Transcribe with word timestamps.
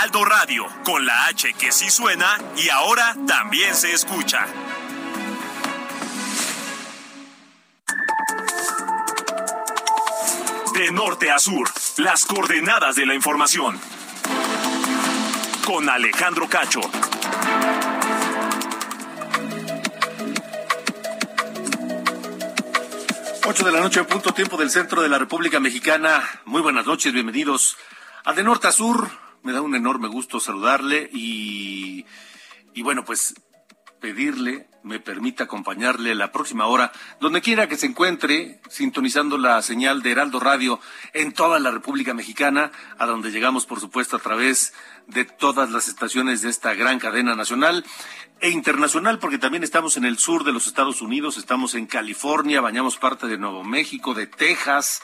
Heraldo 0.00 0.24
Radio, 0.24 0.66
con 0.82 1.04
la 1.04 1.26
H 1.26 1.52
que 1.58 1.70
sí 1.70 1.90
suena 1.90 2.38
y 2.56 2.70
ahora 2.70 3.14
también 3.26 3.74
se 3.74 3.92
escucha. 3.92 4.46
De 10.72 10.90
norte 10.90 11.30
a 11.30 11.38
sur, 11.38 11.68
las 11.98 12.24
coordenadas 12.24 12.96
de 12.96 13.04
la 13.04 13.14
información. 13.14 13.78
Con 15.66 15.86
Alejandro 15.90 16.48
Cacho. 16.48 16.80
Ocho 23.46 23.64
de 23.66 23.72
la 23.72 23.80
noche, 23.80 24.02
punto 24.04 24.32
tiempo 24.32 24.56
del 24.56 24.70
centro 24.70 25.02
de 25.02 25.10
la 25.10 25.18
República 25.18 25.60
Mexicana. 25.60 26.26
Muy 26.46 26.62
buenas 26.62 26.86
noches, 26.86 27.12
bienvenidos 27.12 27.76
a 28.24 28.32
De 28.32 28.42
Norte 28.42 28.68
a 28.68 28.72
Sur. 28.72 29.29
Me 29.42 29.52
da 29.52 29.62
un 29.62 29.74
enorme 29.74 30.08
gusto 30.08 30.40
saludarle 30.40 31.08
y, 31.12 32.04
y 32.74 32.82
bueno, 32.82 33.04
pues 33.04 33.34
pedirle 34.00 34.70
me 34.82 34.98
permita 34.98 35.44
acompañarle 35.44 36.14
la 36.14 36.32
próxima 36.32 36.66
hora, 36.66 36.92
donde 37.20 37.42
quiera 37.42 37.68
que 37.68 37.76
se 37.76 37.86
encuentre, 37.86 38.60
sintonizando 38.68 39.36
la 39.36 39.60
señal 39.62 40.02
de 40.02 40.12
Heraldo 40.12 40.40
Radio 40.40 40.80
en 41.12 41.32
toda 41.32 41.58
la 41.58 41.70
República 41.70 42.14
Mexicana, 42.14 42.72
a 42.98 43.06
donde 43.06 43.30
llegamos, 43.30 43.66
por 43.66 43.80
supuesto, 43.80 44.16
a 44.16 44.20
través 44.20 44.72
de 45.06 45.24
todas 45.24 45.70
las 45.70 45.88
estaciones 45.88 46.42
de 46.42 46.48
esta 46.48 46.74
gran 46.74 46.98
cadena 46.98 47.34
nacional 47.34 47.84
e 48.40 48.50
internacional, 48.50 49.18
porque 49.18 49.38
también 49.38 49.64
estamos 49.64 49.96
en 49.96 50.06
el 50.06 50.18
sur 50.18 50.44
de 50.44 50.52
los 50.52 50.66
Estados 50.66 51.02
Unidos, 51.02 51.36
estamos 51.36 51.74
en 51.74 51.86
California, 51.86 52.62
bañamos 52.62 52.96
parte 52.96 53.26
de 53.26 53.36
Nuevo 53.36 53.64
México, 53.64 54.14
de 54.14 54.26
Texas, 54.26 55.02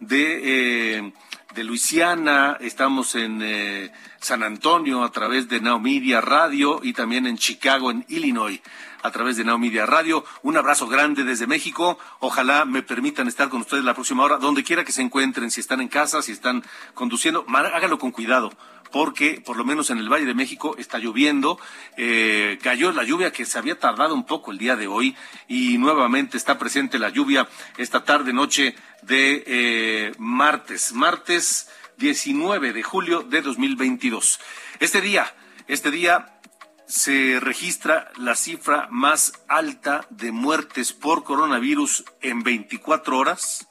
de, 0.00 0.96
eh, 0.96 1.12
de 1.54 1.64
Luisiana, 1.64 2.56
estamos 2.60 3.14
en 3.14 3.40
eh, 3.42 3.92
San 4.20 4.42
Antonio 4.42 5.04
a 5.04 5.12
través 5.12 5.48
de 5.48 5.60
Now 5.60 5.78
Media 5.78 6.20
Radio 6.20 6.80
y 6.82 6.92
también 6.92 7.26
en 7.26 7.38
Chicago, 7.38 7.90
en 7.90 8.04
Illinois 8.08 8.60
a 9.02 9.10
través 9.10 9.36
de 9.36 9.44
Now 9.44 9.58
Media 9.58 9.84
Radio. 9.84 10.24
Un 10.42 10.56
abrazo 10.56 10.88
grande 10.88 11.24
desde 11.24 11.46
México. 11.46 11.98
Ojalá 12.20 12.64
me 12.64 12.82
permitan 12.82 13.28
estar 13.28 13.50
con 13.50 13.60
ustedes 13.60 13.84
la 13.84 13.92
próxima 13.92 14.22
hora, 14.22 14.38
donde 14.38 14.64
quiera 14.64 14.82
que 14.82 14.92
se 14.92 15.02
encuentren, 15.02 15.50
si 15.50 15.60
están 15.60 15.82
en 15.82 15.88
casa, 15.88 16.22
si 16.22 16.32
están 16.32 16.64
conduciendo, 16.94 17.44
hágalo 17.46 17.98
con 17.98 18.12
cuidado 18.12 18.50
porque 18.94 19.42
por 19.44 19.56
lo 19.56 19.64
menos 19.64 19.90
en 19.90 19.98
el 19.98 20.08
Valle 20.08 20.24
de 20.24 20.34
México 20.34 20.76
está 20.78 20.98
lloviendo, 21.00 21.58
eh, 21.96 22.60
cayó 22.62 22.92
la 22.92 23.02
lluvia 23.02 23.32
que 23.32 23.44
se 23.44 23.58
había 23.58 23.76
tardado 23.76 24.14
un 24.14 24.24
poco 24.24 24.52
el 24.52 24.58
día 24.58 24.76
de 24.76 24.86
hoy 24.86 25.16
y 25.48 25.78
nuevamente 25.78 26.36
está 26.36 26.60
presente 26.60 27.00
la 27.00 27.08
lluvia 27.08 27.48
esta 27.76 28.04
tarde 28.04 28.32
noche 28.32 28.76
de 29.02 29.42
eh, 29.48 30.12
martes, 30.18 30.92
martes 30.92 31.68
19 31.96 32.72
de 32.72 32.82
julio 32.84 33.22
de 33.22 33.42
2022. 33.42 34.38
Este 34.78 35.00
día, 35.00 35.26
este 35.66 35.90
día 35.90 36.38
se 36.86 37.40
registra 37.40 38.12
la 38.16 38.36
cifra 38.36 38.86
más 38.92 39.32
alta 39.48 40.06
de 40.10 40.30
muertes 40.30 40.92
por 40.92 41.24
coronavirus 41.24 42.04
en 42.20 42.44
24 42.44 43.18
horas 43.18 43.66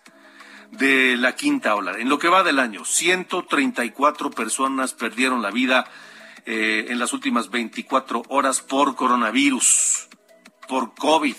de 0.77 1.17
la 1.17 1.35
quinta 1.35 1.75
ola. 1.75 1.97
En 1.97 2.09
lo 2.09 2.19
que 2.19 2.27
va 2.27 2.43
del 2.43 2.59
año, 2.59 2.83
134 2.85 4.31
personas 4.31 4.93
perdieron 4.93 5.41
la 5.41 5.51
vida 5.51 5.85
eh, 6.45 6.87
en 6.89 6.99
las 6.99 7.13
últimas 7.13 7.49
24 7.49 8.23
horas 8.29 8.61
por 8.61 8.95
coronavirus, 8.95 10.07
por 10.67 10.95
COVID. 10.95 11.35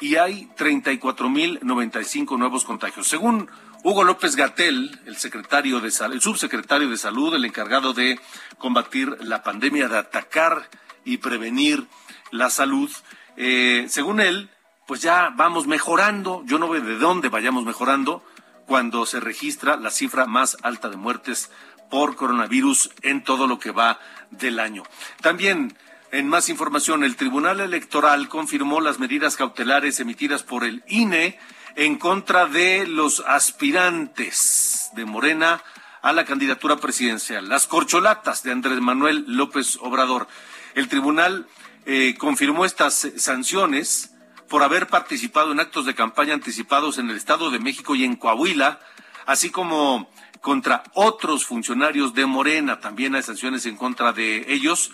Y 0.00 0.16
hay 0.16 0.48
34.095 0.56 2.38
nuevos 2.38 2.64
contagios. 2.64 3.06
Según 3.06 3.48
Hugo 3.82 4.04
López 4.04 4.36
Gatel, 4.36 4.98
el 5.06 5.14
el 5.14 6.20
subsecretario 6.20 6.88
de 6.88 6.96
Salud, 6.96 7.34
el 7.34 7.44
encargado 7.44 7.92
de 7.92 8.18
combatir 8.58 9.16
la 9.20 9.42
pandemia, 9.42 9.88
de 9.88 9.98
atacar 9.98 10.68
y 11.04 11.18
prevenir 11.18 11.86
la 12.30 12.50
salud, 12.50 12.90
eh, 13.36 13.86
según 13.88 14.20
él, 14.20 14.50
pues 14.86 15.02
ya 15.02 15.32
vamos 15.34 15.66
mejorando. 15.66 16.42
Yo 16.46 16.58
no 16.58 16.68
veo 16.68 16.82
de 16.82 16.96
dónde 16.96 17.28
vayamos 17.28 17.64
mejorando 17.64 18.22
cuando 18.66 19.06
se 19.06 19.20
registra 19.20 19.76
la 19.76 19.90
cifra 19.90 20.26
más 20.26 20.56
alta 20.62 20.88
de 20.88 20.96
muertes 20.96 21.50
por 21.90 22.16
coronavirus 22.16 22.90
en 23.02 23.22
todo 23.22 23.46
lo 23.46 23.58
que 23.58 23.70
va 23.70 24.00
del 24.30 24.58
año. 24.58 24.82
También 25.20 25.76
en 26.12 26.28
más 26.28 26.48
información, 26.48 27.04
el 27.04 27.16
Tribunal 27.16 27.60
Electoral 27.60 28.28
confirmó 28.28 28.80
las 28.80 28.98
medidas 28.98 29.36
cautelares 29.36 30.00
emitidas 30.00 30.42
por 30.42 30.64
el 30.64 30.84
INE 30.86 31.38
en 31.74 31.96
contra 31.98 32.46
de 32.46 32.86
los 32.86 33.20
aspirantes 33.26 34.90
de 34.94 35.04
Morena 35.04 35.62
a 36.02 36.12
la 36.12 36.24
candidatura 36.24 36.76
presidencial, 36.76 37.48
las 37.48 37.66
corcholatas 37.66 38.42
de 38.44 38.52
Andrés 38.52 38.80
Manuel 38.80 39.24
López 39.26 39.78
Obrador. 39.80 40.28
El 40.74 40.88
tribunal 40.88 41.48
eh, 41.84 42.14
confirmó 42.16 42.64
estas 42.64 43.08
sanciones 43.16 44.15
por 44.48 44.62
haber 44.62 44.86
participado 44.86 45.52
en 45.52 45.60
actos 45.60 45.86
de 45.86 45.94
campaña 45.94 46.34
anticipados 46.34 46.98
en 46.98 47.10
el 47.10 47.16
Estado 47.16 47.50
de 47.50 47.58
México 47.58 47.94
y 47.94 48.04
en 48.04 48.16
Coahuila, 48.16 48.80
así 49.26 49.50
como 49.50 50.10
contra 50.40 50.84
otros 50.94 51.44
funcionarios 51.44 52.14
de 52.14 52.26
Morena. 52.26 52.80
También 52.80 53.14
hay 53.14 53.22
sanciones 53.22 53.66
en 53.66 53.76
contra 53.76 54.12
de 54.12 54.52
ellos. 54.52 54.92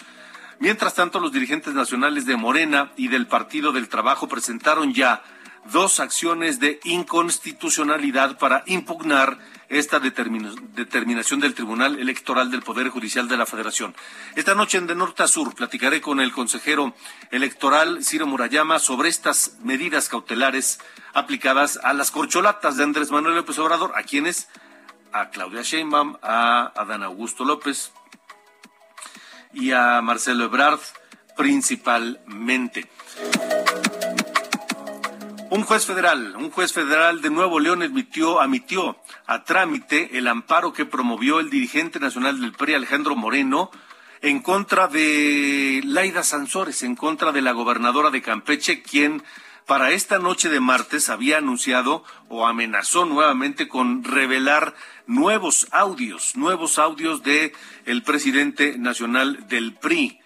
Mientras 0.58 0.94
tanto, 0.94 1.20
los 1.20 1.32
dirigentes 1.32 1.74
nacionales 1.74 2.24
de 2.24 2.36
Morena 2.36 2.92
y 2.96 3.08
del 3.08 3.26
Partido 3.26 3.72
del 3.72 3.88
Trabajo 3.88 4.28
presentaron 4.28 4.94
ya 4.94 5.22
dos 5.70 6.00
acciones 6.00 6.58
de 6.60 6.80
inconstitucionalidad 6.84 8.38
para 8.38 8.64
impugnar 8.66 9.38
esta 9.68 10.00
determinación 10.00 11.40
del 11.40 11.54
Tribunal 11.54 11.98
Electoral 11.98 12.50
del 12.50 12.62
Poder 12.62 12.90
Judicial 12.90 13.26
de 13.28 13.38
la 13.38 13.46
Federación. 13.46 13.94
Esta 14.36 14.54
noche 14.54 14.76
en 14.76 14.86
De 14.86 14.94
Norte 14.94 15.22
a 15.22 15.28
Sur 15.28 15.54
platicaré 15.54 16.00
con 16.02 16.20
el 16.20 16.30
consejero 16.32 16.94
electoral 17.30 18.04
Ciro 18.04 18.26
Murayama 18.26 18.78
sobre 18.78 19.08
estas 19.08 19.56
medidas 19.62 20.10
cautelares 20.10 20.78
aplicadas 21.14 21.78
a 21.82 21.94
las 21.94 22.10
corcholatas 22.10 22.76
de 22.76 22.84
Andrés 22.84 23.10
Manuel 23.10 23.36
López 23.36 23.58
Obrador, 23.58 23.92
a 23.96 24.02
quienes, 24.02 24.48
a 25.12 25.30
Claudia 25.30 25.62
Sheinbaum, 25.62 26.16
a 26.22 26.72
Adán 26.76 27.02
Augusto 27.02 27.44
López 27.44 27.92
y 29.54 29.72
a 29.72 30.02
Marcelo 30.02 30.44
Ebrard 30.44 30.80
principalmente. 31.36 32.90
Un 35.52 35.64
juez 35.64 35.84
federal, 35.84 36.34
un 36.34 36.50
juez 36.50 36.72
federal 36.72 37.20
de 37.20 37.28
Nuevo 37.28 37.60
León 37.60 37.82
admitió, 37.82 38.40
admitió 38.40 38.96
a 39.26 39.44
trámite 39.44 40.16
el 40.16 40.26
amparo 40.26 40.72
que 40.72 40.86
promovió 40.86 41.40
el 41.40 41.50
dirigente 41.50 42.00
nacional 42.00 42.40
del 42.40 42.52
PRI, 42.52 42.72
Alejandro 42.72 43.16
Moreno, 43.16 43.70
en 44.22 44.40
contra 44.40 44.88
de 44.88 45.82
Laida 45.84 46.22
Sansores, 46.22 46.82
en 46.84 46.96
contra 46.96 47.32
de 47.32 47.42
la 47.42 47.52
gobernadora 47.52 48.08
de 48.08 48.22
Campeche, 48.22 48.80
quien 48.80 49.22
para 49.66 49.90
esta 49.90 50.18
noche 50.18 50.48
de 50.48 50.60
martes 50.60 51.10
había 51.10 51.36
anunciado 51.36 52.02
o 52.30 52.46
amenazó 52.46 53.04
nuevamente 53.04 53.68
con 53.68 54.04
revelar 54.04 54.74
nuevos 55.06 55.68
audios, 55.70 56.34
nuevos 56.34 56.78
audios 56.78 57.22
de 57.22 57.52
el 57.84 58.02
presidente 58.02 58.78
nacional 58.78 59.46
del 59.48 59.74
PRI. 59.74 60.18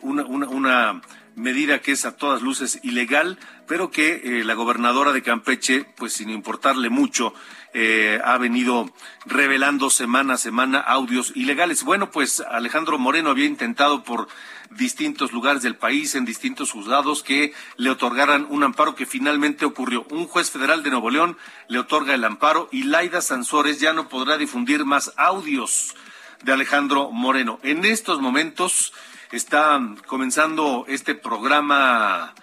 Una, 0.00 0.24
una, 0.24 0.48
una 0.48 1.02
medida 1.36 1.80
que 1.80 1.92
es 1.92 2.04
a 2.04 2.16
todas 2.16 2.42
luces 2.42 2.80
ilegal, 2.82 3.38
pero 3.66 3.90
que 3.90 4.22
eh, 4.24 4.44
la 4.44 4.54
gobernadora 4.54 5.12
de 5.12 5.22
Campeche, 5.22 5.84
pues 5.96 6.12
sin 6.12 6.30
importarle 6.30 6.90
mucho, 6.90 7.34
eh, 7.72 8.20
ha 8.24 8.38
venido 8.38 8.92
revelando 9.26 9.90
semana 9.90 10.34
a 10.34 10.38
semana 10.38 10.78
audios 10.78 11.32
ilegales. 11.34 11.82
Bueno, 11.82 12.10
pues 12.10 12.40
Alejandro 12.40 12.98
Moreno 12.98 13.30
había 13.30 13.46
intentado 13.46 14.04
por 14.04 14.28
distintos 14.70 15.32
lugares 15.32 15.62
del 15.62 15.76
país, 15.76 16.14
en 16.14 16.24
distintos 16.24 16.70
juzgados, 16.70 17.22
que 17.22 17.52
le 17.76 17.90
otorgaran 17.90 18.46
un 18.48 18.62
amparo 18.62 18.94
que 18.94 19.06
finalmente 19.06 19.64
ocurrió. 19.64 20.06
Un 20.10 20.26
juez 20.26 20.50
federal 20.50 20.82
de 20.82 20.90
Nuevo 20.90 21.10
León 21.10 21.36
le 21.68 21.78
otorga 21.78 22.14
el 22.14 22.24
amparo 22.24 22.68
y 22.70 22.84
Laida 22.84 23.20
Sansores 23.20 23.80
ya 23.80 23.92
no 23.92 24.08
podrá 24.08 24.36
difundir 24.36 24.84
más 24.84 25.12
audios 25.16 25.94
de 26.42 26.52
Alejandro 26.52 27.10
Moreno. 27.10 27.58
En 27.62 27.84
estos 27.84 28.20
momentos 28.20 28.92
está 29.32 29.80
comenzando 30.06 30.84
este 30.86 31.14
programa 31.14 32.34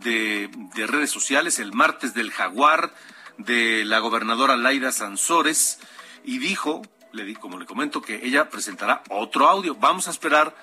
de, 0.00 0.50
redes 0.86 1.10
sociales, 1.10 1.58
el 1.58 1.72
martes 1.72 2.14
del 2.14 2.30
jaguar, 2.30 2.94
de 3.36 3.84
la 3.84 4.00
gobernadora 4.00 4.56
Laida 4.56 4.92
Sansores 4.92 5.78
y 6.24 6.38
dijo, 6.38 6.82
le 7.12 7.24
di, 7.24 7.34
como 7.34 7.58
le 7.58 7.66
comento, 7.66 8.02
que 8.02 8.26
ella 8.26 8.50
presentará 8.50 9.02
otro 9.08 9.48
audio. 9.48 9.74
Vamos 9.76 10.08
a 10.08 10.10
esperar 10.10 10.54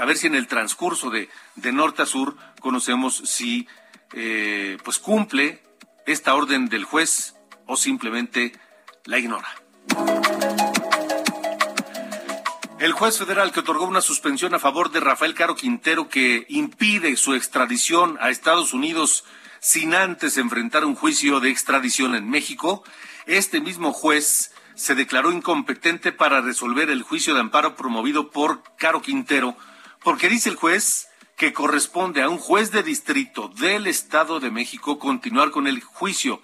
a 0.00 0.04
ver 0.04 0.16
si 0.16 0.26
en 0.26 0.34
el 0.34 0.46
transcurso 0.46 1.10
de, 1.10 1.28
de 1.56 1.72
norte 1.72 2.02
a 2.02 2.06
sur 2.06 2.36
conocemos 2.60 3.16
si 3.24 3.66
eh, 4.12 4.78
pues 4.84 4.98
cumple 4.98 5.62
esta 6.06 6.34
orden 6.34 6.68
del 6.68 6.84
juez 6.84 7.34
o 7.66 7.76
simplemente 7.76 8.52
la 9.04 9.18
ignora. 9.18 9.48
El 12.80 12.92
juez 12.92 13.18
federal 13.18 13.52
que 13.52 13.60
otorgó 13.60 13.84
una 13.84 14.00
suspensión 14.00 14.54
a 14.54 14.58
favor 14.58 14.90
de 14.90 15.00
Rafael 15.00 15.34
Caro 15.34 15.54
Quintero 15.54 16.08
que 16.08 16.46
impide 16.48 17.14
su 17.16 17.34
extradición 17.34 18.16
a 18.22 18.30
Estados 18.30 18.72
Unidos 18.72 19.26
sin 19.60 19.94
antes 19.94 20.38
enfrentar 20.38 20.86
un 20.86 20.94
juicio 20.94 21.40
de 21.40 21.50
extradición 21.50 22.14
en 22.14 22.30
México, 22.30 22.82
este 23.26 23.60
mismo 23.60 23.92
juez 23.92 24.54
se 24.74 24.94
declaró 24.94 25.30
incompetente 25.30 26.10
para 26.10 26.40
resolver 26.40 26.88
el 26.88 27.02
juicio 27.02 27.34
de 27.34 27.40
amparo 27.40 27.76
promovido 27.76 28.30
por 28.30 28.62
Caro 28.78 29.02
Quintero, 29.02 29.58
porque 30.02 30.30
dice 30.30 30.48
el 30.48 30.56
juez 30.56 31.08
que 31.36 31.52
corresponde 31.52 32.22
a 32.22 32.30
un 32.30 32.38
juez 32.38 32.70
de 32.70 32.82
distrito 32.82 33.48
del 33.48 33.88
Estado 33.88 34.40
de 34.40 34.50
México 34.50 34.98
continuar 34.98 35.50
con 35.50 35.66
el 35.66 35.82
juicio. 35.82 36.40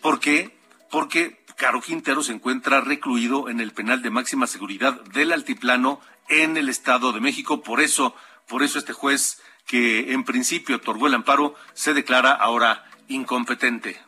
¿Por 0.00 0.20
qué? 0.20 0.56
Porque 0.88 1.43
Caro 1.56 1.80
Quintero 1.80 2.22
se 2.22 2.32
encuentra 2.32 2.80
recluido 2.80 3.48
en 3.48 3.60
el 3.60 3.72
penal 3.72 4.02
de 4.02 4.10
máxima 4.10 4.46
seguridad 4.46 5.00
del 5.12 5.32
Altiplano 5.32 6.00
en 6.28 6.56
el 6.56 6.68
Estado 6.68 7.12
de 7.12 7.20
México. 7.20 7.62
Por 7.62 7.80
eso, 7.80 8.14
por 8.48 8.62
eso 8.62 8.78
este 8.78 8.92
juez 8.92 9.40
que 9.66 10.12
en 10.12 10.24
principio 10.24 10.76
otorgó 10.76 11.06
el 11.06 11.14
amparo 11.14 11.54
se 11.72 11.94
declara 11.94 12.32
ahora 12.32 12.84
incompetente. 13.08 14.00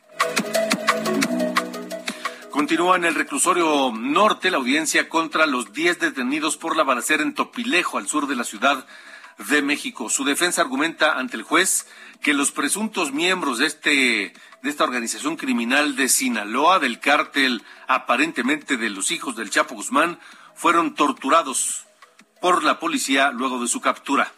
Continúa 2.50 2.96
en 2.96 3.04
el 3.04 3.14
reclusorio 3.14 3.92
norte 3.92 4.50
la 4.50 4.56
audiencia 4.56 5.08
contra 5.08 5.46
los 5.46 5.72
10 5.72 6.00
detenidos 6.00 6.56
por 6.56 6.76
la 6.76 6.82
balacera 6.82 7.22
en 7.22 7.34
Topilejo, 7.34 7.98
al 7.98 8.08
sur 8.08 8.26
de 8.26 8.34
la 8.34 8.44
Ciudad 8.44 8.86
de 9.38 9.62
México. 9.62 10.08
Su 10.08 10.24
defensa 10.24 10.62
argumenta 10.62 11.18
ante 11.18 11.36
el 11.36 11.42
juez 11.42 11.86
que 12.22 12.34
los 12.34 12.50
presuntos 12.52 13.12
miembros 13.12 13.58
de 13.58 13.66
este 13.66 14.32
de 14.62 14.70
esta 14.70 14.84
organización 14.84 15.36
criminal 15.36 15.94
de 15.94 16.08
Sinaloa, 16.08 16.78
del 16.80 16.98
cártel 16.98 17.62
aparentemente 17.86 18.76
de 18.76 18.90
los 18.90 19.10
hijos 19.10 19.36
del 19.36 19.50
Chapo 19.50 19.76
Guzmán, 19.76 20.18
fueron 20.54 20.94
torturados 20.94 21.86
por 22.40 22.64
la 22.64 22.80
policía 22.80 23.30
luego 23.30 23.60
de 23.60 23.68
su 23.68 23.80
captura. 23.80 24.32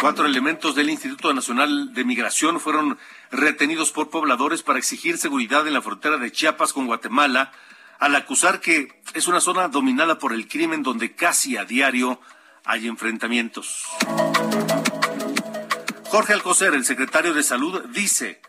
Cuatro 0.00 0.26
elementos 0.26 0.74
del 0.74 0.90
Instituto 0.90 1.32
Nacional 1.32 1.92
de 1.92 2.04
Migración 2.04 2.60
fueron 2.60 2.98
retenidos 3.30 3.92
por 3.92 4.10
pobladores 4.10 4.62
para 4.62 4.78
exigir 4.78 5.18
seguridad 5.18 5.66
en 5.66 5.74
la 5.74 5.82
frontera 5.82 6.16
de 6.16 6.32
Chiapas 6.32 6.72
con 6.72 6.86
Guatemala, 6.86 7.52
al 7.98 8.14
acusar 8.14 8.60
que 8.60 9.02
es 9.14 9.26
una 9.26 9.40
zona 9.40 9.68
dominada 9.68 10.18
por 10.18 10.32
el 10.32 10.48
crimen 10.48 10.82
donde 10.82 11.14
casi 11.14 11.56
a 11.56 11.64
diario 11.64 12.20
hay 12.66 12.88
enfrentamientos. 12.88 13.84
Jorge 16.04 16.32
Alcocer, 16.32 16.74
el 16.74 16.84
secretario 16.84 17.34
de 17.34 17.42
Salud, 17.42 17.84
dice 17.86 18.40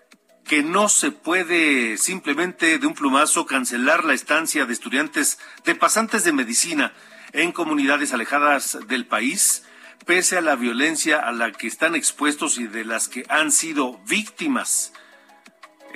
que 0.45 0.63
no 0.63 0.89
se 0.89 1.11
puede 1.11 1.97
simplemente 1.97 2.79
de 2.79 2.87
un 2.87 2.93
plumazo 2.93 3.45
cancelar 3.45 4.05
la 4.05 4.13
estancia 4.13 4.65
de 4.65 4.73
estudiantes, 4.73 5.39
de 5.65 5.75
pasantes 5.75 6.23
de 6.23 6.31
medicina 6.31 6.93
en 7.33 7.51
comunidades 7.51 8.13
alejadas 8.13 8.77
del 8.87 9.05
país, 9.05 9.65
pese 10.05 10.37
a 10.37 10.41
la 10.41 10.55
violencia 10.55 11.19
a 11.19 11.31
la 11.31 11.51
que 11.51 11.67
están 11.67 11.95
expuestos 11.95 12.57
y 12.57 12.67
de 12.67 12.85
las 12.85 13.09
que 13.09 13.25
han 13.27 13.51
sido 13.51 13.99
víctimas. 14.07 14.93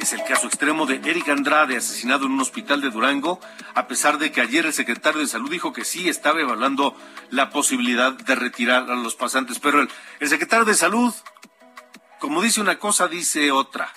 Es 0.01 0.13
el 0.13 0.23
caso 0.23 0.47
extremo 0.47 0.85
de 0.85 0.95
Eric 0.95 1.29
Andrade, 1.29 1.77
asesinado 1.77 2.25
en 2.25 2.33
un 2.33 2.41
hospital 2.41 2.81
de 2.81 2.89
Durango, 2.89 3.39
a 3.75 3.87
pesar 3.87 4.17
de 4.17 4.31
que 4.31 4.41
ayer 4.41 4.65
el 4.65 4.73
secretario 4.73 5.21
de 5.21 5.27
Salud 5.27 5.49
dijo 5.49 5.71
que 5.71 5.85
sí 5.85 6.09
estaba 6.09 6.41
evaluando 6.41 6.97
la 7.29 7.51
posibilidad 7.51 8.11
de 8.11 8.35
retirar 8.35 8.89
a 8.89 8.95
los 8.95 9.15
pasantes. 9.15 9.59
Pero 9.59 9.79
el, 9.81 9.89
el 10.19 10.27
secretario 10.27 10.65
de 10.65 10.73
Salud 10.73 11.13
como 12.21 12.43
dice 12.43 12.61
una 12.61 12.77
cosa, 12.77 13.07
dice 13.07 13.51
otra, 13.51 13.91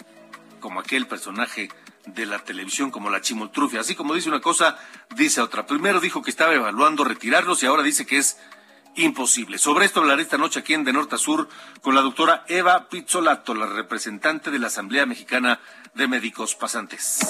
como 0.58 0.80
aquel 0.80 1.06
personaje 1.06 1.68
de 2.06 2.24
la 2.24 2.38
televisión 2.38 2.90
como 2.90 3.10
la 3.10 3.20
chimoltrufia. 3.20 3.80
Así 3.80 3.94
como 3.94 4.14
dice 4.14 4.30
una 4.30 4.40
cosa, 4.40 4.78
dice 5.14 5.42
otra. 5.42 5.66
Primero 5.66 6.00
dijo 6.00 6.22
que 6.22 6.30
estaba 6.30 6.54
evaluando 6.54 7.04
retirarlos 7.04 7.62
y 7.62 7.66
ahora 7.66 7.82
dice 7.82 8.06
que 8.06 8.16
es 8.16 8.38
imposible. 8.96 9.58
Sobre 9.58 9.86
esto 9.86 10.00
hablaré 10.00 10.22
esta 10.22 10.38
noche 10.38 10.60
aquí 10.60 10.74
en 10.74 10.84
De 10.84 10.92
Norte 10.92 11.16
a 11.16 11.18
Sur 11.18 11.48
con 11.82 11.94
la 11.94 12.00
doctora 12.00 12.44
Eva 12.48 12.88
Pizzolato, 12.88 13.54
la 13.54 13.66
representante 13.66 14.50
de 14.50 14.58
la 14.58 14.68
Asamblea 14.68 15.06
Mexicana 15.06 15.60
de 15.94 16.08
Médicos 16.08 16.54
Pasantes. 16.54 17.20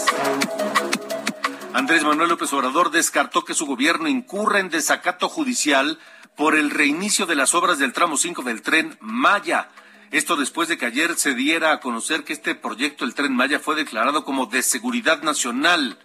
Andrés 1.73 2.05
Manuel 2.05 2.29
López 2.29 2.53
Obrador 2.53 2.91
descartó 2.91 3.45
que 3.45 3.55
su 3.55 3.67
gobierno 3.67 4.09
incurra 4.09 4.61
en 4.61 4.71
desacato 4.71 5.29
judicial 5.29 5.99
por 6.37 6.55
el 6.55 6.71
reinicio 6.71 7.27
de 7.27 7.37
las 7.37 7.55
obras 7.55 7.79
del 7.79 7.93
tramo 7.93 8.17
5 8.17 8.43
del 8.43 8.63
tren 8.63 8.97
Maya 9.01 9.69
esto 10.15 10.37
después 10.37 10.69
de 10.69 10.79
que 10.79 10.87
ayer 10.87 11.17
se 11.17 11.35
diera 11.35 11.73
a 11.73 11.81
conocer 11.81 12.23
que 12.23 12.33
este 12.33 12.55
proyecto, 12.55 13.05
el 13.05 13.15
Tren 13.15 13.35
Maya, 13.35 13.59
fue 13.59 13.75
declarado 13.75 14.25
como 14.25 14.47
de 14.47 14.63
seguridad 14.63 15.23
nacional. 15.23 15.99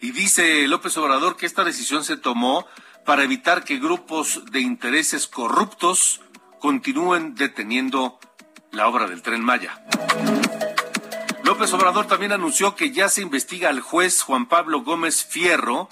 Y 0.00 0.12
dice 0.12 0.68
López 0.68 0.96
Obrador 0.96 1.36
que 1.36 1.46
esta 1.46 1.64
decisión 1.64 2.04
se 2.04 2.16
tomó 2.16 2.68
para 3.04 3.24
evitar 3.24 3.64
que 3.64 3.78
grupos 3.78 4.42
de 4.50 4.60
intereses 4.60 5.26
corruptos 5.26 6.20
continúen 6.60 7.34
deteniendo 7.34 8.18
la 8.70 8.86
obra 8.86 9.06
del 9.06 9.22
Tren 9.22 9.44
Maya. 9.44 9.84
López 11.44 11.72
Obrador 11.72 12.06
también 12.06 12.32
anunció 12.32 12.76
que 12.76 12.92
ya 12.92 13.08
se 13.08 13.20
investiga 13.20 13.68
al 13.68 13.80
juez 13.80 14.22
Juan 14.22 14.46
Pablo 14.46 14.82
Gómez 14.82 15.24
Fierro 15.24 15.88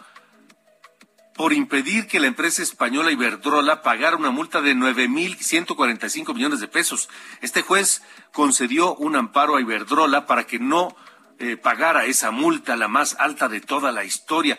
por 1.35 1.53
impedir 1.53 2.07
que 2.07 2.21
la 2.21 2.27
empresa 2.27 2.62
española 2.62 3.11
Iberdrola 3.11 3.83
pagara 3.83 4.17
una 4.17 4.31
multa 4.31 4.61
de 4.61 4.75
9.145 4.75 6.35
millones 6.35 6.61
de 6.61 6.69
pesos. 6.69 7.09
Este 7.41 7.62
juez 7.62 8.03
concedió 8.33 8.95
un 8.95 9.17
amparo 9.17 9.57
a 9.57 9.61
Iberdrola 9.61 10.27
para 10.27 10.47
que 10.47 10.59
no 10.59 10.95
eh, 11.39 11.57
pagara 11.57 12.05
esa 12.05 12.31
multa, 12.31 12.77
la 12.77 12.89
más 12.89 13.17
alta 13.19 13.49
de 13.49 13.61
toda 13.61 13.91
la 13.91 14.05
historia. 14.05 14.59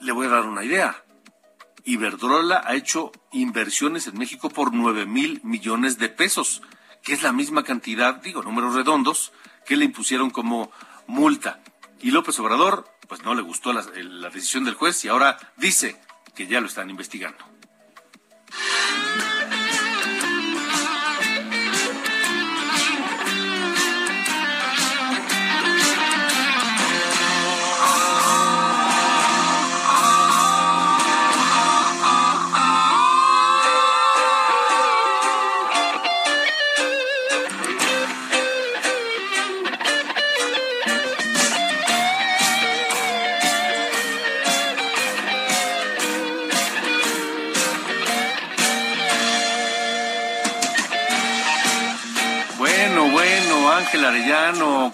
Le 0.00 0.12
voy 0.12 0.26
a 0.26 0.30
dar 0.30 0.42
una 0.42 0.64
idea. 0.64 1.02
Iberdrola 1.84 2.62
ha 2.64 2.74
hecho 2.74 3.12
inversiones 3.32 4.06
en 4.06 4.18
México 4.18 4.48
por 4.50 4.72
nueve 4.72 5.06
mil 5.06 5.40
millones 5.44 5.98
de 5.98 6.08
pesos, 6.08 6.62
que 7.02 7.12
es 7.12 7.22
la 7.22 7.32
misma 7.32 7.64
cantidad, 7.64 8.16
digo, 8.16 8.42
números 8.42 8.74
redondos, 8.74 9.32
que 9.66 9.76
le 9.76 9.84
impusieron 9.84 10.30
como 10.30 10.70
multa. 11.06 11.60
Y 12.00 12.10
López 12.10 12.38
Obrador 12.40 12.88
pues 13.08 13.24
no 13.24 13.34
le 13.34 13.42
gustó 13.42 13.72
la 13.72 13.82
decisión 14.30 14.64
del 14.64 14.74
juez 14.74 15.04
y 15.04 15.08
ahora 15.08 15.36
dice 15.56 16.00
que 16.34 16.46
ya 16.46 16.60
lo 16.60 16.68
están 16.68 16.90
investigando. 16.90 17.44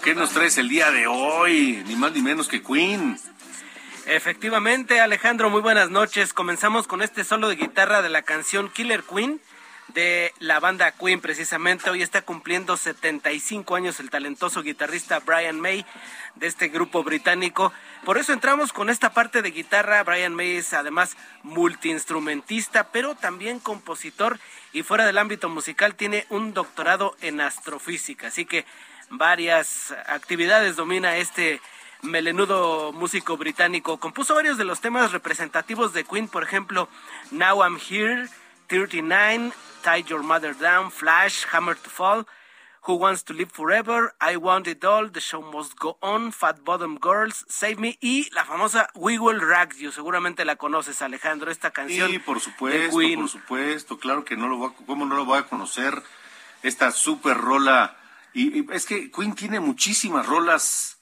¿Qué 0.03 0.13
nos 0.13 0.31
traes 0.31 0.57
el 0.57 0.67
día 0.67 0.91
de 0.91 1.07
hoy? 1.07 1.81
Ni 1.87 1.95
más 1.95 2.11
ni 2.11 2.21
menos 2.21 2.47
que 2.49 2.61
Queen. 2.61 3.17
Efectivamente, 4.05 4.99
Alejandro, 4.99 5.49
muy 5.49 5.61
buenas 5.61 5.89
noches. 5.89 6.33
Comenzamos 6.33 6.85
con 6.85 7.01
este 7.01 7.23
solo 7.23 7.47
de 7.47 7.55
guitarra 7.55 8.01
de 8.01 8.09
la 8.09 8.23
canción 8.23 8.69
Killer 8.69 9.03
Queen 9.03 9.39
de 9.93 10.33
la 10.39 10.59
banda 10.59 10.91
Queen 10.91 11.21
precisamente. 11.21 11.89
Hoy 11.89 12.01
está 12.01 12.21
cumpliendo 12.23 12.75
75 12.75 13.75
años 13.75 14.01
el 14.01 14.09
talentoso 14.09 14.61
guitarrista 14.63 15.19
Brian 15.19 15.61
May 15.61 15.85
de 16.35 16.47
este 16.47 16.67
grupo 16.67 17.03
británico. 17.03 17.71
Por 18.03 18.17
eso 18.17 18.33
entramos 18.33 18.73
con 18.73 18.89
esta 18.89 19.13
parte 19.13 19.41
de 19.41 19.51
guitarra. 19.51 20.03
Brian 20.03 20.35
May 20.35 20.57
es 20.57 20.73
además 20.73 21.15
multiinstrumentista, 21.43 22.91
pero 22.91 23.15
también 23.15 23.59
compositor 23.59 24.39
y 24.73 24.83
fuera 24.83 25.05
del 25.05 25.17
ámbito 25.17 25.47
musical 25.47 25.95
tiene 25.95 26.25
un 26.29 26.53
doctorado 26.53 27.15
en 27.21 27.39
astrofísica. 27.39 28.27
Así 28.27 28.45
que 28.45 28.65
varias 29.09 29.91
actividades 30.07 30.75
domina 30.75 31.17
este 31.17 31.61
melenudo 32.01 32.91
músico 32.93 33.37
británico. 33.37 33.99
Compuso 33.99 34.35
varios 34.35 34.57
de 34.57 34.65
los 34.65 34.81
temas 34.81 35.11
representativos 35.11 35.93
de 35.93 36.03
Queen, 36.03 36.27
por 36.27 36.43
ejemplo, 36.43 36.89
Now 37.31 37.63
I'm 37.63 37.77
Here, 37.77 38.27
39, 38.67 39.51
Tie 39.83 40.03
Your 40.03 40.23
Mother 40.23 40.57
Down, 40.57 40.91
Flash, 40.91 41.45
Hammer 41.51 41.75
to 41.75 41.89
Fall. 41.89 42.27
Who 42.87 42.93
Wants 42.93 43.25
to 43.25 43.33
Live 43.33 43.51
Forever, 43.51 44.15
I 44.21 44.37
Want 44.37 44.65
It 44.65 44.85
All, 44.85 45.11
The 45.11 45.19
Show 45.19 45.41
Must 45.41 45.77
Go 45.77 45.97
On, 45.99 46.31
Fat 46.31 46.61
Bottom 46.63 46.97
Girls, 47.01 47.45
Save 47.49 47.75
Me 47.75 47.97
y 47.99 48.29
la 48.33 48.45
famosa 48.45 48.89
We 48.95 49.19
Will 49.19 49.41
Rock 49.41 49.73
You. 49.75 49.91
Seguramente 49.91 50.45
la 50.45 50.55
conoces, 50.55 51.01
Alejandro, 51.01 51.51
esta 51.51 51.71
canción. 51.71 52.09
Sí, 52.09 52.19
por 52.19 52.39
supuesto, 52.39 52.95
por 52.95 53.27
supuesto. 53.27 53.99
Claro 53.99 54.23
que 54.23 54.37
no 54.37 54.47
lo 54.47 54.55
voy 54.55 54.69
a, 54.69 54.85
¿cómo 54.85 55.05
no 55.05 55.17
lo 55.17 55.25
voy 55.25 55.39
a 55.39 55.43
conocer? 55.43 56.01
Esta 56.63 56.91
super 56.91 57.35
rola. 57.35 57.97
Y, 58.37 58.71
es 58.71 58.85
que 58.85 59.09
Queen 59.09 59.33
tiene 59.33 59.59
muchísimas 59.59 60.27
rolas 60.27 60.99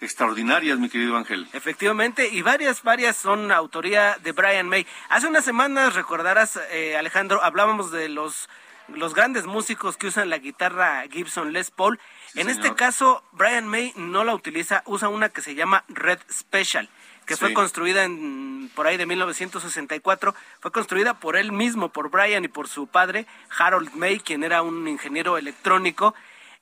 extraordinarias, 0.00 0.78
mi 0.78 0.90
querido 0.90 1.16
Ángel. 1.16 1.48
Efectivamente, 1.54 2.28
y 2.28 2.42
varias, 2.42 2.82
varias 2.82 3.16
son 3.16 3.50
autoría 3.50 4.18
de 4.22 4.32
Brian 4.32 4.68
May. 4.68 4.86
Hace 5.08 5.26
unas 5.26 5.46
semanas, 5.46 5.94
recordarás, 5.94 6.60
eh, 6.72 6.98
Alejandro, 6.98 7.42
hablábamos 7.42 7.90
de 7.90 8.10
los 8.10 8.50
los 8.88 9.14
grandes 9.14 9.46
músicos 9.46 9.96
que 9.96 10.08
usan 10.08 10.28
la 10.28 10.36
guitarra 10.36 11.02
Gibson 11.10 11.54
Les 11.54 11.70
Paul. 11.70 11.98
en 12.34 12.50
este 12.50 12.74
caso, 12.74 13.24
Brian 13.32 13.66
May 13.66 13.94
no 13.96 14.24
la 14.24 14.34
utiliza, 14.34 14.82
usa 14.84 15.08
una 15.08 15.30
que 15.30 15.40
se 15.40 15.54
llama 15.54 15.84
Red 15.88 16.18
Special, 16.30 16.90
que 17.24 17.38
fue 17.38 17.54
construida 17.54 18.04
en, 18.04 18.70
por 18.74 18.86
ahí 18.86 18.98
de 18.98 19.06
1964. 19.06 20.34
Fue 20.60 20.70
construida 20.70 21.14
por 21.14 21.36
él 21.36 21.50
mismo, 21.50 21.88
por 21.88 22.10
Brian 22.10 22.44
y 22.44 22.48
por 22.48 22.68
su 22.68 22.86
padre, 22.86 23.26
Harold 23.58 23.94
May, 23.94 24.20
quien 24.20 24.44
era 24.44 24.60
un 24.60 24.86
ingeniero 24.86 25.38
electrónico. 25.38 26.14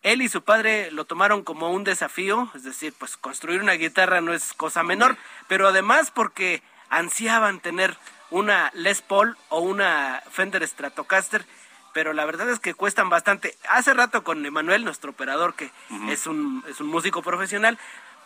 Él 0.03 0.23
y 0.23 0.29
su 0.29 0.43
padre 0.43 0.91
lo 0.91 1.05
tomaron 1.05 1.43
como 1.43 1.71
un 1.71 1.85
desafío, 1.85 2.51
es 2.55 2.65
decir, 2.65 2.93
pues 2.99 3.17
construir 3.17 3.61
una 3.61 3.75
guitarra 3.75 4.21
no 4.21 4.33
es 4.33 4.53
cosa 4.53 4.83
menor, 4.83 5.17
pero 5.49 5.69
además 5.69 6.11
porque 6.11 6.63
ansiaban 6.91 7.61
tener 7.61 7.97
una 8.31 8.71
Les 8.75 9.01
Paul 9.03 9.37
o 9.49 9.61
una 9.61 10.23
Fender 10.31 10.67
Stratocaster 10.67 11.45
pero 11.93 12.13
la 12.13 12.25
verdad 12.25 12.49
es 12.51 12.59
que 12.59 12.75
cuestan 12.75 13.09
bastante. 13.09 13.57
Hace 13.69 13.95
rato 13.95 14.25
con 14.25 14.45
Emanuel, 14.45 14.85
nuestro 14.85 15.11
operador, 15.11 15.55
que 15.55 15.71
es, 16.09 16.27
un, 16.27 16.65
es 16.69 16.81
un 16.81 16.87
músico 16.87 17.23
profesional, 17.23 17.79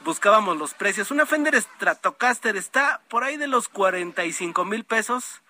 buscábamos 0.04 0.56
los 0.56 0.74
precios. 0.74 1.10
Una 1.10 1.26
Fender 1.26 1.60
Stratocaster 1.60 2.56
está 2.56 3.00
por 3.08 3.24
ahí 3.24 3.36
de 3.36 3.48
los 3.48 3.68
45 3.68 4.64
mil 4.64 4.84
pesos 4.84 5.42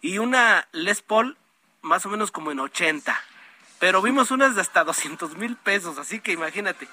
y 0.00 0.18
una 0.18 0.66
Les 0.72 1.02
Paul 1.02 1.36
más 1.82 2.04
o 2.06 2.08
menos 2.08 2.30
como 2.30 2.50
en 2.50 2.60
80. 2.60 3.18
Pero 3.80 4.00
vimos 4.02 4.30
unas 4.30 4.54
de 4.54 4.60
hasta 4.60 4.84
200 4.84 5.36
mil 5.36 5.56
pesos, 5.56 5.98
así 5.98 6.20
que 6.20 6.32
imagínate. 6.32 6.86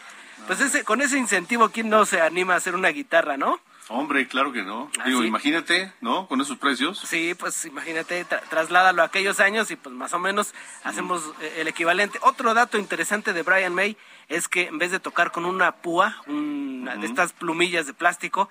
Pues 0.47 0.59
ese, 0.61 0.83
con 0.83 1.01
ese 1.01 1.17
incentivo, 1.17 1.69
¿quién 1.69 1.89
no 1.89 2.05
se 2.05 2.21
anima 2.21 2.53
a 2.53 2.57
hacer 2.57 2.73
una 2.73 2.89
guitarra, 2.89 3.37
no? 3.37 3.59
Hombre, 3.89 4.27
claro 4.27 4.51
que 4.51 4.63
no. 4.63 4.91
¿Ah, 4.99 5.05
Digo, 5.05 5.23
imagínate, 5.23 5.93
¿no? 6.01 6.27
Con 6.27 6.41
esos 6.41 6.57
precios. 6.57 6.99
Sí, 6.99 7.35
pues 7.35 7.65
imagínate, 7.65 8.25
trasládalo 8.49 9.01
a 9.01 9.05
aquellos 9.05 9.39
años 9.39 9.71
y 9.71 9.75
pues 9.75 9.95
más 9.95 10.13
o 10.13 10.19
menos 10.19 10.53
hacemos 10.83 11.23
eh, 11.41 11.57
el 11.59 11.67
equivalente. 11.67 12.19
Otro 12.21 12.53
dato 12.53 12.77
interesante 12.77 13.31
de 13.31 13.43
Brian 13.43 13.73
May 13.73 13.97
es 14.27 14.47
que 14.47 14.67
en 14.67 14.77
vez 14.77 14.91
de 14.91 14.99
tocar 14.99 15.31
con 15.31 15.45
una 15.45 15.71
púa, 15.73 16.21
una 16.27 16.95
de 16.97 17.05
estas 17.05 17.31
plumillas 17.31 17.85
de 17.87 17.93
plástico, 17.93 18.49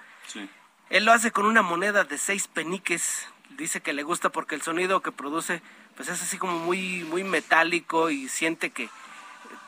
él 0.88 1.04
lo 1.04 1.12
hace 1.12 1.32
con 1.32 1.44
una 1.44 1.62
moneda 1.62 2.04
de 2.04 2.16
seis 2.16 2.48
peniques. 2.48 3.26
Dice 3.56 3.80
que 3.80 3.92
le 3.92 4.02
gusta 4.02 4.30
porque 4.30 4.54
el 4.54 4.62
sonido 4.62 5.00
que 5.00 5.12
produce 5.12 5.62
pues 5.96 6.08
es 6.08 6.22
así 6.22 6.38
como 6.38 6.58
muy, 6.58 7.04
muy 7.04 7.24
metálico 7.24 8.10
y 8.10 8.28
siente 8.28 8.70
que 8.70 8.88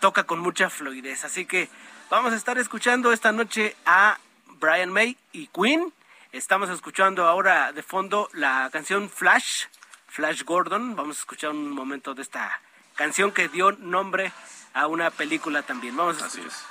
toca 0.00 0.25
con 0.25 0.38
mucha 0.40 0.71
fluidez. 0.71 1.25
Así 1.25 1.47
que 1.47 1.68
vamos 2.11 2.33
a 2.33 2.37
estar 2.37 2.59
escuchando 2.59 3.12
esta 3.12 3.33
noche 3.33 3.76
a 3.87 4.18
Brian 4.61 4.92
May 4.92 5.16
y 5.33 5.49
Queen. 5.49 5.92
Estamos 6.33 6.68
escuchando 6.68 7.26
ahora 7.26 7.73
de 7.73 7.83
fondo 7.83 8.28
la 8.35 8.68
canción 8.71 9.09
Flash, 9.09 9.64
Flash 10.07 10.45
Gordon. 10.45 10.95
Vamos 10.95 11.16
a 11.16 11.21
escuchar 11.21 11.50
un 11.50 11.71
momento 11.71 12.14
de 12.14 12.23
esta 12.23 12.61
canción 12.95 13.33
que 13.33 13.49
dio 13.49 13.73
nombre 13.73 14.33
a 14.75 14.87
una 14.87 15.11
película 15.11 15.62
también. 15.62 15.97
Vamos 15.97 16.23
a 16.23 16.26
Así 16.26 16.42
es. 16.42 16.64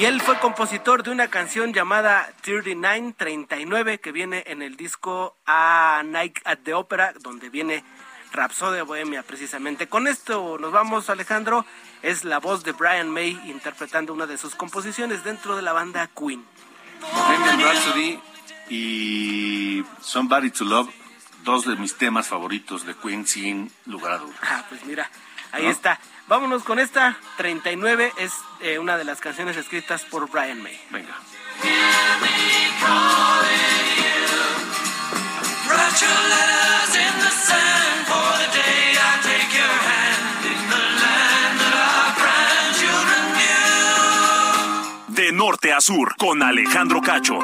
Y 0.00 0.06
él 0.06 0.22
fue 0.22 0.38
compositor 0.38 1.02
de 1.02 1.10
una 1.10 1.28
canción 1.28 1.74
llamada 1.74 2.32
3939 2.40 4.00
que 4.00 4.12
viene 4.12 4.44
en 4.46 4.62
el 4.62 4.78
disco 4.78 5.36
A 5.44 6.00
Night 6.06 6.38
at 6.46 6.60
the 6.64 6.72
Opera, 6.72 7.12
donde 7.20 7.50
viene 7.50 7.84
Rapsodia 8.32 8.82
Bohemia 8.82 9.22
precisamente. 9.22 9.88
Con 9.88 10.08
esto 10.08 10.56
nos 10.58 10.72
vamos, 10.72 11.10
Alejandro. 11.10 11.66
Es 12.00 12.24
la 12.24 12.38
voz 12.38 12.64
de 12.64 12.72
Brian 12.72 13.10
May 13.10 13.38
interpretando 13.44 14.14
una 14.14 14.24
de 14.24 14.38
sus 14.38 14.54
composiciones 14.54 15.22
dentro 15.22 15.54
de 15.54 15.60
la 15.60 15.74
banda 15.74 16.08
Queen. 16.18 16.46
Bohemian 17.02 17.60
Rhapsody 17.60 18.18
y 18.70 19.84
Somebody 20.00 20.50
to 20.50 20.64
Love, 20.64 20.88
dos 21.44 21.66
de 21.66 21.76
mis 21.76 21.94
temas 21.98 22.26
favoritos 22.26 22.86
de 22.86 22.94
Queen 22.94 23.26
sin 23.26 23.70
lugar 23.84 24.12
a 24.12 24.16
dudas. 24.16 24.40
Ah, 24.44 24.64
pues 24.66 24.82
mira, 24.86 25.10
ahí 25.52 25.66
está. 25.66 26.00
Vámonos 26.30 26.62
con 26.62 26.78
esta 26.78 27.18
39, 27.38 28.12
es 28.18 28.32
eh, 28.60 28.78
una 28.78 28.96
de 28.96 29.02
las 29.02 29.20
canciones 29.20 29.56
escritas 29.56 30.04
por 30.04 30.30
Brian 30.30 30.62
May. 30.62 30.80
Venga. 30.90 31.12
De 45.08 45.32
norte 45.32 45.72
a 45.72 45.80
sur, 45.80 46.14
con 46.16 46.44
Alejandro 46.44 47.00
Cacho. 47.02 47.40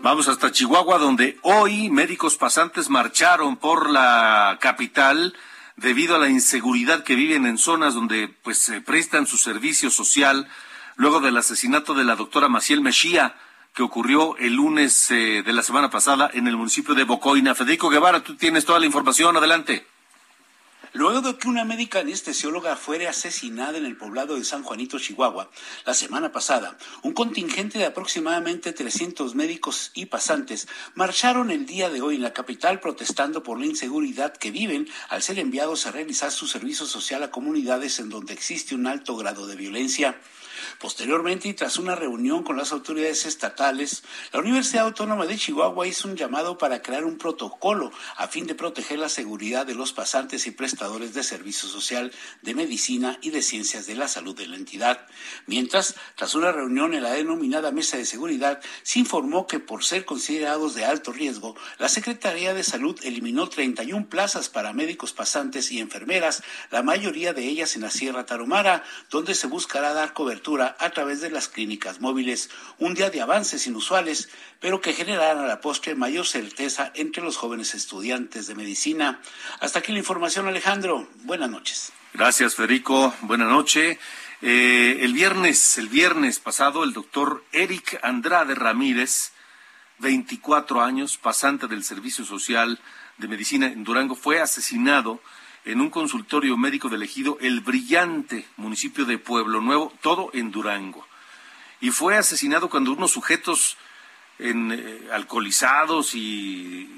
Vamos 0.00 0.26
hasta 0.28 0.50
Chihuahua, 0.52 0.96
donde 0.96 1.38
hoy 1.42 1.90
médicos 1.90 2.38
pasantes 2.38 2.88
marcharon 2.88 3.58
por 3.58 3.90
la 3.90 4.56
capital 4.58 5.34
debido 5.76 6.16
a 6.16 6.18
la 6.18 6.28
inseguridad 6.28 7.04
que 7.04 7.14
viven 7.14 7.46
en 7.46 7.58
zonas 7.58 7.94
donde 7.94 8.28
pues 8.28 8.58
se 8.58 8.80
prestan 8.80 9.26
su 9.26 9.38
servicio 9.38 9.90
social 9.90 10.48
luego 10.96 11.20
del 11.20 11.36
asesinato 11.36 11.94
de 11.94 12.04
la 12.04 12.16
doctora 12.16 12.48
Maciel 12.48 12.80
Mejía 12.80 13.34
que 13.74 13.82
ocurrió 13.82 14.36
el 14.36 14.54
lunes 14.54 15.10
eh, 15.10 15.42
de 15.44 15.52
la 15.52 15.62
semana 15.62 15.90
pasada 15.90 16.30
en 16.34 16.46
el 16.46 16.56
municipio 16.56 16.94
de 16.94 17.04
Bocoina. 17.04 17.54
Federico 17.54 17.88
Guevara, 17.88 18.22
tú 18.22 18.36
tienes 18.36 18.66
toda 18.66 18.78
la 18.78 18.86
información, 18.86 19.36
adelante. 19.36 19.86
Luego 20.94 21.22
de 21.22 21.38
que 21.38 21.48
una 21.48 21.64
médica 21.64 22.00
anestesióloga 22.00 22.76
fuera 22.76 23.08
asesinada 23.08 23.78
en 23.78 23.86
el 23.86 23.96
poblado 23.96 24.36
de 24.36 24.44
San 24.44 24.62
Juanito, 24.62 24.98
Chihuahua, 24.98 25.50
la 25.86 25.94
semana 25.94 26.32
pasada, 26.32 26.76
un 27.02 27.14
contingente 27.14 27.78
de 27.78 27.86
aproximadamente 27.86 28.74
300 28.74 29.34
médicos 29.34 29.90
y 29.94 30.06
pasantes 30.06 30.68
marcharon 30.94 31.50
el 31.50 31.64
día 31.64 31.88
de 31.88 32.02
hoy 32.02 32.16
en 32.16 32.22
la 32.22 32.34
capital 32.34 32.78
protestando 32.80 33.42
por 33.42 33.58
la 33.58 33.64
inseguridad 33.64 34.36
que 34.36 34.50
viven 34.50 34.86
al 35.08 35.22
ser 35.22 35.38
enviados 35.38 35.86
a 35.86 35.92
realizar 35.92 36.30
su 36.30 36.46
servicio 36.46 36.84
social 36.84 37.22
a 37.22 37.30
comunidades 37.30 37.98
en 37.98 38.10
donde 38.10 38.34
existe 38.34 38.74
un 38.74 38.86
alto 38.86 39.16
grado 39.16 39.46
de 39.46 39.56
violencia. 39.56 40.20
Posteriormente, 40.82 41.46
y 41.46 41.54
tras 41.54 41.76
una 41.76 41.94
reunión 41.94 42.42
con 42.42 42.56
las 42.56 42.72
autoridades 42.72 43.24
estatales, 43.24 44.02
la 44.32 44.40
Universidad 44.40 44.86
Autónoma 44.86 45.26
de 45.26 45.38
Chihuahua 45.38 45.86
hizo 45.86 46.08
un 46.08 46.16
llamado 46.16 46.58
para 46.58 46.82
crear 46.82 47.04
un 47.04 47.18
protocolo 47.18 47.92
a 48.16 48.26
fin 48.26 48.48
de 48.48 48.56
proteger 48.56 48.98
la 48.98 49.08
seguridad 49.08 49.64
de 49.64 49.76
los 49.76 49.92
pasantes 49.92 50.44
y 50.48 50.50
prestadores 50.50 51.14
de 51.14 51.22
servicio 51.22 51.68
social, 51.68 52.10
de 52.42 52.56
medicina 52.56 53.16
y 53.22 53.30
de 53.30 53.42
ciencias 53.42 53.86
de 53.86 53.94
la 53.94 54.08
salud 54.08 54.36
de 54.36 54.48
la 54.48 54.56
entidad. 54.56 55.06
Mientras, 55.46 55.94
tras 56.16 56.34
una 56.34 56.50
reunión 56.50 56.94
en 56.94 57.04
la 57.04 57.12
denominada 57.12 57.70
Mesa 57.70 57.96
de 57.96 58.04
Seguridad, 58.04 58.60
se 58.82 58.98
informó 58.98 59.46
que 59.46 59.60
por 59.60 59.84
ser 59.84 60.04
considerados 60.04 60.74
de 60.74 60.84
alto 60.84 61.12
riesgo, 61.12 61.54
la 61.78 61.88
Secretaría 61.88 62.54
de 62.54 62.64
Salud 62.64 62.98
eliminó 63.04 63.48
31 63.48 64.08
plazas 64.08 64.48
para 64.48 64.72
médicos 64.72 65.12
pasantes 65.12 65.70
y 65.70 65.78
enfermeras, 65.78 66.42
la 66.72 66.82
mayoría 66.82 67.32
de 67.34 67.44
ellas 67.44 67.76
en 67.76 67.82
la 67.82 67.90
Sierra 67.90 68.26
Tarumara, 68.26 68.82
donde 69.10 69.36
se 69.36 69.46
buscará 69.46 69.94
dar 69.94 70.12
cobertura 70.12 70.71
a 70.78 70.90
través 70.90 71.20
de 71.20 71.30
las 71.30 71.48
clínicas 71.48 72.00
móviles, 72.00 72.50
un 72.78 72.94
día 72.94 73.10
de 73.10 73.20
avances 73.20 73.66
inusuales, 73.66 74.28
pero 74.60 74.80
que 74.80 74.92
generarán 74.92 75.38
a 75.38 75.46
la 75.46 75.60
postre 75.60 75.94
mayor 75.94 76.26
certeza 76.26 76.92
entre 76.94 77.22
los 77.22 77.36
jóvenes 77.36 77.74
estudiantes 77.74 78.46
de 78.46 78.54
medicina. 78.54 79.20
Hasta 79.60 79.80
aquí 79.80 79.92
la 79.92 79.98
información, 79.98 80.48
Alejandro. 80.48 81.08
Buenas 81.24 81.50
noches. 81.50 81.92
Gracias, 82.14 82.54
Federico. 82.54 83.14
Buenas 83.22 83.48
noches. 83.48 83.98
Eh, 84.42 84.98
el 85.02 85.12
viernes, 85.12 85.78
el 85.78 85.88
viernes 85.88 86.40
pasado, 86.40 86.82
el 86.84 86.92
doctor 86.92 87.44
Eric 87.52 88.00
Andrade 88.02 88.54
Ramírez, 88.54 89.32
24 89.98 90.82
años, 90.82 91.16
pasante 91.16 91.68
del 91.68 91.84
Servicio 91.84 92.24
Social 92.24 92.80
de 93.18 93.28
Medicina 93.28 93.66
en 93.66 93.84
Durango, 93.84 94.16
fue 94.16 94.40
asesinado 94.40 95.20
en 95.64 95.80
un 95.80 95.90
consultorio 95.90 96.56
médico 96.56 96.88
del 96.88 97.02
ejido 97.02 97.38
El 97.40 97.60
Brillante, 97.60 98.46
municipio 98.56 99.04
de 99.04 99.18
Pueblo 99.18 99.60
Nuevo, 99.60 99.92
todo 100.00 100.30
en 100.32 100.50
Durango. 100.50 101.06
Y 101.80 101.90
fue 101.90 102.16
asesinado 102.16 102.68
cuando 102.68 102.92
unos 102.92 103.12
sujetos 103.12 103.76
en, 104.38 104.72
eh, 104.72 105.08
alcoholizados 105.12 106.14
y 106.14 106.88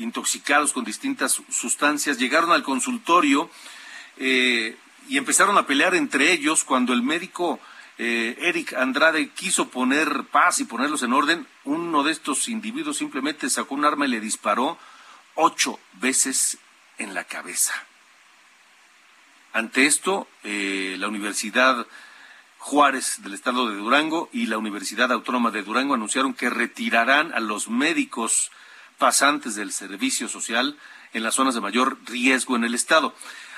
intoxicados 0.00 0.72
con 0.72 0.84
distintas 0.84 1.42
sustancias 1.50 2.18
llegaron 2.18 2.50
al 2.50 2.62
consultorio 2.62 3.50
eh, 4.16 4.76
y 5.08 5.18
empezaron 5.18 5.56
a 5.58 5.66
pelear 5.66 5.94
entre 5.94 6.32
ellos 6.32 6.64
cuando 6.64 6.92
el 6.92 7.02
médico 7.02 7.60
eh, 7.98 8.36
Eric 8.40 8.74
Andrade 8.74 9.30
quiso 9.30 9.68
poner 9.68 10.24
paz 10.30 10.60
y 10.60 10.64
ponerlos 10.64 11.02
en 11.02 11.12
orden, 11.12 11.46
uno 11.64 12.02
de 12.02 12.12
estos 12.12 12.48
individuos 12.48 12.98
simplemente 12.98 13.48
sacó 13.48 13.74
un 13.74 13.84
arma 13.84 14.06
y 14.06 14.10
le 14.10 14.20
disparó 14.20 14.78
ocho 15.34 15.78
veces 15.94 16.58
en 16.98 17.14
la 17.14 17.24
cabeza. 17.24 17.74
Ante 19.52 19.86
esto, 19.86 20.28
eh, 20.44 20.96
la 20.98 21.08
Universidad 21.08 21.86
Juárez 22.58 23.22
del 23.22 23.34
Estado 23.34 23.68
de 23.68 23.76
Durango 23.76 24.28
y 24.32 24.46
la 24.46 24.58
Universidad 24.58 25.12
Autónoma 25.12 25.50
de 25.50 25.62
Durango 25.62 25.94
anunciaron 25.94 26.34
que 26.34 26.50
retirarán 26.50 27.32
a 27.32 27.40
los 27.40 27.68
médicos 27.68 28.50
pasantes 28.98 29.54
del 29.54 29.72
servicio 29.72 30.28
social 30.28 30.76
en 31.12 31.22
las 31.22 31.34
zonas 31.34 31.54
de 31.54 31.60
mayor 31.60 31.98
riesgo 32.06 32.56
en 32.56 32.64
el 32.64 32.74
Estado. 32.74 33.14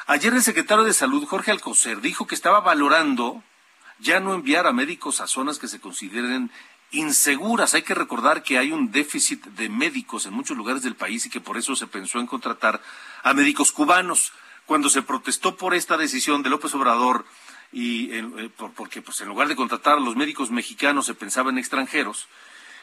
Ayer 0.07 0.33
el 0.33 0.43
secretario 0.43 0.85
de 0.85 0.93
Salud, 0.93 1.27
Jorge 1.27 1.51
Alcocer, 1.51 2.01
dijo 2.01 2.27
que 2.27 2.35
estaba 2.35 2.61
valorando 2.61 3.43
ya 3.99 4.21
no 4.21 4.35
enviar 4.35 4.67
a 4.67 4.73
médicos 4.73 5.21
a 5.21 5.27
zonas 5.27 5.59
que 5.59 5.69
se 5.69 5.81
consideren 5.81 6.51
inseguras. 6.91 7.75
Hay 7.75 7.83
que 7.83 7.95
recordar 7.95 8.43
que 8.43 8.59
hay 8.59 8.73
un 8.73 8.91
déficit 8.91 9.45
de 9.45 9.69
médicos 9.69 10.27
en 10.27 10.33
muchos 10.33 10.57
lugares 10.57 10.83
del 10.83 10.97
país 10.97 11.27
y 11.27 11.31
que 11.31 11.41
por 11.41 11.57
eso 11.57 11.77
se 11.77 11.87
pensó 11.87 12.19
en 12.19 12.27
contratar 12.27 12.81
a 13.23 13.35
médicos 13.35 13.73
cubanos. 13.73 14.33
Cuando 14.67 14.91
se 14.91 15.03
protestó 15.03 15.57
por 15.57 15.75
esta 15.75 15.97
decisión 15.97 16.43
de 16.43 16.51
López 16.51 16.75
Obrador 16.75 17.25
y 17.73 18.11
eh, 18.13 18.51
porque 18.77 19.03
pues 19.03 19.21
en 19.21 19.29
lugar 19.29 19.49
de 19.49 19.57
contratar 19.57 19.99
a 19.99 20.01
los 20.01 20.17
médicos 20.17 20.51
mexicanos 20.51 21.07
se 21.07 21.15
pensaba 21.15 21.51
en 21.51 21.59
extranjeros, 21.59 22.29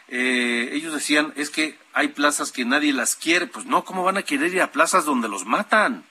eh, 0.07 0.69
ellos 0.73 0.93
decían 0.93 1.33
es 1.35 1.49
que 1.49 1.77
hay 1.93 2.09
plazas 2.09 2.51
que 2.51 2.65
nadie 2.65 2.93
las 2.93 3.15
quiere. 3.15 3.47
Pues 3.47 3.65
no, 3.65 3.83
¿cómo 3.83 4.03
van 4.03 4.17
a 4.17 4.23
querer 4.23 4.53
ir 4.53 4.61
a 4.61 4.71
plazas 4.71 5.05
donde 5.05 5.27
los 5.27 5.45
matan? 5.45 6.05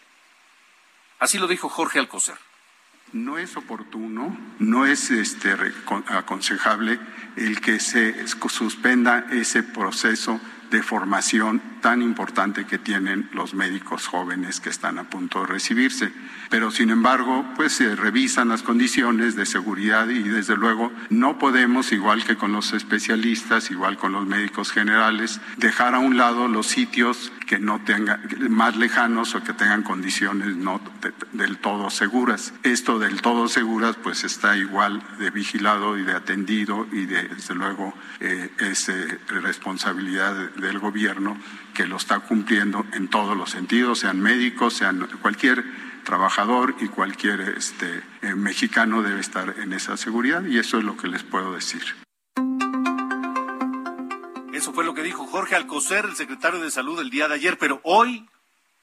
Así 1.18 1.38
lo 1.38 1.48
dijo 1.48 1.68
Jorge 1.68 1.98
Alcocer 1.98 2.36
no 3.14 3.38
es 3.38 3.56
oportuno, 3.56 4.36
no 4.58 4.84
es 4.84 5.10
este, 5.10 5.54
aconsejable 6.08 6.98
el 7.36 7.60
que 7.60 7.80
se 7.80 8.14
suspenda 8.48 9.26
ese 9.30 9.62
proceso 9.62 10.40
de 10.74 10.82
formación 10.82 11.62
tan 11.80 12.02
importante 12.02 12.64
que 12.64 12.78
tienen 12.78 13.28
los 13.32 13.54
médicos 13.54 14.08
jóvenes 14.08 14.58
que 14.58 14.70
están 14.70 14.98
a 14.98 15.04
punto 15.04 15.42
de 15.42 15.46
recibirse. 15.46 16.10
Pero 16.50 16.72
sin 16.72 16.90
embargo, 16.90 17.44
pues 17.54 17.74
se 17.74 17.94
revisan 17.94 18.48
las 18.48 18.62
condiciones 18.62 19.36
de 19.36 19.46
seguridad 19.46 20.08
y 20.08 20.22
desde 20.22 20.56
luego 20.56 20.90
no 21.10 21.38
podemos, 21.38 21.92
igual 21.92 22.24
que 22.24 22.36
con 22.36 22.52
los 22.52 22.72
especialistas, 22.72 23.70
igual 23.70 23.98
con 23.98 24.12
los 24.12 24.26
médicos 24.26 24.72
generales, 24.72 25.40
dejar 25.58 25.94
a 25.94 26.00
un 26.00 26.16
lado 26.16 26.48
los 26.48 26.66
sitios 26.66 27.30
que 27.46 27.58
no 27.58 27.80
tengan 27.84 28.20
más 28.48 28.76
lejanos 28.76 29.34
o 29.34 29.44
que 29.44 29.52
tengan 29.52 29.82
condiciones 29.82 30.56
no 30.56 30.80
del 31.32 31.58
todo 31.58 31.90
seguras. 31.90 32.54
Esto 32.62 32.98
del 32.98 33.20
todo 33.20 33.46
seguras 33.48 33.96
pues 34.02 34.24
está 34.24 34.56
igual 34.56 35.02
de 35.18 35.30
vigilado 35.30 35.98
y 35.98 36.02
de 36.02 36.14
atendido 36.14 36.86
y 36.90 37.04
de, 37.06 37.28
desde 37.28 37.54
luego 37.54 37.94
eh, 38.20 38.50
es 38.58 38.88
eh, 38.88 39.18
responsabilidad 39.28 40.34
del 40.64 40.78
gobierno 40.78 41.36
que 41.74 41.86
lo 41.86 41.96
está 41.96 42.20
cumpliendo 42.20 42.86
en 42.92 43.08
todos 43.08 43.36
los 43.36 43.50
sentidos, 43.50 44.00
sean 44.00 44.20
médicos, 44.20 44.74
sean 44.74 45.06
cualquier 45.22 45.64
trabajador 46.04 46.74
y 46.80 46.88
cualquier 46.88 47.40
este, 47.40 48.02
eh, 48.22 48.34
mexicano 48.34 49.02
debe 49.02 49.20
estar 49.20 49.54
en 49.58 49.72
esa 49.72 49.96
seguridad 49.96 50.44
y 50.44 50.58
eso 50.58 50.78
es 50.78 50.84
lo 50.84 50.96
que 50.96 51.08
les 51.08 51.22
puedo 51.22 51.54
decir. 51.54 51.82
Eso 54.52 54.72
fue 54.72 54.84
lo 54.84 54.94
que 54.94 55.02
dijo 55.02 55.26
Jorge 55.26 55.56
Alcocer, 55.56 56.04
el 56.04 56.16
secretario 56.16 56.60
de 56.60 56.70
Salud, 56.70 57.00
el 57.00 57.10
día 57.10 57.28
de 57.28 57.34
ayer, 57.34 57.58
pero 57.58 57.80
hoy 57.82 58.28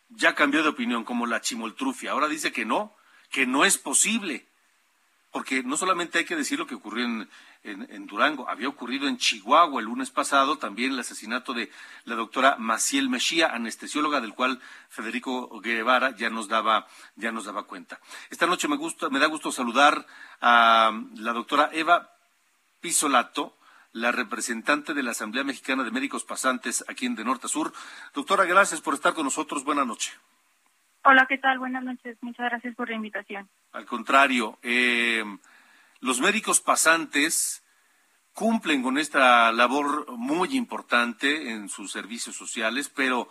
ya 0.09 0.35
cambió 0.35 0.63
de 0.63 0.69
opinión, 0.69 1.03
como 1.03 1.25
la 1.25 1.41
chimoltrufia. 1.41 2.11
Ahora 2.11 2.27
dice 2.27 2.51
que 2.51 2.65
no, 2.65 2.93
que 3.29 3.45
no 3.45 3.65
es 3.65 3.77
posible. 3.77 4.45
Porque 5.31 5.63
no 5.63 5.77
solamente 5.77 6.19
hay 6.19 6.25
que 6.25 6.35
decir 6.35 6.59
lo 6.59 6.67
que 6.67 6.75
ocurrió 6.75 7.05
en, 7.05 7.29
en, 7.63 8.08
Durango, 8.08 8.50
había 8.50 8.68
ocurrido 8.68 9.08
en 9.08 9.18
Chihuahua 9.18 9.80
el 9.80 9.86
lunes 9.86 10.10
pasado 10.10 10.58
también 10.58 10.94
el 10.94 11.00
asesinato 11.00 11.53
de 11.53 11.70
la 12.06 12.15
doctora 12.15 12.56
Maciel 12.58 13.10
Mejía, 13.10 13.53
anestesióloga 13.53 14.20
del 14.20 14.34
cual 14.34 14.60
Federico 14.89 15.60
Guevara 15.62 16.15
ya 16.15 16.30
nos 16.30 16.48
daba, 16.48 16.88
ya 17.15 17.32
nos 17.32 17.46
daba 17.46 17.63
cuenta. 17.63 18.00
Esta 18.30 18.48
noche 18.48 18.68
me, 18.68 18.77
gusta, 18.77 19.10
me 19.10 19.20
da 19.20 19.27
gusto 19.27 19.51
saludar 19.51 20.06
a 20.41 20.91
la 21.15 21.34
doctora 21.34 21.70
Eva 21.72 22.12
Pisolato, 22.80 23.55
la 23.94 24.12
representante 24.12 24.94
de 24.94 25.03
la 25.03 25.12
Asamblea 25.12 25.44
Mexicana 25.44 25.83
de 25.83 25.92
Médicos 25.92 26.24
Pasantes 26.24 26.83
aquí 26.88 27.05
en 27.05 27.16
De 27.16 27.24
Norte 27.24 27.46
a 27.46 27.50
Sur. 27.50 27.74
Doctora, 28.14 28.46
gracias 28.46 28.81
por 28.81 28.94
estar 28.94 29.14
con 29.14 29.25
nosotros. 29.25 29.64
Buenas 29.64 29.85
noches. 29.85 30.18
Hola, 31.03 31.25
¿qué 31.27 31.38
tal? 31.38 31.59
Buenas 31.59 31.83
noches. 31.83 32.18
Muchas 32.22 32.50
gracias 32.50 32.75
por 32.75 32.90
la 32.90 32.96
invitación. 32.96 33.50
Al 33.74 33.85
contrario, 33.85 34.57
eh, 34.62 35.24
los 36.00 36.20
médicos 36.20 36.62
pasantes 36.62 37.60
cumplen 38.33 38.81
con 38.81 38.98
esta 38.98 39.51
labor 39.51 40.11
muy 40.11 40.55
importante 40.55 41.51
en 41.51 41.70
sus 41.70 41.91
servicios 41.91 42.35
sociales, 42.35 42.89
pero, 42.89 43.29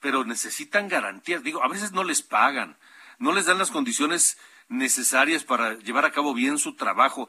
pero 0.00 0.24
necesitan 0.24 0.88
garantías. 0.88 1.42
Digo, 1.42 1.62
a 1.62 1.68
veces 1.68 1.92
no 1.92 2.04
les 2.04 2.22
pagan, 2.22 2.76
no 3.18 3.32
les 3.32 3.46
dan 3.46 3.58
las 3.58 3.70
condiciones 3.70 4.38
necesarias 4.68 5.44
para 5.44 5.74
llevar 5.74 6.04
a 6.04 6.12
cabo 6.12 6.34
bien 6.34 6.58
su 6.58 6.74
trabajo, 6.74 7.28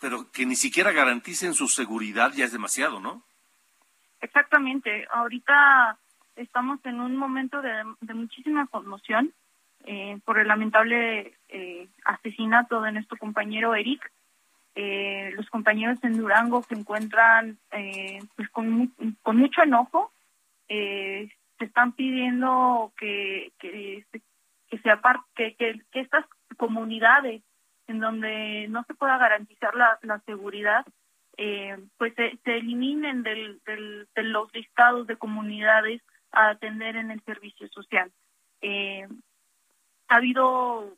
pero 0.00 0.30
que 0.30 0.46
ni 0.46 0.56
siquiera 0.56 0.92
garanticen 0.92 1.54
su 1.54 1.68
seguridad 1.68 2.32
ya 2.34 2.44
es 2.44 2.52
demasiado, 2.52 3.00
¿no? 3.00 3.22
Exactamente. 4.20 5.06
Ahorita 5.10 5.98
estamos 6.36 6.78
en 6.84 7.00
un 7.00 7.16
momento 7.16 7.60
de, 7.62 7.84
muchísima 8.14 8.66
conmoción 8.66 9.32
eh, 9.84 10.18
por 10.24 10.38
el 10.38 10.48
lamentable 10.48 11.34
eh, 11.48 11.88
asesinato 12.04 12.80
de 12.80 12.92
nuestro 12.92 13.16
compañero 13.16 13.74
Eric. 13.74 14.10
Eh, 14.80 15.32
los 15.34 15.50
compañeros 15.50 15.98
en 16.04 16.16
Durango 16.16 16.62
se 16.62 16.76
encuentran 16.76 17.58
eh, 17.72 18.20
pues 18.36 18.48
con, 18.50 18.94
con 19.22 19.36
mucho 19.36 19.60
enojo. 19.60 20.12
Eh, 20.68 21.28
se 21.58 21.64
están 21.64 21.90
pidiendo 21.94 22.92
que, 22.96 23.50
que, 23.58 24.04
que, 24.70 24.78
se 24.78 24.90
que, 25.34 25.56
que, 25.56 26.00
estas 26.00 26.24
comunidades 26.56 27.42
en 27.88 27.98
donde 27.98 28.68
no 28.68 28.84
se 28.84 28.94
pueda 28.94 29.18
garantizar 29.18 29.74
la, 29.74 29.98
la 30.02 30.20
seguridad, 30.20 30.86
eh, 31.36 31.76
pues 31.96 32.14
se, 32.14 32.38
se 32.44 32.58
eliminen 32.58 33.24
del, 33.24 33.60
del, 33.66 34.06
de 34.14 34.22
los 34.22 34.54
listados 34.54 35.08
de 35.08 35.16
comunidades 35.16 36.02
a 36.30 36.50
atender 36.50 36.94
en 36.94 37.10
el 37.10 37.20
servicio 37.22 37.66
social. 37.70 38.12
Eh, 38.60 39.08
ha 40.06 40.14
habido 40.14 40.94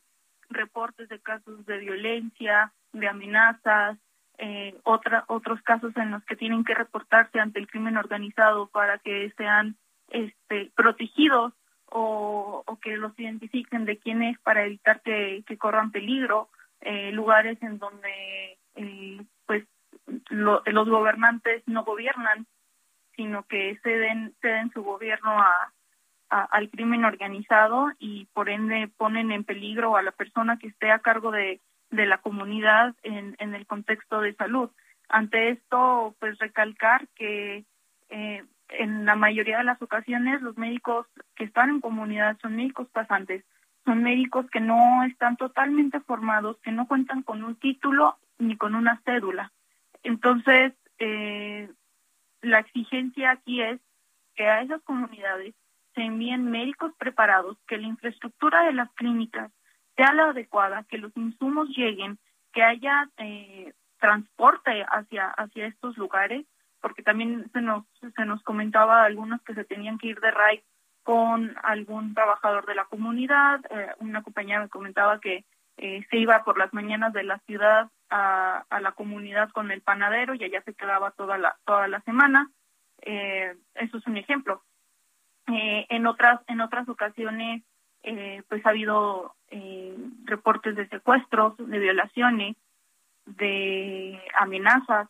reportes 0.50 1.08
de 1.08 1.18
casos 1.20 1.64
de 1.64 1.78
violencia, 1.78 2.74
de 2.92 3.08
amenazas, 3.08 3.98
eh, 4.38 4.74
otra, 4.84 5.24
otros 5.28 5.60
casos 5.62 5.94
en 5.96 6.12
los 6.12 6.24
que 6.24 6.36
tienen 6.36 6.64
que 6.64 6.74
reportarse 6.74 7.38
ante 7.38 7.58
el 7.58 7.68
crimen 7.68 7.98
organizado 7.98 8.68
para 8.68 8.98
que 8.98 9.30
sean 9.36 9.76
este, 10.08 10.72
protegidos 10.74 11.52
o, 11.86 12.62
o 12.66 12.80
que 12.80 12.96
los 12.96 13.18
identifiquen 13.18 13.84
de 13.84 13.98
quién 13.98 14.22
es 14.22 14.38
para 14.40 14.64
evitar 14.64 15.02
que, 15.02 15.44
que 15.46 15.58
corran 15.58 15.90
peligro, 15.90 16.48
eh, 16.80 17.12
lugares 17.12 17.62
en 17.62 17.78
donde 17.78 18.58
eh, 18.76 19.22
pues 19.44 19.64
lo, 20.30 20.62
los 20.64 20.88
gobernantes 20.88 21.62
no 21.66 21.84
gobiernan, 21.84 22.46
sino 23.16 23.42
que 23.42 23.78
ceden, 23.82 24.34
ceden 24.40 24.70
su 24.72 24.82
gobierno 24.82 25.38
a, 25.38 25.72
al 26.30 26.70
crimen 26.70 27.04
organizado 27.04 27.90
y 27.98 28.26
por 28.32 28.48
ende 28.48 28.88
ponen 28.96 29.32
en 29.32 29.44
peligro 29.44 29.96
a 29.96 30.02
la 30.02 30.12
persona 30.12 30.58
que 30.58 30.68
esté 30.68 30.92
a 30.92 31.00
cargo 31.00 31.32
de, 31.32 31.60
de 31.90 32.06
la 32.06 32.18
comunidad 32.18 32.94
en, 33.02 33.36
en 33.38 33.54
el 33.54 33.66
contexto 33.66 34.20
de 34.20 34.34
salud. 34.34 34.70
Ante 35.08 35.50
esto, 35.50 36.14
pues 36.20 36.38
recalcar 36.38 37.08
que 37.16 37.64
eh, 38.10 38.44
en 38.68 39.04
la 39.04 39.16
mayoría 39.16 39.58
de 39.58 39.64
las 39.64 39.82
ocasiones 39.82 40.40
los 40.42 40.56
médicos 40.56 41.06
que 41.34 41.44
están 41.44 41.70
en 41.70 41.80
comunidad 41.80 42.38
son 42.40 42.56
médicos 42.56 42.88
pasantes, 42.88 43.44
son 43.84 44.02
médicos 44.02 44.48
que 44.50 44.60
no 44.60 45.02
están 45.04 45.36
totalmente 45.36 46.00
formados, 46.00 46.58
que 46.62 46.70
no 46.70 46.86
cuentan 46.86 47.22
con 47.22 47.42
un 47.42 47.56
título 47.56 48.18
ni 48.38 48.56
con 48.56 48.74
una 48.74 49.00
cédula. 49.04 49.52
Entonces, 50.02 50.72
eh, 50.98 51.68
la 52.42 52.60
exigencia 52.60 53.32
aquí 53.32 53.62
es 53.62 53.80
que 54.34 54.46
a 54.46 54.62
esas 54.62 54.80
comunidades 54.82 55.54
se 55.94 56.02
envíen 56.02 56.50
médicos 56.50 56.92
preparados, 56.98 57.58
que 57.66 57.78
la 57.78 57.88
infraestructura 57.88 58.62
de 58.62 58.72
las 58.72 58.90
clínicas 58.92 59.50
sea 59.96 60.12
la 60.12 60.30
adecuada, 60.30 60.84
que 60.84 60.98
los 60.98 61.16
insumos 61.16 61.68
lleguen, 61.76 62.18
que 62.52 62.62
haya 62.62 63.08
eh, 63.18 63.72
transporte 63.98 64.84
hacia 64.88 65.28
hacia 65.28 65.66
estos 65.66 65.96
lugares, 65.96 66.46
porque 66.80 67.02
también 67.02 67.50
se 67.52 67.60
nos 67.60 67.84
se 68.16 68.24
nos 68.24 68.42
comentaba 68.42 69.04
algunos 69.04 69.42
que 69.42 69.54
se 69.54 69.64
tenían 69.64 69.98
que 69.98 70.08
ir 70.08 70.20
de 70.20 70.30
RAI 70.30 70.62
con 71.02 71.56
algún 71.62 72.14
trabajador 72.14 72.66
de 72.66 72.74
la 72.74 72.84
comunidad, 72.84 73.60
eh, 73.70 73.94
una 73.98 74.22
compañera 74.22 74.60
me 74.60 74.68
comentaba 74.68 75.18
que 75.18 75.44
eh, 75.76 76.04
se 76.10 76.18
iba 76.18 76.44
por 76.44 76.58
las 76.58 76.74
mañanas 76.74 77.12
de 77.14 77.22
la 77.22 77.38
ciudad 77.46 77.88
a, 78.10 78.64
a, 78.68 78.80
la 78.80 78.92
comunidad 78.92 79.50
con 79.50 79.70
el 79.70 79.80
panadero 79.80 80.34
y 80.34 80.44
allá 80.44 80.60
se 80.62 80.74
quedaba 80.74 81.12
toda 81.12 81.38
la 81.38 81.56
toda 81.64 81.88
la 81.88 82.00
semana. 82.02 82.50
Eh, 83.02 83.56
eso 83.74 83.96
es 83.96 84.06
un 84.06 84.18
ejemplo. 84.18 84.62
Eh, 85.46 85.86
en 85.88 86.06
otras 86.06 86.40
en 86.48 86.60
otras 86.60 86.86
ocasiones 86.88 87.62
eh, 88.02 88.42
pues 88.48 88.64
ha 88.64 88.70
habido 88.70 89.34
eh, 89.50 89.96
reportes 90.24 90.76
de 90.76 90.88
secuestros, 90.88 91.56
de 91.58 91.78
violaciones, 91.78 92.56
de 93.26 94.20
amenazas, 94.38 95.08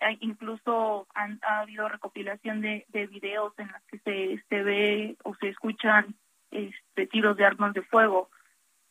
eh, 0.00 0.16
incluso 0.20 1.06
han, 1.14 1.40
ha 1.42 1.60
habido 1.60 1.88
recopilación 1.88 2.60
de, 2.60 2.84
de 2.88 3.06
videos 3.06 3.52
en 3.58 3.68
las 3.68 3.82
que 3.84 3.98
se, 4.00 4.44
se 4.48 4.62
ve 4.62 5.16
o 5.24 5.34
se 5.36 5.48
escuchan 5.48 6.14
este, 6.50 7.06
tiros 7.06 7.36
de 7.36 7.46
armas 7.46 7.72
de 7.74 7.82
fuego 7.82 8.30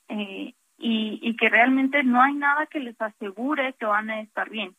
eh, 0.10 0.54
y, 0.78 1.20
y 1.22 1.38
que 1.38 1.50
realmente 1.50 2.04
no 2.04 2.22
hay 2.22 2.34
nada 2.34 2.66
que 2.66 2.80
les 2.80 3.00
asegure 3.00 3.74
que 3.74 3.86
van 3.86 4.10
a 4.10 4.22
estar 4.22 4.50
bien. 4.50 4.76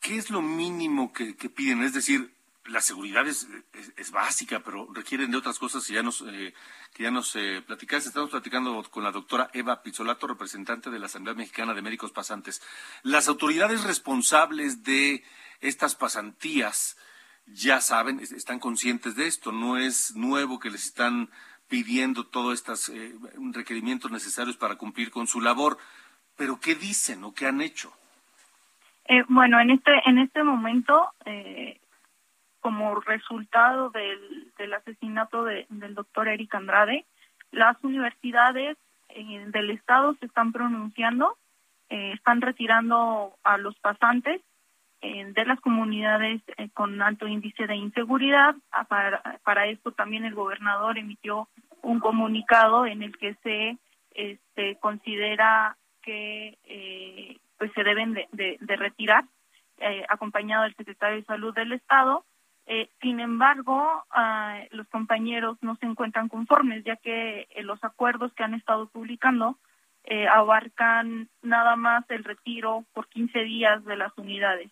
¿Qué 0.00 0.16
es 0.16 0.30
lo 0.30 0.40
mínimo 0.40 1.12
que 1.12 1.34
piden? 1.50 1.82
Es 1.82 1.92
decir, 1.92 2.32
la 2.66 2.80
seguridad 2.80 3.26
es, 3.26 3.48
es, 3.96 4.10
básica, 4.10 4.60
pero 4.60 4.88
requieren 4.92 5.30
de 5.30 5.36
otras 5.36 5.58
cosas 5.58 5.86
que 5.86 5.94
ya 5.94 6.02
nos, 6.02 6.22
eh, 6.22 6.54
que 6.92 7.02
ya 7.02 7.10
nos 7.10 7.34
eh, 7.36 7.62
platicaste. 7.66 8.08
Estamos 8.08 8.30
platicando 8.30 8.82
con 8.90 9.02
la 9.02 9.12
doctora 9.12 9.50
Eva 9.52 9.82
Pizzolato, 9.82 10.26
representante 10.26 10.90
de 10.90 10.98
la 10.98 11.06
Asamblea 11.06 11.34
Mexicana 11.34 11.74
de 11.74 11.82
Médicos 11.82 12.12
Pasantes. 12.12 12.62
Las 13.02 13.28
autoridades 13.28 13.84
responsables 13.84 14.82
de 14.82 15.24
estas 15.60 15.94
pasantías 15.94 16.96
ya 17.46 17.80
saben, 17.80 18.20
están 18.20 18.58
conscientes 18.58 19.16
de 19.16 19.26
esto. 19.26 19.52
No 19.52 19.76
es 19.76 20.14
nuevo 20.14 20.58
que 20.58 20.70
les 20.70 20.84
están 20.84 21.30
pidiendo 21.68 22.26
todos 22.26 22.54
estos 22.54 22.88
eh, 22.90 23.14
requerimientos 23.52 24.10
necesarios 24.10 24.56
para 24.56 24.76
cumplir 24.76 25.10
con 25.10 25.26
su 25.26 25.40
labor. 25.40 25.78
Pero 26.36 26.60
¿qué 26.60 26.74
dicen 26.74 27.24
o 27.24 27.32
qué 27.32 27.46
han 27.46 27.60
hecho? 27.60 27.92
Eh, 29.06 29.24
bueno, 29.28 29.60
en 29.60 29.70
este 29.70 29.90
en 30.06 30.18
este 30.18 30.42
momento 30.44 31.08
eh, 31.24 31.80
como 32.60 33.00
resultado 33.00 33.90
del, 33.90 34.52
del 34.56 34.74
asesinato 34.74 35.44
de, 35.44 35.66
del 35.68 35.94
doctor 35.94 36.28
Eric 36.28 36.54
Andrade, 36.54 37.06
las 37.50 37.82
universidades 37.82 38.76
eh, 39.08 39.44
del 39.48 39.70
Estado 39.70 40.14
se 40.20 40.26
están 40.26 40.52
pronunciando, 40.52 41.36
eh, 41.88 42.12
están 42.12 42.40
retirando 42.40 43.34
a 43.42 43.58
los 43.58 43.76
pasantes 43.80 44.40
eh, 45.00 45.24
de 45.32 45.44
las 45.44 45.60
comunidades 45.60 46.42
con 46.74 47.00
alto 47.02 47.26
índice 47.26 47.66
de 47.66 47.76
inseguridad. 47.76 48.54
Ah, 48.70 48.84
para, 48.84 49.38
para 49.42 49.66
esto 49.66 49.92
también 49.92 50.24
el 50.24 50.34
gobernador 50.34 50.98
emitió 50.98 51.48
un 51.82 51.98
comunicado 51.98 52.86
en 52.86 53.02
el 53.02 53.16
que 53.16 53.34
se 53.42 53.78
este, 54.12 54.76
considera 54.76 55.76
que 56.02 57.38
pues 57.58 57.72
se 57.74 57.84
deben 57.84 58.14
de, 58.14 58.26
de, 58.32 58.56
de 58.60 58.76
retirar, 58.76 59.24
acompañado 60.08 60.64
del 60.64 60.74
secretario 60.76 61.16
de 61.16 61.24
Salud 61.24 61.54
del 61.54 61.72
Estado 61.72 62.24
eh, 62.66 62.88
sin 63.00 63.20
embargo, 63.20 64.04
uh, 64.16 64.76
los 64.76 64.86
compañeros 64.88 65.58
no 65.60 65.76
se 65.76 65.86
encuentran 65.86 66.28
conformes, 66.28 66.84
ya 66.84 66.96
que 66.96 67.48
eh, 67.50 67.62
los 67.62 67.82
acuerdos 67.82 68.32
que 68.34 68.44
han 68.44 68.54
estado 68.54 68.88
publicando 68.88 69.58
eh, 70.04 70.28
abarcan 70.28 71.28
nada 71.42 71.76
más 71.76 72.04
el 72.10 72.24
retiro 72.24 72.84
por 72.92 73.08
15 73.08 73.40
días 73.40 73.84
de 73.84 73.96
las 73.96 74.16
unidades. 74.16 74.70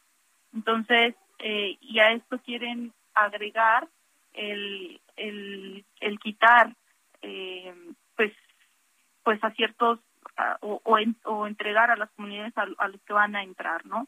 Entonces, 0.54 1.14
eh, 1.40 1.76
y 1.80 1.98
a 1.98 2.12
esto 2.12 2.38
quieren 2.38 2.92
agregar 3.14 3.88
el, 4.32 5.00
el, 5.16 5.84
el 6.00 6.18
quitar, 6.20 6.74
pues, 8.16 8.32
pues 9.24 9.42
a 9.42 9.50
ciertos, 9.50 9.98
uh, 10.38 10.66
o, 10.66 10.80
o, 10.84 10.98
en, 10.98 11.16
o, 11.24 11.46
entregar 11.46 11.90
a 11.90 11.96
las 11.96 12.10
comunidades 12.10 12.56
a, 12.56 12.66
a 12.78 12.88
los 12.88 13.00
que 13.02 13.12
van 13.12 13.34
a 13.34 13.42
entrar, 13.42 13.84
¿no? 13.86 14.06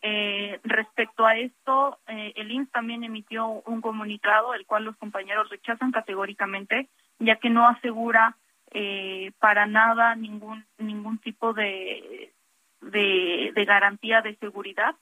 Eh, 0.00 0.60
respecto 0.62 1.26
a 1.26 1.36
esto, 1.36 1.98
eh, 2.06 2.32
el 2.36 2.52
INS 2.52 2.70
también 2.70 3.02
emitió 3.02 3.48
un 3.48 3.80
comunicado, 3.80 4.54
el 4.54 4.64
cual 4.64 4.84
los 4.84 4.96
compañeros 4.96 5.50
rechazan 5.50 5.90
categóricamente, 5.90 6.88
ya 7.18 7.36
que 7.36 7.50
no 7.50 7.66
asegura 7.66 8.36
eh, 8.70 9.32
para 9.38 9.66
nada 9.66 10.14
ningún 10.14 10.64
ningún 10.78 11.18
tipo 11.18 11.52
de 11.52 12.32
de, 12.80 13.64
garantía 13.66 14.22
de 14.22 14.36
seguridad. 14.36 14.94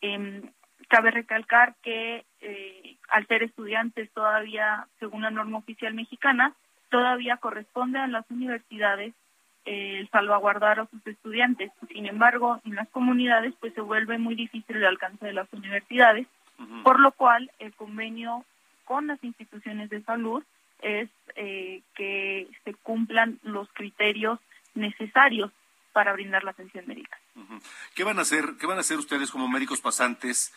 Eh, 0.00 0.42
cabe 0.88 1.10
recalcar 1.10 1.74
que 1.82 2.24
eh, 2.40 2.96
al 3.08 3.26
ser 3.26 3.42
estudiantes 3.42 4.10
todavía, 4.12 4.88
según 4.98 5.22
la 5.22 5.30
norma 5.30 5.58
oficial 5.58 5.94
mexicana, 5.94 6.54
todavía 6.90 7.36
corresponde 7.36 7.98
a 7.98 8.06
las 8.06 8.28
universidades 8.30 9.14
eh, 9.64 10.08
salvaguardar 10.10 10.80
a 10.80 10.86
sus 10.86 11.06
estudiantes. 11.06 11.70
Sin 11.88 12.06
embargo, 12.06 12.60
en 12.64 12.74
las 12.74 12.88
comunidades 12.88 13.54
pues 13.60 13.74
se 13.74 13.80
vuelve 13.80 14.18
muy 14.18 14.34
difícil 14.34 14.76
el 14.76 14.86
alcance 14.86 15.24
de 15.24 15.32
las 15.32 15.52
universidades, 15.52 16.26
uh 16.58 16.62
-huh. 16.62 16.82
por 16.82 17.00
lo 17.00 17.12
cual 17.12 17.50
el 17.58 17.72
convenio 17.74 18.44
con 18.84 19.06
las 19.06 19.22
instituciones 19.22 19.88
de 19.90 20.02
salud 20.02 20.42
es 20.80 21.08
eh, 21.36 21.82
que 21.94 22.48
se 22.64 22.74
cumplan 22.74 23.38
los 23.42 23.68
criterios 23.72 24.40
necesarios 24.74 25.50
para 25.92 26.12
brindar 26.12 26.42
la 26.42 26.50
atención 26.50 26.86
médica. 26.86 27.16
Uh 27.36 27.42
-huh. 27.42 27.62
¿Qué 27.94 28.04
van 28.04 28.18
a 28.18 28.22
hacer? 28.22 28.44
¿Qué 28.58 28.66
van 28.66 28.78
a 28.78 28.80
hacer 28.80 28.98
ustedes 28.98 29.30
como 29.30 29.48
médicos 29.48 29.80
pasantes 29.80 30.52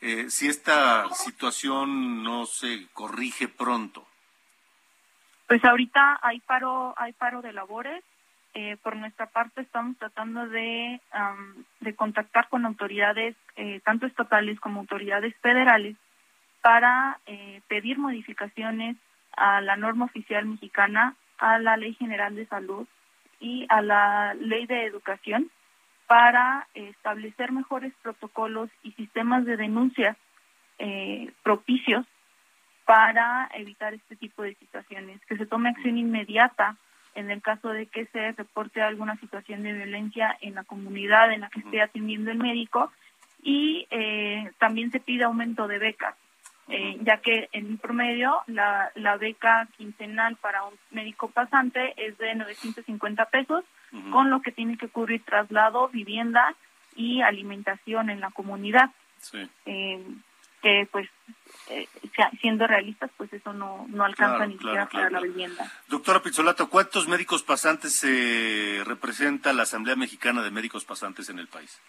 eh, 0.00 0.30
si 0.30 0.48
esta 0.48 1.08
situación 1.10 2.22
no 2.22 2.46
se 2.46 2.88
corrige 2.92 3.48
pronto? 3.48 4.06
Pues 5.46 5.64
ahorita 5.64 6.18
hay 6.22 6.40
paro, 6.40 6.94
hay 6.96 7.12
paro 7.12 7.40
de 7.40 7.52
labores. 7.52 8.04
Eh, 8.54 8.76
por 8.82 8.96
nuestra 8.96 9.26
parte 9.26 9.60
estamos 9.60 9.96
tratando 9.98 10.48
de, 10.48 11.00
de 11.80 11.94
contactar 11.94 12.48
con 12.48 12.64
autoridades, 12.64 13.36
eh, 13.56 13.80
tanto 13.84 14.06
estatales 14.06 14.58
como 14.58 14.80
autoridades 14.80 15.34
federales, 15.36 15.96
para 16.60 17.20
eh, 17.26 17.60
pedir 17.68 17.98
modificaciones 17.98 18.96
a 19.36 19.60
la 19.60 19.76
norma 19.76 20.06
oficial 20.06 20.46
mexicana, 20.46 21.14
a 21.38 21.58
la 21.58 21.76
Ley 21.76 21.94
General 21.94 22.34
de 22.34 22.46
Salud 22.46 22.88
y 23.38 23.66
a 23.68 23.80
la 23.82 24.34
Ley 24.34 24.66
de 24.66 24.86
Educación 24.86 25.50
para 26.06 26.66
establecer 26.74 27.52
mejores 27.52 27.92
protocolos 28.02 28.70
y 28.82 28.92
sistemas 28.92 29.44
de 29.44 29.56
denuncia 29.56 30.16
propicios 31.42 32.06
para 32.86 33.50
evitar 33.52 33.92
este 33.92 34.16
tipo 34.16 34.42
de 34.42 34.54
situaciones, 34.54 35.20
que 35.26 35.36
se 35.36 35.44
tome 35.44 35.68
acción 35.68 35.98
inmediata 35.98 36.76
en 37.18 37.30
el 37.30 37.42
caso 37.42 37.70
de 37.70 37.86
que 37.86 38.06
se 38.06 38.32
reporte 38.32 38.80
alguna 38.80 39.16
situación 39.16 39.62
de 39.62 39.72
violencia 39.72 40.36
en 40.40 40.54
la 40.54 40.64
comunidad 40.64 41.32
en 41.32 41.40
la 41.40 41.50
que 41.50 41.60
esté 41.60 41.82
atendiendo 41.82 42.30
el 42.30 42.38
médico 42.38 42.92
y 43.42 43.86
eh, 43.90 44.50
también 44.58 44.90
se 44.90 45.00
pide 45.00 45.24
aumento 45.24 45.66
de 45.66 45.78
becas, 45.78 46.14
eh, 46.68 46.96
ya 47.02 47.18
que 47.18 47.48
en 47.52 47.78
promedio 47.78 48.36
la, 48.46 48.90
la 48.94 49.16
beca 49.16 49.68
quincenal 49.76 50.36
para 50.36 50.64
un 50.64 50.74
médico 50.90 51.28
pasante 51.28 51.94
es 51.96 52.16
de 52.18 52.34
950 52.34 53.24
pesos, 53.26 53.64
uh 53.92 53.96
-huh. 53.96 54.10
con 54.10 54.30
lo 54.30 54.40
que 54.40 54.52
tiene 54.52 54.76
que 54.76 54.88
cubrir 54.88 55.22
traslado, 55.24 55.88
vivienda 55.88 56.54
y 56.94 57.22
alimentación 57.22 58.10
en 58.10 58.20
la 58.20 58.30
comunidad. 58.30 58.90
Sí. 59.18 59.48
Eh, 59.66 60.04
que 60.62 60.88
pues 60.90 61.08
eh, 61.68 61.88
siendo 62.40 62.66
realistas, 62.66 63.10
pues 63.16 63.32
eso 63.32 63.52
no, 63.52 63.86
no 63.88 64.04
alcanza 64.04 64.36
claro, 64.36 64.50
ni 64.50 64.58
siquiera 64.58 64.86
claro, 64.86 65.08
para 65.08 65.20
la 65.20 65.26
vivienda. 65.26 65.72
Doctora 65.88 66.22
Pizzolato, 66.22 66.68
¿cuántos 66.68 67.08
médicos 67.08 67.42
pasantes 67.42 67.94
se 67.94 68.82
representa 68.84 69.52
la 69.52 69.64
Asamblea 69.64 69.96
Mexicana 69.96 70.42
de 70.42 70.50
Médicos 70.50 70.84
Pasantes 70.84 71.28
en 71.28 71.38
el 71.38 71.48
país? 71.48 71.80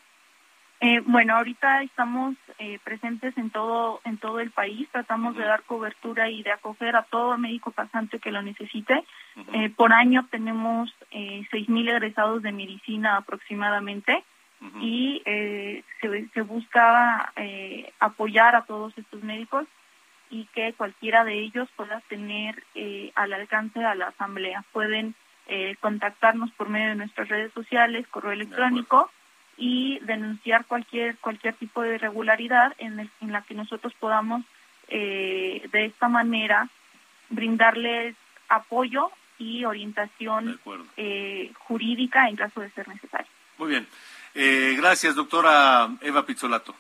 Eh, 0.82 1.02
bueno, 1.06 1.36
ahorita 1.36 1.84
estamos 1.84 2.36
eh, 2.58 2.80
presentes 2.86 3.38
en 3.38 3.50
todo 3.50 4.00
en 4.06 4.18
todo 4.18 4.40
el 4.40 4.52
país, 4.52 4.88
tratamos 4.92 5.34
uh 5.34 5.38
-huh. 5.38 5.42
de 5.42 5.48
dar 5.48 5.64
cobertura 5.64 6.30
y 6.30 6.42
de 6.42 6.54
acoger 6.54 6.96
a 6.96 7.04
todo 7.04 7.38
médico 7.38 7.72
pasante 7.72 8.20
que 8.20 8.32
lo 8.32 8.42
necesite. 8.42 9.04
Uh 9.36 9.42
-huh. 9.42 9.76
por 9.76 9.92
año 9.92 10.26
tenemos 10.32 10.90
eh, 11.12 11.46
seis 11.52 11.68
mil 11.68 11.88
egresados 11.90 12.42
de 12.44 12.54
medicina 12.54 13.18
aproximadamente. 13.18 14.24
Uh 14.62 14.66
-huh. 14.66 14.82
y 14.82 15.22
eh, 15.26 15.84
se, 16.02 16.28
se, 16.34 16.42
busca 16.42 17.32
eh, 17.38 17.94
apoyar 18.00 18.56
a 18.58 18.66
todos 18.66 18.98
estos 18.98 19.24
médicos 19.24 19.66
y 20.30 20.46
que 20.54 20.74
cualquiera 20.74 21.24
de 21.24 21.40
ellos 21.40 21.70
pueda 21.78 22.02
tener 22.10 22.62
eh, 22.76 23.12
al 23.16 23.32
alcance 23.34 23.84
a 23.84 23.96
la 23.96 24.08
asamblea. 24.08 24.64
Pueden 24.72 25.16
contactarnos 25.80 26.52
por 26.52 26.70
medio 26.70 26.90
de 26.90 26.96
nuestras 26.96 27.28
redes 27.28 27.52
sociales, 27.54 28.06
correo 28.12 28.34
electrónico 28.34 29.10
y 29.58 29.98
denunciar 30.02 30.66
cualquier 30.66 31.18
cualquier 31.18 31.56
tipo 31.56 31.82
de 31.82 31.96
irregularidad 31.96 32.76
en, 32.78 33.00
el, 33.00 33.10
en 33.20 33.32
la 33.32 33.42
que 33.42 33.56
nosotros 33.56 33.92
podamos 34.00 34.44
de 34.88 35.86
esta 35.86 36.08
manera 36.08 36.70
brindarles 37.30 38.16
apoyo 38.48 39.10
y 39.40 39.66
orientación 39.66 40.60
jurídica 41.58 42.30
en 42.30 42.36
caso 42.36 42.62
de 42.62 42.70
ser 42.70 42.88
necesario. 42.88 43.32
Muy 43.58 43.70
bien. 43.70 43.88
Eh, 44.42 44.76
gracias, 44.78 45.16
doctora 45.16 45.90
Eva 46.00 46.26
Pizzolato. 46.26 46.74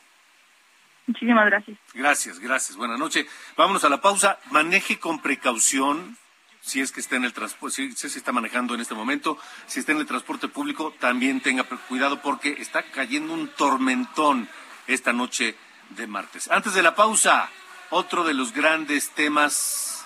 Muchísimas 1.07 1.45
gracias. 1.47 1.77
Gracias, 1.93 2.39
gracias. 2.39 2.77
Buenas 2.77 2.97
noches. 2.97 3.25
Vámonos 3.57 3.83
a 3.83 3.89
la 3.89 3.99
pausa. 3.99 4.39
Maneje 4.49 4.97
con 4.97 5.19
precaución 5.21 6.17
si 6.61 6.79
es 6.79 6.93
que 6.93 7.01
está 7.01 7.17
en 7.17 7.25
el 7.25 7.33
transporte, 7.33 7.75
si, 7.75 7.91
si 7.91 8.09
se 8.09 8.19
está 8.19 8.31
manejando 8.31 8.75
en 8.75 8.79
este 8.79 8.95
momento, 8.95 9.37
si 9.67 9.81
está 9.81 9.91
en 9.91 9.97
el 9.97 10.05
transporte 10.05 10.47
público, 10.47 10.93
también 10.99 11.41
tenga 11.41 11.65
cuidado 11.65 12.21
porque 12.21 12.55
está 12.61 12.81
cayendo 12.81 13.33
un 13.33 13.49
tormentón 13.49 14.47
esta 14.87 15.11
noche 15.11 15.57
de 15.89 16.07
martes. 16.07 16.49
Antes 16.49 16.73
de 16.73 16.81
la 16.81 16.95
pausa, 16.95 17.49
otro 17.89 18.23
de 18.23 18.35
los 18.35 18.53
grandes 18.53 19.09
temas 19.09 20.05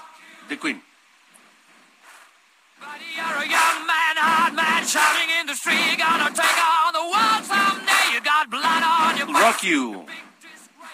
de 0.49 0.57
Queen. 0.57 0.81
Rock 9.53 9.63
You, 9.63 10.05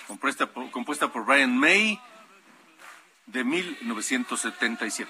compuesta 0.08 0.48
por, 0.48 0.69
compuesta 0.72 1.08
por 1.08 1.26
Brian 1.26 1.58
May. 1.58 2.00
de 3.28 3.43
1977. 3.43 5.10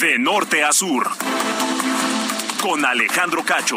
De 0.00 0.18
norte 0.18 0.64
a 0.64 0.72
sur. 0.72 1.08
Con 2.60 2.84
Alejandro 2.84 3.44
Cacho. 3.44 3.76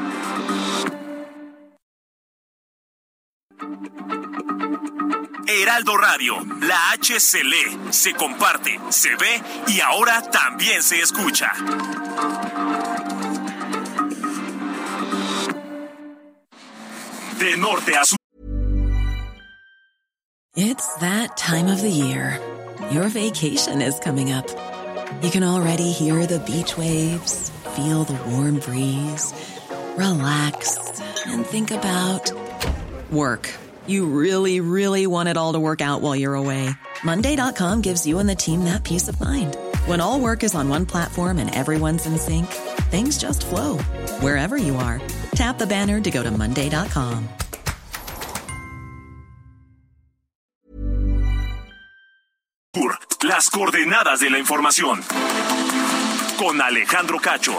Radio, 5.85 6.35
la 6.61 6.91
H 6.93 7.19
se 7.19 7.43
lee, 7.43 7.91
se 7.91 8.13
comparte, 8.13 8.79
se 8.89 9.15
ve 9.15 9.41
y 9.67 9.81
ahora 9.81 10.21
también 10.21 10.83
se 10.83 10.99
escucha. 10.99 11.51
De 17.39 17.57
norte 17.57 17.95
a 17.95 18.05
sur. 18.05 18.17
It's 20.55 20.95
that 20.97 21.35
time 21.35 21.67
of 21.67 21.81
the 21.81 21.89
year. 21.89 22.39
Your 22.91 23.07
vacation 23.09 23.81
is 23.81 23.99
coming 23.99 24.31
up. 24.31 24.47
You 25.23 25.31
can 25.31 25.43
already 25.43 25.91
hear 25.91 26.27
the 26.27 26.39
beach 26.39 26.77
waves, 26.77 27.49
feel 27.75 28.03
the 28.03 28.19
warm 28.29 28.59
breeze, 28.59 29.33
relax, 29.97 30.77
and 31.25 31.45
think 31.45 31.71
about 31.71 32.31
work. 33.11 33.49
You 33.91 34.05
really, 34.05 34.61
really 34.61 35.05
want 35.05 35.27
it 35.27 35.35
all 35.35 35.51
to 35.51 35.59
work 35.59 35.81
out 35.81 35.99
while 35.99 36.15
you're 36.15 36.33
away. 36.33 36.69
Monday.com 37.03 37.81
gives 37.81 38.07
you 38.07 38.19
and 38.19 38.29
the 38.29 38.35
team 38.35 38.63
that 38.63 38.85
peace 38.85 39.09
of 39.09 39.19
mind. 39.19 39.57
When 39.85 39.99
all 39.99 40.17
work 40.21 40.45
is 40.45 40.55
on 40.55 40.69
one 40.69 40.85
platform 40.85 41.39
and 41.39 41.53
everyone's 41.53 42.05
in 42.05 42.17
sync, 42.17 42.47
things 42.89 43.17
just 43.17 43.45
flow 43.45 43.79
wherever 44.21 44.55
you 44.55 44.77
are. 44.77 45.01
Tap 45.35 45.59
the 45.59 45.67
banner 45.67 45.99
to 45.99 46.09
go 46.09 46.23
to 46.23 46.31
Monday.com. 46.31 47.27
Las 53.23 53.49
coordenadas 53.49 54.19
de 54.19 54.29
la 54.29 54.39
información. 54.39 55.01
Con 56.39 56.61
Alejandro 56.61 57.19
Cacho. 57.19 57.57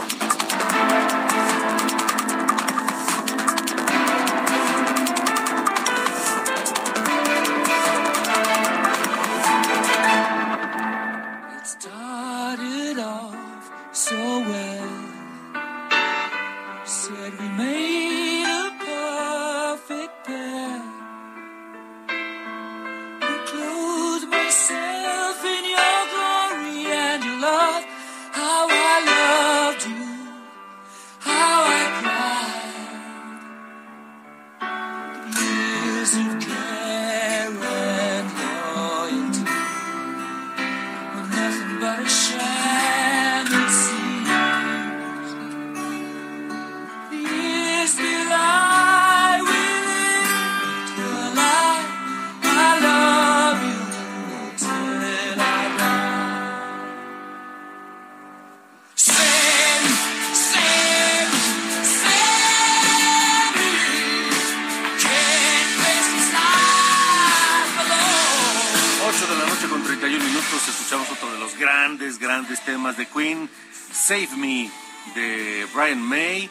Brian 75.73 76.01
May, 76.01 76.49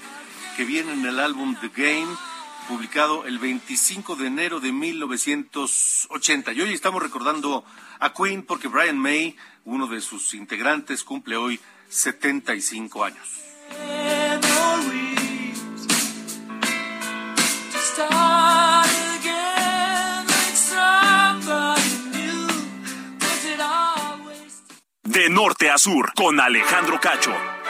que 0.57 0.65
viene 0.65 0.93
en 0.93 1.07
el 1.07 1.21
álbum 1.21 1.55
The 1.61 1.69
Game, 1.69 2.17
publicado 2.69 3.25
el 3.25 3.39
25 3.39 4.17
de 4.17 4.27
enero 4.27 4.59
de 4.59 4.73
1980. 4.73 6.53
Y 6.53 6.61
hoy 6.61 6.73
estamos 6.73 7.03
recordando 7.03 7.65
a 8.01 8.13
Queen 8.13 8.43
porque 8.43 8.69
Brian 8.69 8.99
May, 8.99 9.37
uno 9.65 9.87
de 9.87 10.01
sus 10.01 10.35
integrantes, 10.35 11.05
cumple 11.05 11.37
hoy 11.37 11.61
75 11.89 13.05
años. 13.05 13.29
De 25.05 25.29
norte 25.29 25.71
a 25.71 25.79
sur. 25.79 26.13
Con 26.15 26.41
Alejandro 26.41 26.99
Cacho. 26.99 27.62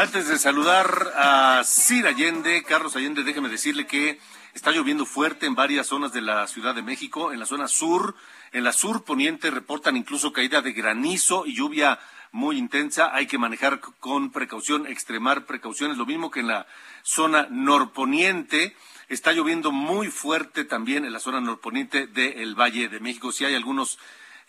Antes 0.00 0.28
de 0.28 0.38
saludar 0.38 1.12
a 1.14 1.62
Sir 1.62 2.06
Allende, 2.06 2.62
Carlos 2.62 2.96
Allende, 2.96 3.22
déjeme 3.22 3.50
decirle 3.50 3.86
que 3.86 4.18
está 4.54 4.70
lloviendo 4.70 5.04
fuerte 5.04 5.44
en 5.44 5.54
varias 5.54 5.88
zonas 5.88 6.10
de 6.14 6.22
la 6.22 6.46
Ciudad 6.46 6.74
de 6.74 6.80
México, 6.80 7.32
en 7.32 7.38
la 7.38 7.44
zona 7.44 7.68
sur, 7.68 8.14
en 8.52 8.64
la 8.64 8.72
sur 8.72 9.04
poniente 9.04 9.50
reportan 9.50 9.98
incluso 9.98 10.32
caída 10.32 10.62
de 10.62 10.72
granizo 10.72 11.44
y 11.44 11.54
lluvia 11.54 11.98
muy 12.32 12.56
intensa. 12.56 13.14
Hay 13.14 13.26
que 13.26 13.36
manejar 13.36 13.82
con 14.00 14.30
precaución, 14.30 14.86
extremar 14.86 15.44
precauciones, 15.44 15.98
lo 15.98 16.06
mismo 16.06 16.30
que 16.30 16.40
en 16.40 16.48
la 16.48 16.66
zona 17.02 17.48
norponiente. 17.50 18.74
Está 19.10 19.32
lloviendo 19.32 19.70
muy 19.70 20.08
fuerte 20.08 20.64
también 20.64 21.04
en 21.04 21.12
la 21.12 21.20
zona 21.20 21.42
norponiente 21.42 22.06
del 22.06 22.54
Valle 22.58 22.88
de 22.88 23.00
México. 23.00 23.32
Si 23.32 23.44
hay 23.44 23.54
algunos 23.54 23.98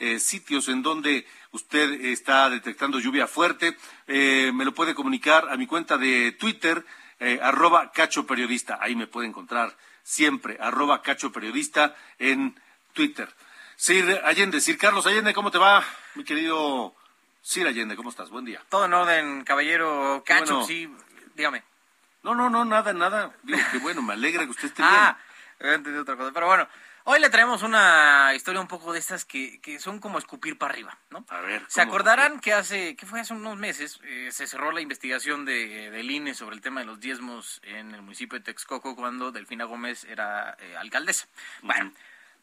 eh, 0.01 0.19
sitios 0.19 0.67
en 0.67 0.81
donde 0.81 1.25
usted 1.51 1.91
está 2.05 2.49
detectando 2.49 2.99
lluvia 2.99 3.27
fuerte, 3.27 3.77
eh, 4.07 4.51
me 4.53 4.65
lo 4.65 4.73
puede 4.73 4.95
comunicar 4.95 5.47
a 5.49 5.57
mi 5.57 5.67
cuenta 5.67 5.97
de 5.97 6.31
Twitter, 6.33 6.83
eh, 7.19 7.39
arroba 7.41 7.91
cacho 7.91 8.25
periodista. 8.25 8.79
Ahí 8.81 8.95
me 8.95 9.05
puede 9.07 9.27
encontrar 9.27 9.77
siempre, 10.03 10.57
arroba 10.59 11.01
cacho 11.01 11.31
periodista 11.31 11.95
en 12.17 12.59
Twitter. 12.93 13.29
Sir 13.75 14.21
Allende, 14.23 14.59
Sir 14.59 14.77
Carlos 14.77 15.05
Allende, 15.05 15.33
¿cómo 15.33 15.51
te 15.51 15.57
va? 15.57 15.83
Mi 16.15 16.23
querido 16.23 16.95
Sir 17.41 17.67
Allende, 17.67 17.95
¿cómo 17.95 18.09
estás? 18.09 18.29
Buen 18.29 18.45
día. 18.45 18.63
Todo 18.69 18.85
en 18.85 18.93
orden, 18.93 19.43
caballero 19.43 20.23
Cacho, 20.25 20.53
Bueno. 20.55 20.67
sí, 20.67 20.89
dígame. 21.35 21.63
No, 22.23 22.35
no, 22.35 22.49
no, 22.49 22.65
nada, 22.65 22.93
nada. 22.93 23.35
Digo 23.43 23.59
que 23.71 23.77
bueno, 23.79 24.01
me 24.01 24.13
alegra 24.13 24.43
que 24.45 24.51
usted 24.51 24.67
esté 24.67 24.83
Ah, 24.83 25.17
había 25.59 25.73
entendido 25.75 26.03
otra 26.03 26.15
cosa. 26.15 26.31
Pero 26.31 26.45
bueno, 26.47 26.67
hoy 27.05 27.19
le 27.19 27.29
traemos 27.29 27.63
una 27.63 28.33
historia 28.35 28.61
un 28.61 28.67
poco 28.67 28.93
de 28.93 28.99
estas 28.99 29.25
que, 29.25 29.59
que 29.61 29.79
son 29.79 29.99
como 29.99 30.17
escupir 30.17 30.57
para 30.57 30.73
arriba, 30.73 30.97
¿no? 31.09 31.25
A 31.29 31.41
ver. 31.41 31.63
Se 31.67 31.81
acordarán 31.81 32.39
que 32.39 32.53
hace, 32.53 32.95
que 32.95 33.05
fue 33.05 33.19
hace 33.19 33.33
unos 33.33 33.57
meses, 33.57 33.99
eh, 34.03 34.29
se 34.31 34.47
cerró 34.47 34.71
la 34.71 34.81
investigación 34.81 35.45
de, 35.45 35.91
del 35.91 36.11
INE 36.11 36.33
sobre 36.33 36.55
el 36.55 36.61
tema 36.61 36.81
de 36.81 36.85
los 36.85 36.99
diezmos 36.99 37.61
en 37.63 37.93
el 37.93 38.01
municipio 38.01 38.37
de 38.37 38.45
Texcoco 38.45 38.95
cuando 38.95 39.31
Delfina 39.31 39.65
Gómez 39.65 40.03
era 40.05 40.55
eh, 40.59 40.75
alcaldesa. 40.77 41.27
Bueno, 41.61 41.93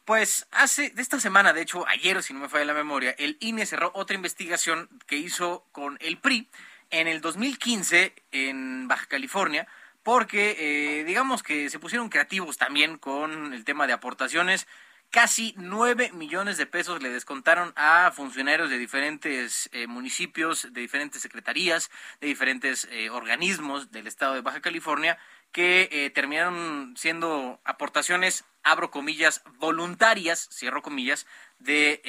pues 0.05 0.47
hace, 0.51 0.89
de 0.89 1.01
esta 1.01 1.19
semana, 1.19 1.53
de 1.53 1.61
hecho, 1.61 1.87
ayer, 1.87 2.23
si 2.23 2.33
no 2.33 2.39
me 2.39 2.49
falla 2.49 2.65
la 2.65 2.73
memoria, 2.73 3.11
el 3.17 3.37
INE 3.39 3.65
cerró 3.65 3.91
otra 3.93 4.15
investigación 4.15 4.89
que 5.05 5.17
hizo 5.17 5.65
con 5.71 5.97
el 6.01 6.17
PRI 6.17 6.49
en 6.89 7.07
el 7.07 7.21
2015 7.21 8.15
en 8.31 8.87
Baja 8.87 9.05
California 9.05 9.67
porque 10.09 10.55
eh, 10.57 11.03
digamos 11.03 11.43
que 11.43 11.69
se 11.69 11.77
pusieron 11.77 12.09
creativos 12.09 12.57
también 12.57 12.97
con 12.97 13.53
el 13.53 13.63
tema 13.63 13.85
de 13.85 13.93
aportaciones. 13.93 14.65
Casi 15.11 15.53
9 15.55 16.13
millones 16.13 16.57
de 16.57 16.65
pesos 16.65 17.03
le 17.03 17.11
descontaron 17.11 17.73
a 17.75 18.09
funcionarios 18.09 18.71
de 18.71 18.79
diferentes 18.79 19.69
eh, 19.71 19.85
municipios, 19.85 20.73
de 20.73 20.81
diferentes 20.81 21.21
secretarías, 21.21 21.91
de 22.21 22.27
diferentes 22.27 22.87
eh, 22.89 23.11
organismos 23.11 23.91
del 23.91 24.07
estado 24.07 24.33
de 24.33 24.41
Baja 24.41 24.61
California, 24.61 25.19
que 25.51 26.11
terminaron 26.15 26.95
siendo 26.97 27.59
aportaciones, 27.63 28.45
abro 28.63 28.89
comillas, 28.89 29.43
voluntarias, 29.59 30.49
cierro 30.51 30.81
comillas, 30.81 31.27
del 31.59 32.01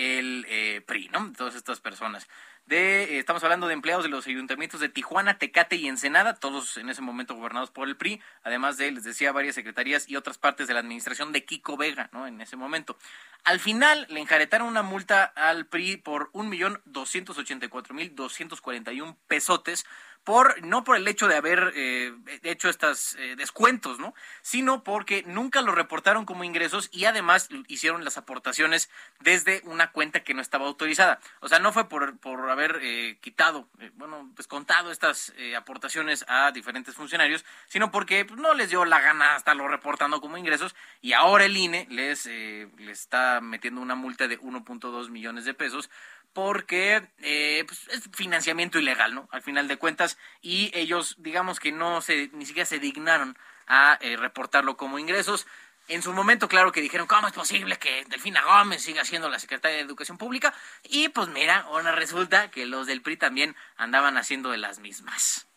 de 0.44 0.84
PRI, 0.86 1.08
¿no? 1.08 1.28
De 1.28 1.36
todas 1.36 1.54
estas 1.54 1.80
personas 1.80 2.28
de, 2.70 3.02
eh, 3.02 3.18
estamos 3.18 3.42
hablando 3.42 3.66
de 3.66 3.74
empleados 3.74 4.04
de 4.04 4.08
los 4.08 4.28
ayuntamientos 4.28 4.78
de 4.78 4.88
Tijuana, 4.88 5.38
Tecate 5.38 5.74
y 5.74 5.88
Ensenada, 5.88 6.36
todos 6.36 6.76
en 6.76 6.88
ese 6.88 7.02
momento 7.02 7.34
gobernados 7.34 7.72
por 7.72 7.88
el 7.88 7.96
PRI, 7.96 8.22
además 8.44 8.76
de, 8.76 8.92
les 8.92 9.02
decía, 9.02 9.32
varias 9.32 9.56
secretarías 9.56 10.08
y 10.08 10.14
otras 10.14 10.38
partes 10.38 10.68
de 10.68 10.74
la 10.74 10.80
administración 10.80 11.32
de 11.32 11.44
Kiko 11.44 11.76
Vega, 11.76 12.08
¿no? 12.12 12.28
En 12.28 12.40
ese 12.40 12.56
momento. 12.56 12.96
Al 13.42 13.58
final 13.58 14.06
le 14.08 14.20
enjaretaron 14.20 14.68
una 14.68 14.82
multa 14.82 15.24
al 15.24 15.66
PRI 15.66 15.96
por 15.96 16.30
un 16.32 16.48
millón 16.48 16.80
doscientos 16.84 17.36
ochenta 17.38 17.66
y 17.66 17.68
cuatro 17.68 17.92
mil 17.92 18.14
doscientos 18.14 18.60
cuarenta 18.60 18.92
y 18.92 19.00
un 19.00 19.16
pesotes 19.26 19.84
por 20.24 20.62
no 20.64 20.84
por 20.84 20.96
el 20.96 21.08
hecho 21.08 21.28
de 21.28 21.36
haber 21.36 21.72
eh, 21.74 22.14
hecho 22.42 22.68
estos 22.68 23.14
eh, 23.16 23.36
descuentos, 23.36 23.98
¿no? 23.98 24.14
Sino 24.42 24.84
porque 24.84 25.24
nunca 25.26 25.62
lo 25.62 25.72
reportaron 25.72 26.26
como 26.26 26.44
ingresos 26.44 26.88
y 26.92 27.06
además 27.06 27.48
hicieron 27.68 28.04
las 28.04 28.18
aportaciones 28.18 28.90
desde 29.20 29.62
una 29.64 29.92
cuenta 29.92 30.22
que 30.22 30.34
no 30.34 30.42
estaba 30.42 30.66
autorizada. 30.66 31.20
O 31.40 31.48
sea, 31.48 31.58
no 31.58 31.72
fue 31.72 31.88
por, 31.88 32.18
por 32.18 32.50
haber 32.50 32.78
eh, 32.82 33.18
quitado, 33.20 33.68
bueno, 33.94 34.30
pues 34.34 34.46
contado 34.46 34.90
estas 34.90 35.32
aportaciones 35.56 36.24
a 36.28 36.52
diferentes 36.52 36.94
funcionarios, 36.94 37.44
sino 37.66 37.90
porque 37.90 38.24
pues, 38.24 38.38
no 38.38 38.54
les 38.54 38.70
dio 38.70 38.84
la 38.84 39.00
gana 39.00 39.36
estarlo 39.36 39.68
reportando 39.68 40.20
como 40.20 40.36
ingresos 40.36 40.74
y 41.00 41.12
ahora 41.12 41.46
el 41.46 41.56
INE 41.56 41.86
les, 41.90 42.26
les 42.26 43.00
está 43.00 43.40
metiendo 43.40 43.80
una 43.80 43.94
multa 43.94 44.28
de 44.28 44.38
1.2 44.40 45.08
millones 45.10 45.44
de 45.44 45.54
pesos 45.54 45.90
porque 46.32 47.08
eh, 47.18 47.64
pues, 47.66 47.88
es 47.88 48.08
financiamiento 48.12 48.78
ilegal, 48.78 49.14
¿no? 49.14 49.28
Al 49.32 49.42
final 49.42 49.68
de 49.68 49.76
cuentas, 49.76 50.18
y 50.40 50.70
ellos, 50.74 51.16
digamos 51.18 51.60
que 51.60 51.72
no 51.72 52.00
se, 52.00 52.30
ni 52.32 52.46
siquiera 52.46 52.66
se 52.66 52.78
dignaron 52.78 53.36
a 53.66 53.98
eh, 54.00 54.16
reportarlo 54.16 54.76
como 54.76 54.98
ingresos. 54.98 55.46
En 55.88 56.02
su 56.02 56.12
momento, 56.12 56.48
claro 56.48 56.70
que 56.70 56.80
dijeron, 56.80 57.08
¿cómo 57.08 57.26
es 57.26 57.32
posible 57.32 57.76
que 57.76 58.04
Delfina 58.08 58.44
Gómez 58.44 58.82
siga 58.82 59.04
siendo 59.04 59.28
la 59.28 59.40
secretaria 59.40 59.78
de 59.78 59.82
Educación 59.82 60.18
Pública? 60.18 60.54
Y 60.84 61.08
pues 61.08 61.28
mira, 61.28 61.62
ahora 61.62 61.92
resulta 61.92 62.50
que 62.50 62.66
los 62.66 62.86
del 62.86 63.02
PRI 63.02 63.16
también 63.16 63.56
andaban 63.76 64.16
haciendo 64.16 64.50
de 64.50 64.58
las 64.58 64.78
mismas. 64.78 65.48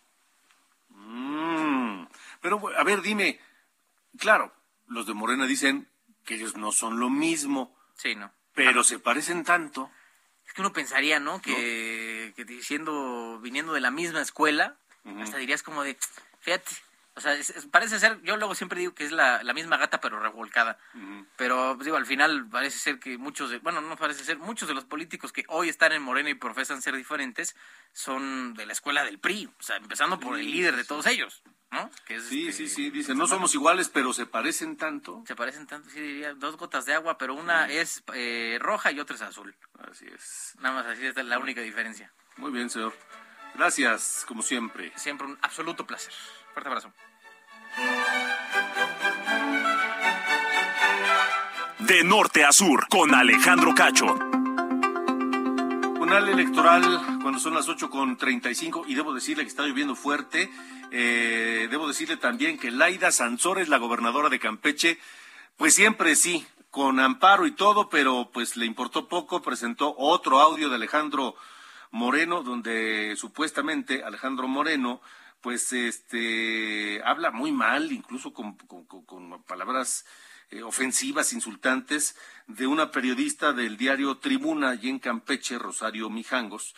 Mm, 0.90 2.06
pero, 2.42 2.62
a 2.76 2.84
ver, 2.84 3.02
dime, 3.02 3.40
claro, 4.18 4.54
los 4.88 5.06
de 5.06 5.14
Morena 5.14 5.46
dicen 5.46 5.88
que 6.26 6.36
ellos 6.36 6.58
no 6.58 6.72
son 6.72 7.00
lo 7.00 7.10
mismo. 7.10 7.76
Sí, 7.96 8.16
¿no? 8.16 8.32
Pero 8.56 8.84
se 8.84 8.98
parecen 8.98 9.44
tanto 9.44 9.92
que 10.54 10.62
uno 10.62 10.74
pensaría, 10.74 11.20
¿no? 11.20 11.42
Que, 11.42 12.34
diciendo, 12.46 13.40
viniendo 13.42 13.74
de 13.74 13.82
la 13.82 13.92
misma 13.92 14.22
escuela, 14.22 14.76
hasta 15.20 15.38
dirías 15.38 15.64
como 15.64 15.84
de, 15.84 15.98
fíjate, 16.40 16.72
o 17.16 17.22
sea, 17.22 17.38
parece 17.70 18.00
ser, 18.00 18.20
yo 18.24 18.38
luego 18.38 18.56
siempre 18.56 18.80
digo 18.80 18.96
que 18.96 19.04
es 19.04 19.12
la, 19.12 19.42
misma 19.54 19.78
gata 19.78 20.02
pero 20.02 20.20
revolcada, 20.20 20.80
pero 21.36 21.74
pues, 21.76 21.86
digo, 21.86 21.98
al 21.98 22.08
final 22.08 22.48
parece 22.50 22.80
ser 22.80 23.00
que 23.00 23.20
muchos, 23.20 23.52
de, 23.52 23.60
bueno, 23.60 23.82
no 23.82 23.96
parece 23.98 24.24
ser, 24.24 24.40
muchos 24.40 24.68
de 24.68 24.74
los 24.74 24.86
políticos 24.86 25.32
que 25.32 25.44
hoy 25.48 25.70
están 25.70 25.92
en 25.92 26.02
Morena 26.02 26.32
y 26.32 26.34
profesan 26.34 26.82
ser 26.82 26.96
diferentes 26.96 27.56
son 27.92 28.56
de 28.56 28.66
la 28.66 28.74
escuela 28.74 29.04
del 29.04 29.20
PRI, 29.20 29.48
o 29.60 29.64
sea, 29.64 29.78
empezando 29.78 30.20
por 30.20 30.40
el 30.40 30.50
líder 30.50 30.76
de 30.76 30.86
todos 30.86 31.06
ellos. 31.06 31.44
¿No? 31.74 31.90
sí, 32.08 32.22
sí, 32.22 32.48
este, 32.50 32.68
sí, 32.68 32.90
dicen, 32.92 33.18
no 33.18 33.26
somos 33.26 33.56
iguales, 33.56 33.90
pero 33.90 34.14
se 34.14 34.28
parecen 34.28 34.78
tanto. 34.78 35.24
Se 35.26 35.36
parecen 35.36 35.66
tanto, 35.66 35.90
sí, 35.90 36.00
diría, 36.00 36.36
dos 36.36 36.56
gotas 36.56 36.86
de 36.86 36.94
agua, 36.94 37.18
pero 37.18 37.34
una 37.34 37.68
es 37.68 38.04
eh, 38.14 38.60
roja 38.62 38.92
y 38.92 39.00
otra 39.00 39.16
es 39.16 39.24
azul. 39.24 39.56
Así 39.90 40.06
es. 40.06 40.56
Nada 40.60 40.76
más 40.76 40.86
así 40.86 41.04
es 41.06 41.16
la 41.16 41.40
única 41.40 41.62
diferencia. 41.62 42.14
Muy 42.38 42.52
bien, 42.52 42.70
señor. 42.70 42.94
Gracias, 43.56 44.24
como 44.28 44.44
siempre. 44.44 44.92
Siempre 44.96 45.26
un 45.26 45.38
absoluto 45.42 45.86
placer. 45.88 46.14
Fuerte 46.54 46.70
abrazo. 46.70 46.94
De 51.80 52.04
norte 52.04 52.46
a 52.46 52.52
sur, 52.52 52.88
con 52.88 53.14
Alejandro 53.14 53.74
Cacho. 53.76 54.43
Tribunal 56.04 56.28
Electoral, 56.28 57.20
cuando 57.22 57.40
son 57.40 57.54
las 57.54 57.70
8 57.70 57.90
con 57.90 58.18
35, 58.18 58.84
y 58.88 58.94
debo 58.94 59.14
decirle 59.14 59.44
que 59.44 59.50
está 59.50 59.64
lloviendo 59.64 59.96
fuerte, 59.96 60.52
eh, 60.92 61.70
debo 61.72 61.88
decirle 61.88 62.18
también 62.18 62.58
que 62.58 62.72
Laida 62.72 63.10
Sansores, 63.10 63.70
la 63.70 63.78
gobernadora 63.78 64.28
de 64.28 64.38
Campeche, 64.38 65.00
pues 65.56 65.76
siempre 65.76 66.18
sí, 66.18 66.46
con 66.70 67.00
amparo 67.00 67.48
y 67.48 67.52
todo, 67.52 67.88
pero 67.88 68.30
pues 68.34 68.58
le 68.58 68.66
importó 68.66 69.08
poco, 69.08 69.42
presentó 69.42 69.96
otro 69.98 70.42
audio 70.42 70.68
de 70.68 70.76
Alejandro 70.76 71.36
Moreno, 71.92 72.44
donde 72.44 73.16
supuestamente 73.16 74.04
Alejandro 74.04 74.50
Moreno 74.50 75.00
pues 75.40 75.72
este 75.72 77.02
habla 77.06 77.32
muy 77.32 77.54
mal, 77.54 77.94
incluso 77.94 78.34
con, 78.34 78.58
palabras 79.48 80.06
eh, 80.54 80.64
ofensivas, 80.64 81.34
insultantes, 81.34 82.16
de 82.48 82.68
una 82.68 82.92
periodista 82.92 83.54
del 83.54 83.76
diario 83.78 84.18
Tribuna 84.18 84.70
allí 84.70 84.90
en 84.90 85.00
Campeche, 85.00 85.58
Rosario 85.58 86.10
Mijangos, 86.10 86.76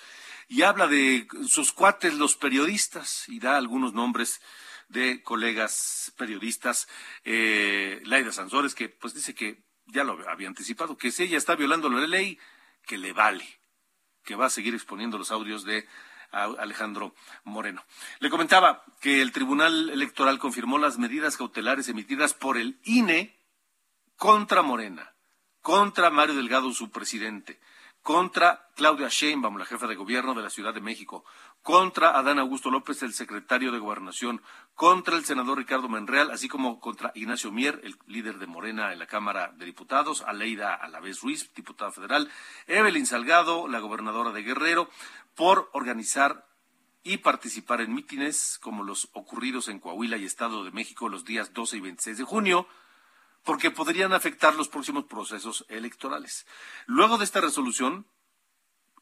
y 0.48 0.62
habla 0.62 0.88
de 0.88 1.28
sus 1.48 1.74
cuates 1.74 2.14
los 2.14 2.36
periodistas 2.36 3.28
y 3.28 3.40
da 3.40 3.58
algunos 3.58 3.94
nombres 3.94 4.40
de 4.88 5.22
colegas 5.24 6.14
periodistas, 6.18 6.88
eh, 7.24 8.02
Laida 8.06 8.32
Sansores, 8.32 8.76
que 8.76 8.88
pues 8.88 9.14
dice 9.14 9.34
que 9.34 9.64
ya 9.88 10.04
lo 10.04 10.18
había 10.30 10.48
anticipado, 10.48 10.98
que 10.98 11.12
si 11.12 11.24
ella 11.24 11.38
está 11.38 11.56
violando 11.56 11.90
la 11.90 12.08
ley, 12.08 12.40
que 12.86 12.98
le 12.98 13.12
vale, 13.12 13.46
que 14.24 14.36
va 14.36 14.46
a 14.46 14.52
seguir 14.52 14.74
exponiendo 14.74 15.18
los 15.18 15.32
audios 15.32 15.66
de 15.66 15.88
Alejandro 16.32 17.14
Moreno. 17.44 17.84
Le 18.20 18.30
comentaba 18.30 18.84
que 19.02 19.22
el 19.22 19.32
Tribunal 19.32 19.90
Electoral 19.90 20.40
confirmó 20.40 20.78
las 20.78 20.98
medidas 20.98 21.38
cautelares 21.38 21.90
emitidas 21.90 22.34
por 22.34 22.58
el 22.58 22.80
INE 22.84 23.36
contra 24.16 24.62
Morena, 24.62 25.16
contra 25.62 26.10
Mario 26.10 26.36
Delgado, 26.36 26.72
su 26.72 26.92
presidente, 26.92 27.60
contra 28.02 28.70
Claudia 28.76 29.08
Sheinbaum, 29.10 29.58
la 29.58 29.66
jefa 29.66 29.88
de 29.88 29.96
gobierno 29.96 30.36
de 30.36 30.44
la 30.44 30.52
Ciudad 30.52 30.76
de 30.76 30.80
México, 30.80 31.26
contra 31.64 32.16
Adán 32.16 32.38
Augusto 32.38 32.70
López, 32.70 33.02
el 33.02 33.14
secretario 33.14 33.72
de 33.72 33.80
Gobernación, 33.80 34.44
contra 34.76 35.16
el 35.16 35.26
senador 35.26 35.58
Ricardo 35.58 35.90
Menreal, 35.90 36.30
así 36.30 36.48
como 36.48 36.80
contra 36.80 37.12
Ignacio 37.16 37.52
Mier, 37.52 37.82
el 37.84 37.98
líder 38.06 38.38
de 38.38 38.46
Morena 38.46 38.94
en 38.94 39.00
la 39.00 39.08
Cámara 39.08 39.54
de 39.58 39.66
Diputados, 39.66 40.22
Aleida 40.22 40.76
Alavés 40.76 41.22
Ruiz, 41.22 41.52
diputada 41.56 41.92
federal, 41.92 42.30
Evelyn 42.68 43.08
Salgado, 43.08 43.68
la 43.68 43.80
gobernadora 43.80 44.32
de 44.32 44.44
Guerrero, 44.44 44.88
por 45.34 45.72
organizar 45.74 46.46
y 47.04 47.18
participar 47.18 47.82
en 47.82 47.94
mítines 47.94 48.60
como 48.62 48.84
los 48.84 49.10
ocurridos 49.14 49.68
en 49.68 49.80
Coahuila 49.80 50.18
y 50.18 50.26
Estado 50.26 50.64
de 50.64 50.72
México 50.72 51.10
los 51.10 51.26
días 51.26 51.54
12 51.54 51.78
y 51.78 51.80
26 51.80 52.18
de 52.20 52.24
junio, 52.24 52.68
porque 53.46 53.72
podrían 53.72 54.12
afectar 54.12 54.56
los 54.56 54.68
próximos 54.68 55.06
procesos 55.06 55.66
electorales. 55.70 56.46
Luego 56.88 57.18
de 57.18 57.24
esta 57.24 57.40
resolución, 57.40 58.08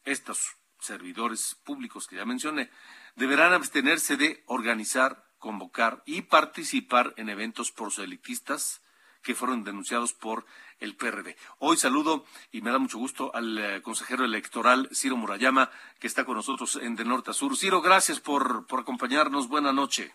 estos 0.04 0.56
servidores 0.78 1.56
públicos 1.64 2.06
que 2.06 2.16
ya 2.16 2.26
mencioné 2.26 2.70
deberán 3.16 3.54
abstenerse 3.54 4.16
de 4.16 4.44
organizar, 4.46 5.24
convocar 5.38 6.02
y 6.04 6.22
participar 6.22 7.14
en 7.16 7.30
eventos 7.30 7.72
proselitistas 7.72 8.82
que 9.22 9.34
fueron 9.34 9.64
denunciados 9.64 10.12
por 10.12 10.44
el 10.78 10.94
PRD. 10.94 11.36
Hoy 11.58 11.78
saludo 11.78 12.26
y 12.52 12.60
me 12.60 12.70
da 12.70 12.78
mucho 12.78 12.98
gusto 12.98 13.34
al 13.34 13.56
eh, 13.56 13.80
consejero 13.80 14.26
electoral 14.26 14.90
Ciro 14.92 15.16
Murayama, 15.16 15.70
que 15.98 16.06
está 16.06 16.26
con 16.26 16.36
nosotros 16.36 16.76
en 16.76 16.94
De 16.96 17.06
Norte 17.06 17.30
a 17.30 17.34
Sur. 17.34 17.56
Ciro, 17.56 17.80
gracias 17.80 18.20
por, 18.20 18.66
por 18.66 18.80
acompañarnos. 18.80 19.48
Buenas 19.48 19.72
noches. 19.72 20.12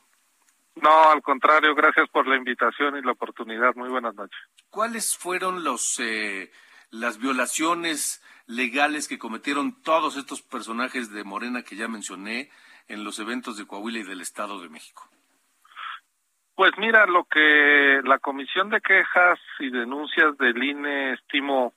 No, 0.81 1.11
al 1.11 1.21
contrario, 1.21 1.75
gracias 1.75 2.09
por 2.09 2.27
la 2.27 2.37
invitación 2.37 2.97
y 2.97 3.01
la 3.01 3.11
oportunidad. 3.11 3.75
Muy 3.75 3.89
buenas 3.89 4.15
noches. 4.15 4.39
¿Cuáles 4.69 5.17
fueron 5.17 5.63
los 5.63 5.99
eh, 5.99 6.51
las 6.91 7.19
violaciones 7.19 8.23
legales 8.47 9.07
que 9.07 9.19
cometieron 9.19 9.81
todos 9.83 10.17
estos 10.17 10.41
personajes 10.41 11.11
de 11.11 11.23
Morena 11.23 11.63
que 11.63 11.75
ya 11.75 11.87
mencioné 11.87 12.49
en 12.87 13.03
los 13.03 13.19
eventos 13.19 13.57
de 13.57 13.67
Coahuila 13.67 13.99
y 13.99 14.03
del 14.03 14.21
Estado 14.21 14.61
de 14.61 14.69
México? 14.69 15.07
Pues 16.55 16.71
mira, 16.77 17.05
lo 17.05 17.23
que 17.25 18.01
la 18.03 18.19
Comisión 18.19 18.69
de 18.69 18.81
Quejas 18.81 19.39
y 19.59 19.69
Denuncias 19.69 20.37
del 20.37 20.61
INE 20.61 21.13
estimó 21.13 21.73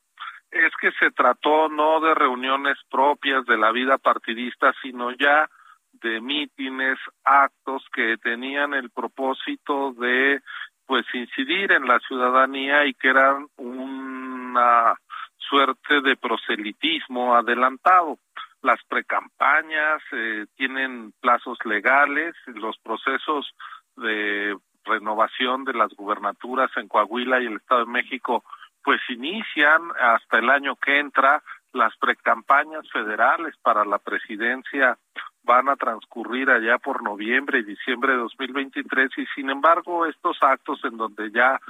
es 0.50 0.72
que 0.80 0.90
se 1.00 1.10
trató 1.10 1.68
no 1.68 2.00
de 2.00 2.14
reuniones 2.14 2.76
propias 2.90 3.44
de 3.46 3.56
la 3.56 3.72
vida 3.72 3.98
partidista, 3.98 4.74
sino 4.82 5.12
ya 5.12 5.48
de 5.92 6.20
mítines, 6.20 6.98
actos 7.24 7.84
que 7.92 8.16
tenían 8.18 8.74
el 8.74 8.90
propósito 8.90 9.92
de 9.92 10.40
pues 10.86 11.06
incidir 11.14 11.72
en 11.72 11.86
la 11.86 12.00
ciudadanía 12.00 12.84
y 12.86 12.94
que 12.94 13.08
eran 13.08 13.46
una 13.56 14.94
suerte 15.38 16.00
de 16.02 16.16
proselitismo 16.16 17.34
adelantado. 17.34 18.18
las 18.62 18.80
precampañas 18.88 20.00
eh, 20.12 20.46
tienen 20.56 21.12
plazos 21.20 21.58
legales, 21.64 22.34
los 22.46 22.78
procesos 22.78 23.52
de 23.96 24.56
renovación 24.84 25.64
de 25.64 25.74
las 25.74 25.92
gubernaturas 25.94 26.70
en 26.76 26.88
Coahuila 26.88 27.40
y 27.40 27.46
el 27.46 27.56
Estado 27.56 27.84
de 27.84 27.90
México 27.90 28.44
pues 28.84 29.00
inician 29.08 29.82
hasta 29.98 30.38
el 30.38 30.50
año 30.50 30.76
que 30.76 30.98
entra 30.98 31.42
las 31.72 31.96
precampañas 31.96 32.88
federales 32.92 33.56
para 33.62 33.84
la 33.84 33.98
presidencia 33.98 34.98
van 35.44 35.68
a 35.68 35.76
transcurrir 35.76 36.50
allá 36.50 36.78
por 36.78 37.02
noviembre 37.02 37.60
y 37.60 37.64
diciembre 37.64 38.12
de 38.12 38.18
2023 38.18 39.10
y 39.18 39.26
sin 39.34 39.50
embargo 39.50 40.06
estos 40.06 40.38
actos 40.42 40.80
en 40.84 40.96
donde 40.96 41.30
ya 41.30 41.60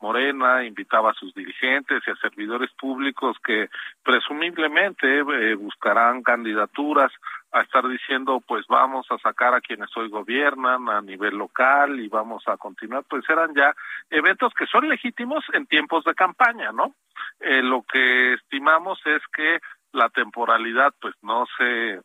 Morena 0.00 0.64
invitaba 0.64 1.12
a 1.12 1.14
sus 1.14 1.32
dirigentes 1.32 2.02
y 2.06 2.10
a 2.10 2.16
servidores 2.16 2.70
públicos 2.72 3.36
que 3.44 3.68
presumiblemente 4.02 5.20
eh, 5.20 5.54
buscarán 5.54 6.22
candidaturas 6.22 7.12
a 7.52 7.62
estar 7.62 7.86
diciendo 7.88 8.42
pues 8.46 8.66
vamos 8.66 9.06
a 9.10 9.18
sacar 9.18 9.54
a 9.54 9.60
quienes 9.60 9.96
hoy 9.96 10.08
gobiernan 10.08 10.88
a 10.88 11.00
nivel 11.00 11.36
local 11.36 12.00
y 12.00 12.08
vamos 12.08 12.42
a 12.48 12.56
continuar 12.56 13.04
pues 13.08 13.24
eran 13.30 13.54
ya 13.54 13.74
eventos 14.10 14.52
que 14.54 14.66
son 14.66 14.88
legítimos 14.88 15.44
en 15.52 15.66
tiempos 15.66 16.04
de 16.04 16.14
campaña 16.14 16.72
no 16.72 16.94
eh, 17.40 17.62
lo 17.62 17.82
que 17.82 18.34
estimamos 18.34 18.98
es 19.06 19.22
que 19.34 19.60
la 19.92 20.08
temporalidad 20.08 20.92
pues 21.00 21.14
no 21.22 21.46
se 21.56 22.00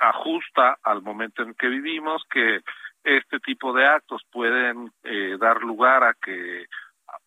ajusta 0.00 0.78
al 0.82 1.02
momento 1.02 1.42
en 1.42 1.54
que 1.54 1.68
vivimos 1.68 2.22
que 2.30 2.60
este 3.04 3.38
tipo 3.40 3.72
de 3.72 3.86
actos 3.86 4.22
pueden 4.30 4.90
eh, 5.04 5.36
dar 5.38 5.60
lugar 5.62 6.02
a 6.04 6.14
que 6.14 6.66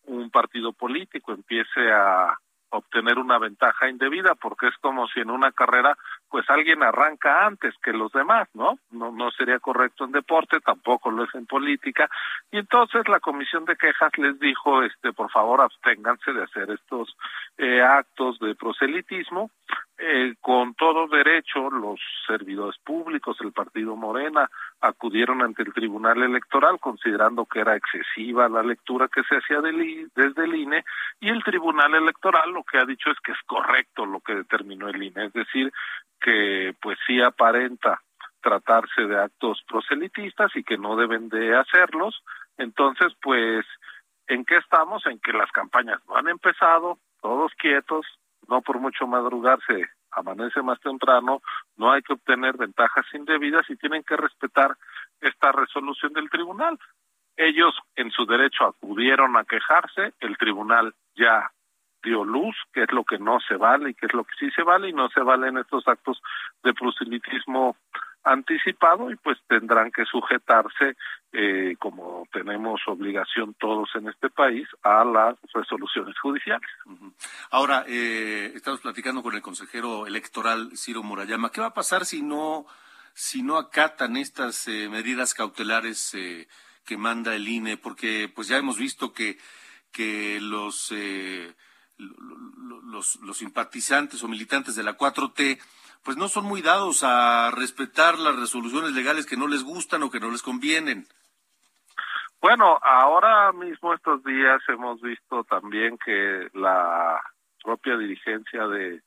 un 0.04 0.30
partido 0.30 0.72
político 0.72 1.32
empiece 1.32 1.90
a 1.90 2.36
obtener 2.70 3.18
una 3.18 3.38
ventaja 3.38 3.88
indebida 3.88 4.34
porque 4.34 4.68
es 4.68 4.76
como 4.80 5.08
si 5.08 5.20
en 5.20 5.30
una 5.30 5.52
carrera 5.52 5.96
pues 6.28 6.48
alguien 6.48 6.82
arranca 6.82 7.44
antes 7.44 7.74
que 7.82 7.92
los 7.92 8.12
demás, 8.12 8.48
¿no? 8.54 8.78
No 8.90 9.10
no 9.10 9.30
sería 9.32 9.58
correcto 9.58 10.04
en 10.04 10.12
deporte, 10.12 10.60
tampoco 10.60 11.10
lo 11.10 11.24
es 11.24 11.34
en 11.34 11.46
política 11.46 12.08
y 12.50 12.58
entonces 12.58 13.08
la 13.08 13.18
comisión 13.18 13.64
de 13.64 13.76
quejas 13.76 14.16
les 14.18 14.38
dijo 14.38 14.82
este 14.82 15.12
por 15.12 15.30
favor 15.30 15.60
absténganse 15.60 16.32
de 16.32 16.44
hacer 16.44 16.70
estos 16.70 17.16
eh, 17.58 17.82
actos 17.82 18.38
de 18.38 18.54
proselitismo 18.54 19.50
eh, 20.02 20.34
con 20.40 20.74
todo 20.74 21.08
derecho 21.08 21.68
los 21.68 22.00
servidores 22.26 22.78
públicos, 22.78 23.36
el 23.40 23.52
partido 23.52 23.96
Morena, 23.96 24.48
acudieron 24.80 25.42
ante 25.42 25.62
el 25.62 25.74
Tribunal 25.74 26.22
Electoral 26.22 26.80
considerando 26.80 27.44
que 27.44 27.60
era 27.60 27.76
excesiva 27.76 28.48
la 28.48 28.62
lectura 28.62 29.08
que 29.08 29.22
se 29.24 29.36
hacía 29.36 29.60
desde 29.60 30.44
el 30.44 30.54
INE 30.54 30.84
y 31.20 31.28
el 31.28 31.44
Tribunal 31.44 31.94
Electoral 31.94 32.50
lo 32.50 32.64
que 32.64 32.78
ha 32.78 32.86
dicho 32.86 33.10
es 33.10 33.20
que 33.20 33.32
es 33.32 33.38
correcto 33.44 34.06
lo 34.06 34.20
que 34.20 34.34
determinó 34.34 34.88
el 34.88 35.02
INE, 35.02 35.26
es 35.26 35.32
decir, 35.34 35.70
que 36.18 36.74
pues 36.80 36.98
sí 37.06 37.20
aparenta 37.20 38.00
tratarse 38.40 39.02
de 39.02 39.20
actos 39.20 39.62
proselitistas 39.68 40.50
y 40.56 40.64
que 40.64 40.78
no 40.78 40.96
deben 40.96 41.28
de 41.28 41.54
hacerlos. 41.54 42.22
Entonces, 42.56 43.12
pues, 43.20 43.66
¿en 44.28 44.46
qué 44.46 44.56
estamos? 44.56 45.04
En 45.04 45.18
que 45.20 45.34
las 45.34 45.50
campañas 45.52 46.00
no 46.08 46.16
han 46.16 46.28
empezado, 46.28 46.98
todos 47.20 47.52
quietos, 47.58 48.06
no 48.50 48.60
por 48.60 48.78
mucho 48.80 49.06
madrugarse 49.06 49.88
amanece 50.12 50.60
más 50.62 50.80
temprano, 50.80 51.40
no 51.76 51.92
hay 51.92 52.02
que 52.02 52.14
obtener 52.14 52.56
ventajas 52.56 53.06
indebidas 53.14 53.68
y 53.70 53.76
tienen 53.76 54.02
que 54.02 54.16
respetar 54.16 54.76
esta 55.20 55.52
resolución 55.52 56.12
del 56.12 56.28
tribunal. 56.28 56.78
Ellos 57.36 57.74
en 57.94 58.10
su 58.10 58.26
derecho 58.26 58.66
acudieron 58.66 59.36
a 59.36 59.44
quejarse, 59.44 60.12
el 60.20 60.36
tribunal 60.36 60.94
ya 61.14 61.50
dio 62.02 62.24
luz, 62.24 62.56
que 62.72 62.82
es 62.82 62.92
lo 62.92 63.04
que 63.04 63.18
no 63.18 63.38
se 63.40 63.56
vale 63.56 63.90
y 63.90 63.94
que 63.94 64.06
es 64.06 64.14
lo 64.14 64.24
que 64.24 64.32
sí 64.38 64.50
se 64.50 64.62
vale 64.62 64.88
y 64.88 64.92
no 64.92 65.08
se 65.10 65.20
valen 65.20 65.58
estos 65.58 65.86
actos 65.86 66.20
de 66.62 66.74
proselitismo 66.74 67.76
anticipado 68.24 69.10
y 69.10 69.16
pues 69.16 69.38
tendrán 69.48 69.90
que 69.90 70.04
sujetarse, 70.04 70.96
eh, 71.32 71.74
como 71.78 72.26
tenemos 72.32 72.80
obligación 72.86 73.54
todos 73.54 73.88
en 73.94 74.08
este 74.08 74.30
país, 74.30 74.68
a 74.82 75.04
las 75.04 75.36
resoluciones 75.54 76.18
judiciales. 76.18 76.68
Ahora, 77.50 77.84
eh, 77.88 78.52
estamos 78.54 78.80
platicando 78.80 79.22
con 79.22 79.34
el 79.34 79.42
consejero 79.42 80.06
electoral 80.06 80.70
Ciro 80.76 81.02
Murayama. 81.02 81.50
¿Qué 81.50 81.60
va 81.60 81.68
a 81.68 81.74
pasar 81.74 82.04
si 82.04 82.22
no, 82.22 82.66
si 83.14 83.42
no 83.42 83.56
acatan 83.56 84.16
estas 84.16 84.68
eh, 84.68 84.88
medidas 84.88 85.34
cautelares 85.34 86.14
eh, 86.14 86.48
que 86.84 86.96
manda 86.96 87.34
el 87.34 87.48
INE? 87.48 87.76
Porque 87.76 88.30
pues 88.34 88.48
ya 88.48 88.58
hemos 88.58 88.76
visto 88.76 89.12
que, 89.12 89.38
que 89.92 90.40
los, 90.40 90.92
eh, 90.92 91.54
los, 91.96 93.16
los 93.16 93.36
simpatizantes 93.38 94.22
o 94.22 94.28
militantes 94.28 94.74
de 94.74 94.82
la 94.82 94.96
4T 94.96 95.58
pues 96.02 96.16
no 96.16 96.28
son 96.28 96.44
muy 96.44 96.62
dados 96.62 97.02
a 97.02 97.50
respetar 97.50 98.18
las 98.18 98.36
resoluciones 98.36 98.92
legales 98.92 99.26
que 99.26 99.36
no 99.36 99.46
les 99.46 99.62
gustan 99.62 100.02
o 100.02 100.10
que 100.10 100.20
no 100.20 100.30
les 100.30 100.42
convienen. 100.42 101.06
Bueno, 102.40 102.78
ahora 102.82 103.52
mismo 103.52 103.92
estos 103.92 104.24
días 104.24 104.62
hemos 104.68 105.00
visto 105.02 105.44
también 105.44 105.98
que 105.98 106.48
la 106.54 107.20
propia 107.62 107.98
dirigencia 107.98 108.66
de 108.66 109.02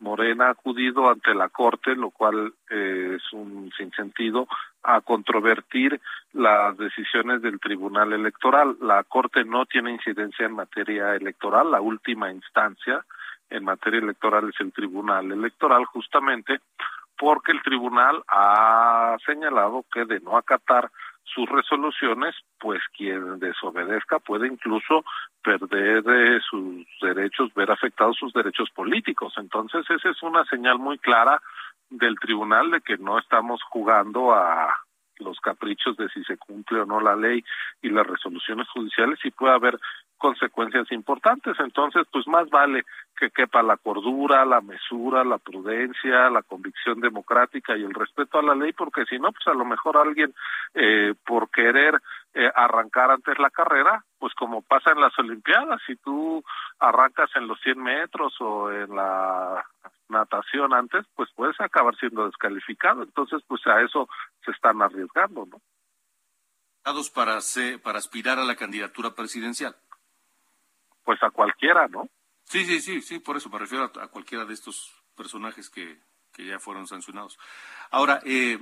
Morena 0.00 0.48
ha 0.48 0.50
acudido 0.50 1.08
ante 1.08 1.32
la 1.32 1.48
Corte, 1.48 1.94
lo 1.94 2.10
cual 2.10 2.52
eh, 2.70 3.16
es 3.16 3.32
un 3.32 3.70
sinsentido, 3.78 4.48
a 4.82 5.00
controvertir 5.00 6.00
las 6.32 6.76
decisiones 6.76 7.40
del 7.40 7.60
Tribunal 7.60 8.12
Electoral. 8.12 8.76
La 8.80 9.04
Corte 9.04 9.44
no 9.44 9.64
tiene 9.66 9.92
incidencia 9.92 10.46
en 10.46 10.56
materia 10.56 11.14
electoral, 11.14 11.70
la 11.70 11.80
última 11.80 12.32
instancia 12.32 13.04
en 13.52 13.64
materia 13.64 14.00
electoral 14.00 14.48
es 14.48 14.60
el 14.60 14.72
Tribunal 14.72 15.30
Electoral, 15.30 15.84
justamente 15.84 16.60
porque 17.18 17.52
el 17.52 17.62
tribunal 17.62 18.22
ha 18.28 19.16
señalado 19.24 19.84
que 19.92 20.04
de 20.04 20.20
no 20.20 20.36
acatar 20.36 20.90
sus 21.24 21.48
resoluciones, 21.48 22.34
pues 22.58 22.80
quien 22.96 23.38
desobedezca 23.38 24.18
puede 24.18 24.48
incluso 24.48 25.04
perder 25.42 26.02
eh, 26.06 26.40
sus 26.48 26.84
derechos, 27.00 27.54
ver 27.54 27.70
afectados 27.70 28.16
sus 28.18 28.32
derechos 28.32 28.70
políticos. 28.70 29.34
Entonces, 29.36 29.88
esa 29.88 30.10
es 30.10 30.22
una 30.22 30.44
señal 30.46 30.78
muy 30.78 30.98
clara 30.98 31.40
del 31.90 32.18
tribunal 32.18 32.70
de 32.70 32.80
que 32.80 32.98
no 32.98 33.18
estamos 33.18 33.62
jugando 33.70 34.34
a 34.34 34.74
los 35.22 35.40
caprichos 35.40 35.96
de 35.96 36.08
si 36.10 36.22
se 36.24 36.36
cumple 36.36 36.80
o 36.80 36.86
no 36.86 37.00
la 37.00 37.16
ley 37.16 37.44
y 37.80 37.90
las 37.90 38.06
resoluciones 38.06 38.68
judiciales 38.68 39.18
y 39.24 39.30
puede 39.30 39.54
haber 39.54 39.78
consecuencias 40.22 40.90
importantes. 40.92 41.58
Entonces, 41.58 42.06
pues 42.12 42.28
más 42.28 42.48
vale 42.48 42.84
que 43.18 43.30
quepa 43.30 43.62
la 43.62 43.76
cordura, 43.76 44.44
la 44.44 44.60
mesura, 44.60 45.24
la 45.24 45.38
prudencia, 45.38 46.30
la 46.30 46.42
convicción 46.42 47.00
democrática 47.00 47.76
y 47.76 47.82
el 47.82 47.92
respeto 47.92 48.38
a 48.38 48.42
la 48.42 48.54
ley, 48.54 48.72
porque 48.72 49.04
si 49.06 49.18
no, 49.18 49.32
pues 49.32 49.46
a 49.48 49.54
lo 49.54 49.64
mejor 49.64 49.96
alguien 49.96 50.32
eh, 50.74 51.14
por 51.26 51.50
querer 51.50 52.00
eh, 52.34 52.50
arrancar 52.54 53.10
antes 53.10 53.38
la 53.38 53.50
carrera, 53.50 54.04
pues 54.18 54.32
como 54.34 54.62
pasa 54.62 54.92
en 54.92 55.00
las 55.00 55.18
Olimpiadas, 55.18 55.80
si 55.86 55.96
tú 55.96 56.42
arrancas 56.78 57.30
en 57.34 57.48
los 57.48 57.60
100 57.60 57.82
metros 57.82 58.34
o 58.40 58.70
en 58.70 58.94
la 58.94 59.64
natación 60.12 60.72
antes, 60.72 61.04
pues 61.16 61.28
puedes 61.34 61.60
acabar 61.60 61.96
siendo 61.96 62.26
descalificado. 62.26 63.02
Entonces, 63.02 63.42
pues 63.48 63.66
a 63.66 63.80
eso 63.82 64.08
se 64.44 64.52
están 64.52 64.80
arriesgando, 64.80 65.46
¿no? 65.46 65.60
Para, 67.14 67.38
para 67.82 67.98
aspirar 67.98 68.38
a 68.38 68.44
la 68.44 68.56
candidatura 68.56 69.14
presidencial 69.14 69.76
pues 71.04 71.22
a 71.22 71.30
cualquiera, 71.30 71.88
¿no? 71.88 72.08
Sí, 72.44 72.64
sí, 72.64 72.80
sí, 72.80 73.00
sí, 73.00 73.18
por 73.18 73.36
eso 73.36 73.48
me 73.48 73.58
refiero 73.58 73.84
a, 73.84 74.08
cualquiera 74.08 74.44
de 74.44 74.54
estos 74.54 74.92
personajes 75.16 75.70
que, 75.70 76.00
que 76.32 76.46
ya 76.46 76.58
fueron 76.58 76.86
sancionados. 76.86 77.38
Ahora, 77.90 78.20
eh, 78.24 78.58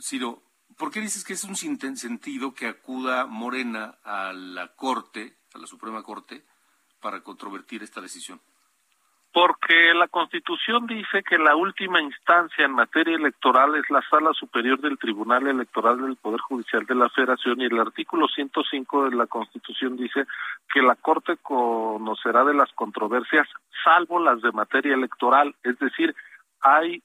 Ciro, 0.00 0.42
¿por 0.76 0.90
qué 0.90 1.00
dices 1.00 1.24
que 1.24 1.34
es 1.34 1.44
un 1.44 1.56
sentido 1.56 2.54
que 2.54 2.66
acuda 2.66 3.26
Morena 3.26 3.98
a 4.02 4.32
la 4.32 4.74
Corte, 4.74 5.38
a 5.54 5.58
la 5.58 5.66
Suprema 5.66 6.02
Corte, 6.02 6.44
para 7.00 7.22
controvertir 7.22 7.82
esta 7.82 8.00
decisión? 8.00 8.40
Porque 9.32 9.94
la 9.94 10.08
Constitución 10.08 10.86
dice 10.86 11.22
que 11.22 11.38
la 11.38 11.56
última 11.56 12.02
instancia 12.02 12.66
en 12.66 12.72
materia 12.72 13.16
electoral 13.16 13.74
es 13.76 13.88
la 13.88 14.02
Sala 14.10 14.34
Superior 14.34 14.78
del 14.80 14.98
Tribunal 14.98 15.46
Electoral 15.46 16.02
del 16.02 16.16
Poder 16.16 16.40
Judicial 16.40 16.84
de 16.84 16.94
la 16.94 17.08
Federación 17.08 17.60
y 17.60 17.64
el 17.64 17.80
artículo 17.80 18.28
105 18.28 19.08
de 19.08 19.16
la 19.16 19.26
Constitución 19.26 19.96
dice 19.96 20.26
que 20.72 20.82
la 20.82 20.96
Corte 20.96 21.38
conocerá 21.38 22.44
de 22.44 22.52
las 22.52 22.70
controversias 22.72 23.48
salvo 23.82 24.20
las 24.20 24.42
de 24.42 24.52
materia 24.52 24.94
electoral, 24.94 25.54
es 25.62 25.78
decir, 25.78 26.14
hay 26.60 27.02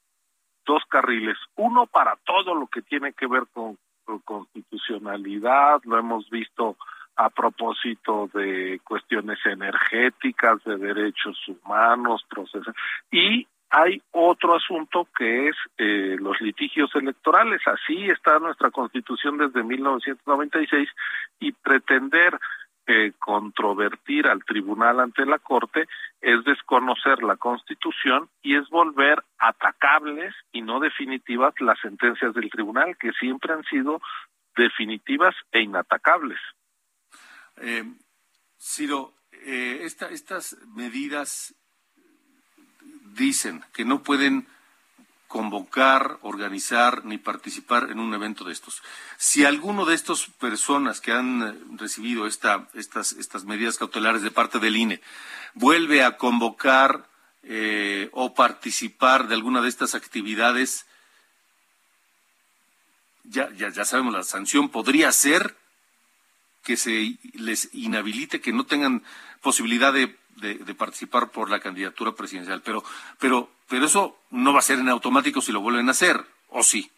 dos 0.66 0.84
carriles, 0.90 1.38
uno 1.56 1.88
para 1.88 2.18
todo 2.26 2.54
lo 2.54 2.68
que 2.68 2.82
tiene 2.82 3.14
que 3.14 3.28
ver 3.28 3.44
con, 3.54 3.78
con 4.04 4.20
constitucionalidad, 4.20 5.82
lo 5.86 5.98
hemos 5.98 6.30
visto 6.30 6.76
a 7.18 7.30
propósito 7.30 8.30
de 8.34 8.80
cuestiones 8.84 9.40
energéticas, 9.46 10.64
de 10.64 10.78
derechos 10.78 11.38
humanos, 11.48 12.24
procesos. 12.30 12.76
Y 13.12 13.48
hay 13.70 14.02
otro 14.12 14.56
asunto 14.56 15.08
que 15.18 15.50
es 15.50 15.56
eh, 15.78 16.16
los 16.20 16.40
litigios 16.40 16.90
electorales. 16.96 17.62
Así 17.66 18.10
está 18.10 18.40
nuestra 18.40 18.72
constitución 18.72 19.38
desde 19.38 19.64
1996 19.64 20.88
y 21.40 21.52
pretender 21.52 22.40
eh, 22.90 23.12
controvertir 23.20 24.28
al 24.28 24.46
tribunal 24.46 25.02
ante 25.02 25.26
la 25.26 25.40
Corte 25.40 25.88
es 26.22 26.44
desconocer 26.46 27.22
la 27.22 27.36
Constitución 27.36 28.30
y 28.42 28.56
es 28.56 28.70
volver 28.70 29.22
atacables 29.40 30.34
y 30.54 30.62
no 30.62 30.80
definitivas 30.80 31.54
las 31.60 31.78
sentencias 31.80 32.34
del 32.34 32.50
tribunal, 32.50 32.96
que 32.98 33.12
siempre 33.20 33.54
han 33.54 33.64
sido 33.66 34.00
definitivas 34.56 35.36
e 35.52 35.62
inatacables. 35.62 36.40
Eh, 37.58 37.84
Ciro, 38.60 39.14
eh, 39.32 39.82
estas 39.86 40.58
medidas 40.76 41.54
dicen 43.14 43.64
que 43.74 43.86
no 43.86 44.04
pueden 44.04 44.48
convocar, 45.28 46.20
organizar 46.22 47.04
ni 47.06 47.18
participar 47.18 47.92
en 47.92 48.00
un 48.00 48.14
evento 48.14 48.46
de 48.46 48.54
estos. 48.54 48.82
Si 49.18 49.44
alguno 49.44 49.86
de 49.86 49.94
estas 49.94 50.28
personas 50.40 51.02
que 51.02 51.12
han 51.12 51.44
eh, 51.44 51.54
recibido 51.78 52.28
esta, 52.28 52.70
estas, 52.74 53.44
medidas 53.46 53.78
cautelares 53.78 54.22
de 54.22 54.32
parte 54.32 54.60
del 54.60 54.78
INE 54.78 55.02
vuelve 55.54 56.04
a 56.04 56.18
convocar 56.18 57.10
eh, 57.44 58.10
o 58.14 58.34
participar 58.34 59.28
de 59.28 59.36
alguna 59.36 59.62
de 59.62 59.70
estas 59.70 59.96
actividades, 59.96 60.86
ya 63.24 63.86
sabemos, 63.86 64.14
la 64.14 64.24
sanción 64.24 64.70
podría 64.70 65.12
ser 65.12 65.58
que 66.68 66.76
se 66.76 67.18
les 67.34 67.74
inhabilite, 67.74 68.42
que 68.42 68.52
no 68.52 68.66
tengan 68.66 69.02
posibilidad 69.42 69.94
de 69.94 70.14
de, 70.38 70.76
participar 70.76 71.32
por 71.32 71.50
la 71.50 71.60
candidatura 71.60 72.12
presidencial. 72.12 72.62
Pero, 72.64 72.84
pero, 73.20 73.50
pero 73.70 73.86
eso 73.86 74.18
no 74.32 74.54
va 74.54 74.60
a 74.60 74.64
ser 74.64 74.80
en 74.80 74.90
automático 74.90 75.42
si 75.42 75.52
lo 75.52 75.62
vuelven 75.62 75.88
a 75.88 75.92
hacer, 75.92 76.18
¿o 76.50 76.64
sí? 76.64 76.92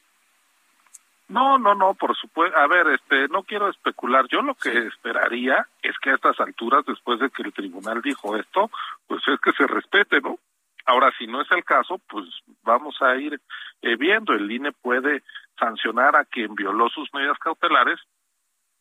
No, 1.30 1.58
no, 1.60 1.76
no, 1.76 1.94
por 1.94 2.16
supuesto. 2.16 2.58
A 2.58 2.68
ver, 2.68 2.88
este, 2.88 3.28
no 3.28 3.44
quiero 3.44 3.70
especular. 3.70 4.28
Yo 4.30 4.42
lo 4.42 4.56
que 4.56 4.88
esperaría 4.88 5.68
es 5.82 5.96
que 6.00 6.10
a 6.10 6.16
estas 6.16 6.40
alturas, 6.40 6.84
después 6.86 7.20
de 7.20 7.30
que 7.30 7.44
el 7.44 7.54
tribunal 7.54 8.02
dijo 8.02 8.36
esto, 8.36 8.72
pues 9.08 9.22
es 9.28 9.40
que 9.40 9.52
se 9.54 9.68
respete, 9.68 10.22
¿no? 10.22 10.38
Ahora, 10.86 11.14
si 11.20 11.28
no 11.28 11.42
es 11.42 11.52
el 11.52 11.64
caso, 11.64 12.00
pues 12.10 12.26
vamos 12.64 13.00
a 13.02 13.16
ir 13.16 13.40
eh, 13.84 13.96
viendo. 13.96 14.34
El 14.34 14.52
INE 14.52 14.72
puede 14.72 15.22
sancionar 15.60 16.16
a 16.16 16.26
quien 16.26 16.56
violó 16.56 16.90
sus 16.90 17.14
medidas 17.14 17.38
cautelares 17.38 18.00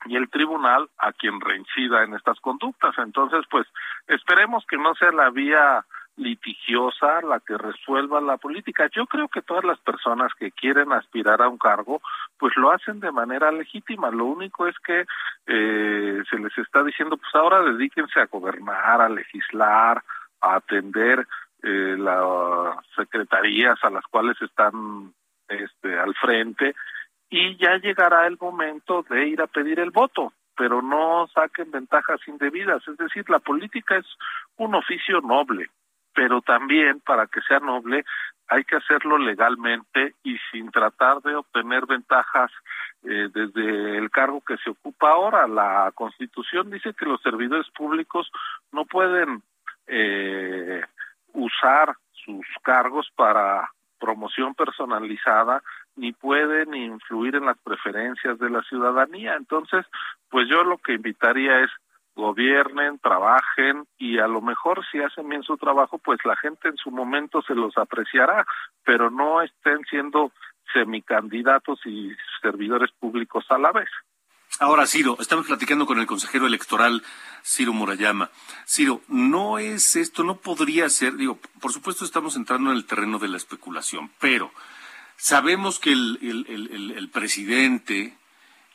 y 0.09 0.17
el 0.17 0.29
tribunal 0.31 0.89
a 0.99 1.13
quien 1.13 1.41
reincida 1.41 2.05
en 2.05 2.15
estas 2.15 2.41
conductas. 2.41 2.97
Entonces, 2.99 3.45
pues 3.51 3.67
esperemos 4.07 4.65
que 4.67 4.79
no 4.79 4.95
sea 4.95 5.13
la 5.13 5.31
vía 5.31 5.85
litigiosa 6.19 7.23
la 7.23 7.41
que 7.41 7.57
resuelva 7.57 8.21
la 8.21 8.37
política. 8.37 8.89
Yo 8.93 9.07
creo 9.07 9.29
que 9.29 9.43
todas 9.43 9.65
las 9.65 9.79
personas 9.79 10.33
que 10.35 10.51
quieren 10.51 10.93
aspirar 10.93 11.41
a 11.41 11.49
un 11.49 11.59
cargo, 11.59 12.03
pues 12.39 12.57
lo 12.57 12.71
hacen 12.73 13.01
de 13.01 13.13
manera 13.13 13.51
legítima. 13.51 14.11
Lo 14.11 14.27
único 14.27 14.67
es 14.67 14.77
que 14.81 15.07
eh, 15.47 16.23
se 16.29 16.39
les 16.39 16.59
está 16.59 16.83
diciendo, 16.83 17.17
pues 17.17 17.35
ahora 17.35 17.63
dedíquense 17.63 18.21
a 18.21 18.27
gobernar, 18.27 19.01
a 19.01 19.09
legislar, 19.09 20.03
a 20.41 20.57
atender 20.57 21.27
eh, 21.63 21.97
las 21.99 22.85
secretarías 22.97 23.79
a 23.83 23.91
las 23.91 24.05
cuales 24.07 24.41
están 24.43 25.13
este, 25.49 25.99
al 25.99 26.15
frente 26.15 26.75
y 27.31 27.57
ya 27.57 27.77
llegará 27.77 28.27
el 28.27 28.39
momento 28.41 29.05
de 29.09 29.29
ir 29.29 29.41
a 29.41 29.47
pedir 29.47 29.81
el 29.81 29.91
voto, 29.91 30.33
pero 30.57 30.83
no 30.83 31.27
saquen 31.35 31.71
ventajas 31.71 32.21
indebidas. 32.27 32.87
Es 32.89 32.97
decir, 32.97 33.29
la 33.29 33.39
política 33.39 33.97
es 33.97 34.07
un 34.57 34.75
oficio 34.75 35.21
noble, 35.21 35.69
pero 36.15 36.41
también 36.41 37.01
para 37.01 37.27
que 37.27 37.41
sea 37.43 37.61
noble 37.61 38.05
hay 38.49 38.65
que 38.65 38.77
hacerlo 38.77 39.19
legalmente 39.19 40.15
y 40.23 40.39
sin 40.51 40.71
tratar 40.71 41.21
de 41.21 41.35
obtener 41.35 41.85
ventajas 41.87 42.51
eh, 43.05 43.29
desde 43.33 43.99
el 43.99 44.11
cargo 44.11 44.41
que 44.41 44.57
se 44.57 44.71
ocupa 44.71 45.11
ahora. 45.11 45.47
La 45.47 45.93
Constitución 45.95 46.71
dice 46.71 46.95
que 46.95 47.05
los 47.05 47.21
servidores 47.21 47.71
públicos 47.71 48.31
no 48.73 48.87
pueden 48.87 49.43
eh, 49.87 50.83
usar 51.35 51.95
sus 52.13 52.47
cargos 52.63 53.09
para 53.15 53.71
promoción 53.99 54.55
personalizada 54.55 55.63
ni 55.97 56.13
pueden 56.13 56.75
influir 56.75 57.37
en 57.37 57.47
las 57.47 57.59
preferencias 57.59 58.39
de 58.39 58.51
la 58.51 58.63
ciudadanía. 58.63 59.35
Entonces, 59.35 59.85
pues 60.31 60.49
yo 60.49 60.63
lo 60.65 60.79
que 60.79 60.95
invitaría 60.95 61.61
es 61.61 61.71
gobiernen, 62.15 62.99
trabajen 62.99 63.87
y 63.97 64.19
a 64.19 64.27
lo 64.27 64.41
mejor 64.41 64.85
si 64.91 65.01
hacen 65.01 65.29
bien 65.29 65.45
su 65.45 65.57
trabajo, 65.57 65.99
pues 65.99 66.19
la 66.25 66.35
gente 66.37 66.69
en 66.69 66.77
su 66.77 66.91
momento 66.91 67.43
se 67.43 67.55
los 67.55 67.79
apreciará, 67.79 68.45
pero 68.85 69.09
no 69.09 69.41
estén 69.41 69.85
siendo 69.89 70.33
semicandidatos 70.73 71.81
y 71.87 72.11
servidores 72.43 72.91
públicos 72.99 73.45
a 73.51 73.59
la 73.59 73.71
vez. 73.71 73.89
Ahora, 74.61 74.87
Ciro, 74.87 75.17
estamos 75.21 75.47
platicando 75.47 75.87
con 75.87 76.01
el 76.01 76.07
consejero 76.07 76.47
electoral 76.47 77.03
Ciro 77.45 77.73
Murayama. 77.73 78.31
Ciro, 78.67 79.03
no 79.09 79.59
es 79.59 79.97
esto, 79.97 80.25
no 80.25 80.39
podría 80.39 80.89
ser, 80.91 81.17
digo, 81.17 81.39
por 81.61 81.73
supuesto 81.73 82.05
estamos 82.05 82.35
entrando 82.37 82.71
en 82.71 82.77
el 82.77 82.85
terreno 82.85 83.19
de 83.19 83.29
la 83.29 83.37
especulación, 83.37 84.11
pero 84.19 84.53
Sabemos 85.21 85.81
que 85.81 85.91
el, 85.91 87.11
presidente 87.13 88.17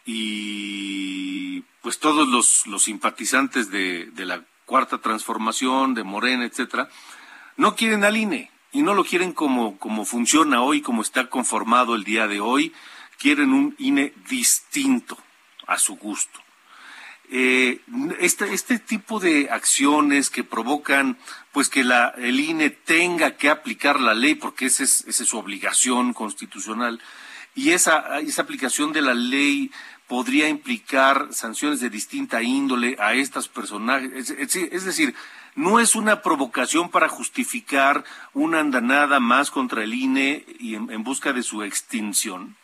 y 0.06 1.62
pues 1.82 2.00
todos 2.00 2.28
los, 2.28 2.84
simpatizantes 2.84 3.72
de, 3.72 4.12
la 4.18 4.44
cuarta 4.66 4.98
transformación, 4.98 5.94
de 5.94 6.04
Morena, 6.04 6.44
etcétera, 6.44 6.90
no 7.56 7.78
quieren 7.78 8.04
al 8.04 8.18
INE 8.18 8.52
y 8.74 8.82
no 8.82 8.94
lo 8.94 9.06
quieren 9.06 9.32
como, 9.32 9.80
como 9.80 10.04
funciona 10.04 10.62
hoy, 10.62 10.82
como 10.82 11.02
está 11.02 11.30
conformado 11.30 11.96
el 11.96 12.04
día 12.04 12.28
de 12.28 12.42
hoy, 12.42 12.74
quieren 13.18 13.54
un 13.54 13.74
INE 13.80 14.14
distinto 14.30 15.18
a 15.68 15.78
su 15.78 15.96
gusto. 15.96 16.40
Eh, 17.30 17.80
este, 18.20 18.54
este 18.54 18.80
tipo 18.80 19.20
de 19.20 19.50
acciones 19.50 20.30
que 20.30 20.44
provocan 20.44 21.18
pues 21.52 21.70
que 21.70 21.84
la, 21.84 22.10
el 22.18 22.40
INE 22.40 22.70
tenga 22.70 23.38
que 23.38 23.50
aplicar 23.50 24.00
la 24.00 24.14
ley, 24.14 24.36
porque 24.36 24.66
esa 24.66 24.84
es, 24.84 25.04
su 25.08 25.38
obligación 25.38 26.14
constitucional, 26.14 27.02
y 27.56 27.72
esa, 27.72 28.20
esa 28.20 28.42
aplicación 28.42 28.92
de 28.92 29.02
la 29.02 29.14
ley 29.14 29.72
podría 30.08 30.50
implicar 30.50 31.30
sanciones 31.32 31.80
de 31.80 31.90
distinta 31.90 32.44
índole 32.44 32.98
a 33.00 33.14
estas 33.14 33.48
personajes. 33.48 34.30
Es, 34.30 34.86
decir, 34.86 35.16
no 35.56 35.80
es 35.80 35.96
una 35.96 36.22
provocación 36.22 36.90
para 36.90 37.10
justificar 37.10 38.04
una 38.34 38.60
andanada 38.60 39.20
más 39.20 39.50
contra 39.50 39.84
el 39.84 39.94
INE 39.94 40.46
y 40.60 40.76
en 40.76 41.04
busca 41.04 41.32
de 41.32 41.44
su 41.44 41.64
extinción. 41.64 42.58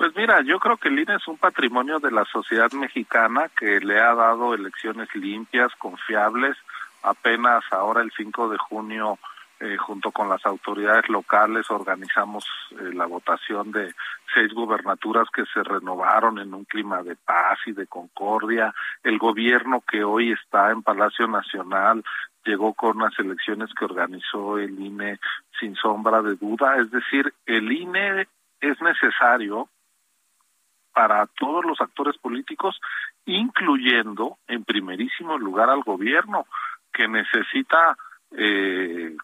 Pues 0.00 0.16
mira, 0.16 0.40
yo 0.40 0.58
creo 0.58 0.78
que 0.78 0.88
el 0.88 0.98
INE 0.98 1.16
es 1.16 1.28
un 1.28 1.36
patrimonio 1.36 1.98
de 1.98 2.10
la 2.10 2.24
sociedad 2.24 2.72
mexicana 2.72 3.50
que 3.54 3.80
le 3.80 4.00
ha 4.00 4.14
dado 4.14 4.54
elecciones 4.54 5.14
limpias, 5.14 5.70
confiables. 5.76 6.56
Apenas 7.02 7.62
ahora 7.70 8.00
el 8.00 8.10
5 8.16 8.48
de 8.48 8.56
junio, 8.56 9.18
eh, 9.60 9.76
junto 9.76 10.10
con 10.10 10.30
las 10.30 10.46
autoridades 10.46 11.06
locales, 11.10 11.70
organizamos 11.70 12.46
eh, 12.70 12.94
la 12.94 13.04
votación 13.04 13.72
de 13.72 13.92
seis 14.34 14.54
gubernaturas 14.54 15.28
que 15.34 15.44
se 15.52 15.62
renovaron 15.62 16.38
en 16.38 16.54
un 16.54 16.64
clima 16.64 17.02
de 17.02 17.16
paz 17.16 17.58
y 17.66 17.72
de 17.72 17.86
concordia. 17.86 18.72
El 19.04 19.18
gobierno 19.18 19.82
que 19.86 20.02
hoy 20.02 20.32
está 20.32 20.70
en 20.70 20.82
Palacio 20.82 21.26
Nacional 21.26 22.02
llegó 22.46 22.72
con 22.72 22.96
unas 22.96 23.18
elecciones 23.18 23.68
que 23.78 23.84
organizó 23.84 24.56
el 24.56 24.80
INE 24.80 25.20
sin 25.60 25.74
sombra 25.76 26.22
de 26.22 26.36
duda. 26.36 26.78
Es 26.78 26.90
decir, 26.90 27.34
el 27.44 27.70
INE 27.70 28.28
es 28.62 28.80
necesario 28.80 29.68
para 30.92 31.26
todos 31.38 31.64
los 31.64 31.80
actores 31.80 32.16
políticos, 32.18 32.80
incluyendo 33.24 34.38
en 34.48 34.64
primerísimo 34.64 35.38
lugar 35.38 35.70
al 35.70 35.82
gobierno, 35.82 36.46
que 36.92 37.08
necesita 37.08 37.96
eh, 38.32 39.16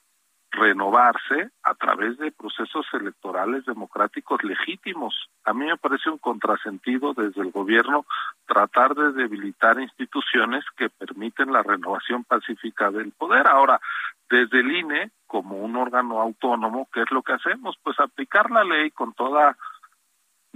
renovarse 0.56 1.50
a 1.62 1.74
través 1.74 2.16
de 2.18 2.32
procesos 2.32 2.86
electorales 2.92 3.64
democráticos 3.66 4.42
legítimos. 4.42 5.28
A 5.44 5.52
mí 5.52 5.66
me 5.66 5.76
parece 5.76 6.08
un 6.08 6.18
contrasentido 6.18 7.12
desde 7.14 7.42
el 7.42 7.50
gobierno 7.50 8.06
tratar 8.46 8.94
de 8.94 9.12
debilitar 9.12 9.78
instituciones 9.78 10.64
que 10.76 10.88
permiten 10.88 11.52
la 11.52 11.62
renovación 11.62 12.24
pacífica 12.24 12.90
del 12.90 13.12
poder. 13.12 13.46
Ahora, 13.48 13.80
desde 14.30 14.60
el 14.60 14.72
INE, 14.72 15.10
como 15.26 15.58
un 15.58 15.76
órgano 15.76 16.20
autónomo, 16.20 16.88
¿qué 16.92 17.02
es 17.02 17.10
lo 17.10 17.22
que 17.22 17.34
hacemos? 17.34 17.76
Pues 17.82 17.98
aplicar 18.00 18.50
la 18.50 18.64
ley 18.64 18.90
con 18.90 19.12
toda 19.12 19.56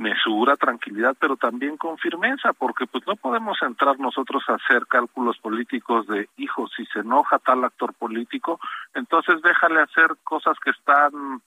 mesura, 0.01 0.57
tranquilidad, 0.57 1.15
pero 1.21 1.37
también 1.37 1.77
con 1.77 1.99
firmeza, 1.99 2.53
porque 2.55 2.87
pues 2.87 3.07
no 3.07 3.17
podemos 3.17 3.61
entrar 3.63 4.01
nosotros 4.01 4.43
a 4.49 4.55
hacer 4.55 4.87
cálculos 4.87 5.39
políticos 5.39 6.07
de, 6.07 6.29
hijo, 6.39 6.69
si 6.69 6.87
se 6.87 7.01
enoja 7.01 7.39
tal 7.39 7.65
actor 7.65 7.93
político, 7.95 8.59
entonces 8.95 9.43
déjale 9.43 9.81
hacer 9.83 10.17
cosas 10.25 10.59
que 10.65 10.71
están 10.71 11.43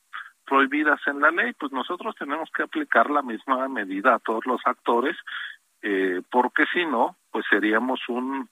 prohibidas 0.45 0.99
en 1.07 1.19
la 1.19 1.31
ley, 1.31 1.53
pues 1.53 1.71
nosotros 1.71 2.15
tenemos 2.15 2.49
que 2.51 2.63
aplicar 2.63 3.09
la 3.09 3.23
misma 3.23 3.67
medida 3.67 4.15
a 4.15 4.19
todos 4.19 4.45
los 4.45 4.61
actores, 4.65 5.17
eh, 5.81 6.21
porque 6.29 6.65
si 6.71 6.85
no, 6.85 7.15
pues 7.31 7.45
seríamos 7.49 7.99
un 8.07 8.47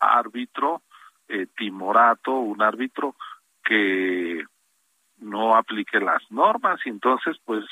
árbitro 0.00 0.82
eh, 1.28 1.46
timorato, 1.56 2.32
un 2.32 2.60
árbitro 2.60 3.14
que 3.64 4.44
no 5.18 5.54
aplique 5.54 6.00
las 6.00 6.22
normas. 6.30 6.80
Y 6.84 6.90
entonces 6.90 7.36
pues 7.44 7.64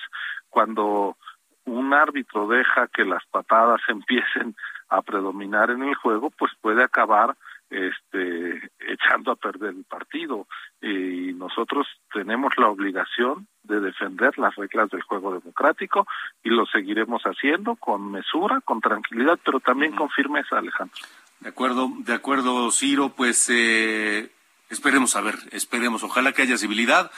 cuando 0.49 1.17
un 1.65 1.93
árbitro 1.95 2.49
deja 2.49 2.89
que 2.89 3.05
las 3.05 3.25
patadas 3.27 3.81
empiecen 3.89 4.57
a 4.89 5.03
predominar 5.03 5.71
en 5.71 5.83
el 5.83 5.95
juego, 5.95 6.31
pues 6.31 6.53
puede 6.61 6.83
acabar 6.83 7.37
este 7.71 8.71
echando 8.81 9.31
a 9.31 9.37
perder 9.37 9.71
el 9.71 9.85
partido. 9.85 10.49
Y 10.83 11.33
nosotros 11.35 11.87
tenemos 12.13 12.53
la 12.57 12.69
obligación 12.69 13.47
de 13.63 13.81
defender 13.81 14.37
las 14.39 14.57
reglas 14.57 14.91
del 14.91 15.03
juego 15.03 15.33
democrático 15.33 16.07
y 16.43 16.51
lo 16.51 16.67
seguiremos 16.67 17.23
haciendo 17.23 17.77
con 17.77 18.11
mesura, 18.11 18.61
con 18.63 18.81
tranquilidad, 18.81 19.39
pero 19.45 19.61
también 19.61 19.93
con 19.93 20.11
firmeza, 20.11 20.59
Alejandro. 20.59 20.97
De 21.39 21.49
acuerdo, 21.49 21.91
de 21.99 22.13
acuerdo, 22.13 22.71
Ciro, 22.71 23.11
pues 23.11 23.49
eh, 23.51 24.31
esperemos 24.69 25.15
a 25.17 25.21
ver, 25.21 25.37
esperemos, 25.53 26.03
ojalá 26.03 26.33
que 26.33 26.43
haya 26.43 26.59
civilidad, 26.59 27.11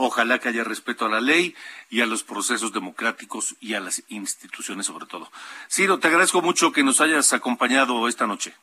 ojalá 0.00 0.38
que 0.38 0.48
haya 0.48 0.64
respeto 0.64 1.06
a 1.06 1.08
la 1.08 1.20
ley 1.20 1.54
y 1.90 2.00
a 2.00 2.06
los 2.06 2.24
procesos 2.24 2.72
democráticos 2.72 3.54
y 3.60 3.74
a 3.74 3.80
las 3.80 4.02
instituciones 4.08 4.86
sobre 4.86 5.06
todo. 5.06 5.30
Ciro, 5.70 5.98
te 5.98 6.08
agradezco 6.08 6.42
mucho 6.42 6.72
que 6.72 6.82
nos 6.82 7.00
hayas 7.00 7.32
acompañado 7.32 8.08
esta 8.08 8.26
noche. 8.26 8.54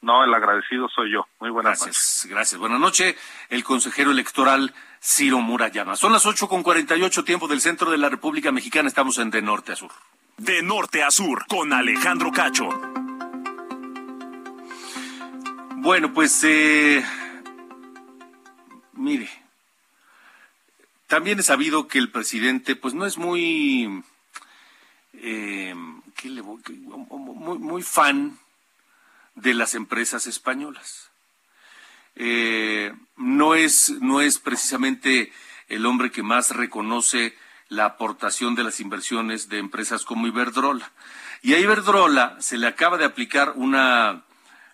No, 0.00 0.24
el 0.24 0.32
agradecido 0.32 0.88
soy 0.88 1.12
yo. 1.12 1.26
Muy 1.40 1.50
buenas 1.50 1.78
gracias, 1.78 1.96
noches. 1.96 2.26
Gracias, 2.30 2.58
Buenas 2.58 2.80
noches, 2.80 3.16
el 3.50 3.64
consejero 3.64 4.12
electoral 4.12 4.72
Ciro 5.02 5.40
Murayama. 5.40 5.96
Son 5.96 6.12
las 6.12 6.24
ocho 6.24 6.48
con 6.48 6.62
cuarenta 6.62 6.96
y 6.96 7.02
ocho 7.02 7.24
tiempo 7.24 7.48
del 7.48 7.60
centro 7.60 7.90
de 7.90 7.98
la 7.98 8.08
República 8.08 8.52
Mexicana. 8.52 8.88
Estamos 8.88 9.18
en 9.18 9.30
De 9.30 9.42
Norte 9.42 9.72
a 9.72 9.76
Sur. 9.76 9.90
De 10.38 10.62
Norte 10.62 11.02
a 11.02 11.10
Sur, 11.10 11.44
con 11.46 11.72
Alejandro 11.72 12.30
Cacho. 12.32 12.68
Bueno, 15.76 16.12
pues, 16.12 16.44
eh, 16.44 17.04
mire, 18.92 19.30
también 21.10 21.40
he 21.40 21.42
sabido 21.42 21.88
que 21.88 21.98
el 21.98 22.12
presidente, 22.12 22.76
pues, 22.76 22.94
no 22.94 23.04
es 23.04 23.18
muy, 23.18 24.04
eh, 25.14 25.74
¿qué 26.14 26.30
le 26.30 26.40
voy? 26.40 26.62
muy, 26.68 27.58
muy 27.58 27.82
fan 27.82 28.38
de 29.34 29.52
las 29.52 29.74
empresas 29.74 30.28
españolas. 30.28 31.10
Eh, 32.14 32.94
no 33.16 33.56
es 33.56 33.90
no 34.00 34.20
es 34.20 34.38
precisamente 34.38 35.32
el 35.66 35.84
hombre 35.84 36.12
que 36.12 36.22
más 36.22 36.54
reconoce 36.54 37.36
la 37.68 37.86
aportación 37.86 38.54
de 38.54 38.62
las 38.62 38.78
inversiones 38.78 39.48
de 39.48 39.58
empresas 39.58 40.04
como 40.04 40.28
Iberdrola. 40.28 40.92
Y 41.42 41.54
a 41.54 41.58
Iberdrola 41.58 42.36
se 42.40 42.56
le 42.56 42.68
acaba 42.68 42.98
de 42.98 43.04
aplicar 43.04 43.54
una 43.56 44.24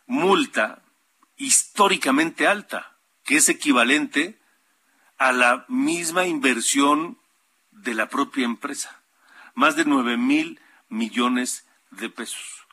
multa 0.06 0.82
históricamente 1.38 2.46
alta, 2.46 2.98
que 3.24 3.36
es 3.36 3.48
equivalente 3.48 4.38
a 5.18 5.32
la 5.32 5.64
misma 5.68 6.26
inversión 6.26 7.18
de 7.70 7.94
la 7.94 8.08
propia 8.08 8.44
empresa, 8.44 9.00
más 9.54 9.76
de 9.76 9.84
nueve 9.84 10.16
mil 10.16 10.60
millones 10.88 11.66
de 11.90 12.10
pesos. 12.10 12.66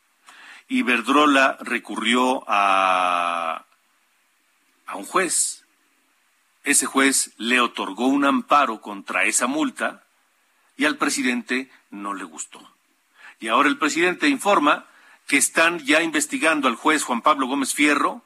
Iberdrola 0.67 1.57
recurrió 1.61 2.43
a, 2.47 3.65
a 4.85 4.95
un 4.95 5.05
juez. 5.05 5.65
Ese 6.63 6.85
juez 6.85 7.33
le 7.37 7.59
otorgó 7.59 8.07
un 8.07 8.25
amparo 8.25 8.81
contra 8.81 9.25
esa 9.25 9.47
multa 9.47 10.03
y 10.77 10.85
al 10.85 10.97
presidente 10.97 11.69
no 11.91 12.13
le 12.13 12.23
gustó. 12.23 12.59
Y 13.39 13.49
ahora 13.49 13.67
el 13.69 13.77
presidente 13.77 14.29
informa 14.29 14.85
que 15.27 15.37
están 15.37 15.79
ya 15.79 16.01
investigando 16.01 16.67
al 16.67 16.75
juez 16.75 17.03
Juan 17.03 17.21
Pablo 17.21 17.47
Gómez 17.47 17.73
Fierro 17.73 18.21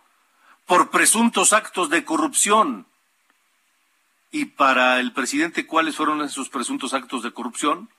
por 0.65 0.91
presuntos 0.91 1.53
actos 1.53 1.89
de 1.89 2.05
corrupción. 2.05 2.85
Y 4.31 4.45
para 4.45 4.99
el 4.99 5.13
presidente, 5.13 5.65
¿cuáles 5.65 5.95
fueron 5.95 6.21
esos 6.21 6.49
presuntos 6.49 6.93
actos 6.93 7.23
de 7.23 7.31
corrupción? 7.31 7.89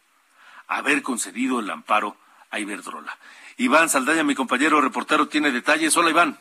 Haber 0.67 1.03
concedido 1.03 1.61
el 1.61 1.71
amparo 1.71 2.17
a 2.51 2.59
Iberdrola. 2.59 3.17
Iván 3.57 3.89
Saldaña, 3.89 4.23
mi 4.23 4.35
compañero 4.35 4.81
reportero, 4.81 5.29
tiene 5.29 5.51
detalles. 5.51 5.97
Hola, 5.97 6.11
Iván. 6.11 6.39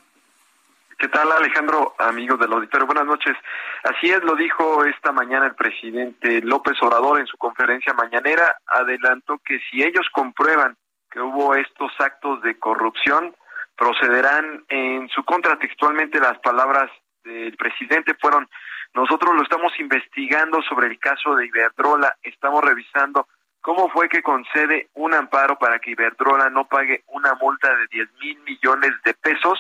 ¿Qué 1.00 1.08
tal, 1.08 1.32
Alejandro, 1.32 1.96
amigos 2.00 2.40
del 2.40 2.52
auditorio? 2.52 2.88
Buenas 2.88 3.06
noches. 3.06 3.38
Así 3.84 4.10
es, 4.10 4.24
lo 4.24 4.36
dijo 4.36 4.84
esta 4.84 5.12
mañana 5.12 5.46
el 5.46 5.56
presidente 5.56 6.42
López 6.42 6.76
Obrador 6.82 7.20
en 7.20 7.28
su 7.28 7.38
conferencia 7.38 7.94
mañanera. 7.94 8.58
Adelantó 8.66 9.38
que 9.46 9.60
si 9.70 9.84
ellos 9.84 10.08
comprueban 10.12 10.76
que 11.12 11.22
hubo 11.22 11.56
estos 11.56 11.92
actos 12.00 12.42
de 12.42 12.58
corrupción, 12.58 13.36
procederán 13.78 14.66
en 14.70 15.08
su 15.10 15.24
contra 15.24 15.60
textualmente 15.60 16.20
las 16.20 16.40
palabras 16.40 16.90
del 17.24 17.56
presidente 17.58 18.16
fueron 18.20 18.50
nosotros 18.98 19.36
lo 19.36 19.44
estamos 19.44 19.72
investigando 19.80 20.62
sobre 20.64 20.88
el 20.88 21.00
caso 21.00 21.36
de 21.36 21.46
Iberdrola, 21.46 22.18
estamos 22.24 22.64
revisando 22.64 23.28
¿Cómo 23.68 23.90
fue 23.90 24.08
que 24.08 24.24
concede 24.24 24.88
un 24.94 25.14
amparo 25.14 25.60
para 25.60 25.80
que 25.80 25.92
Iberdrola 25.92 26.50
no 26.50 26.70
pague 26.70 27.04
una 27.08 27.34
multa 27.34 27.68
de 27.76 27.88
10 27.88 28.14
mil 28.22 28.40
millones 28.44 28.92
de 29.04 29.14
pesos? 29.14 29.60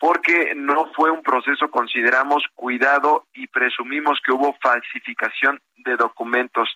Porque 0.00 0.52
no 0.56 0.92
fue 0.94 1.12
un 1.12 1.22
proceso, 1.22 1.70
consideramos, 1.70 2.42
cuidado 2.56 3.26
y 3.34 3.46
presumimos 3.46 4.18
que 4.24 4.32
hubo 4.32 4.56
falsificación 4.60 5.60
de 5.76 5.94
documentos. 5.94 6.68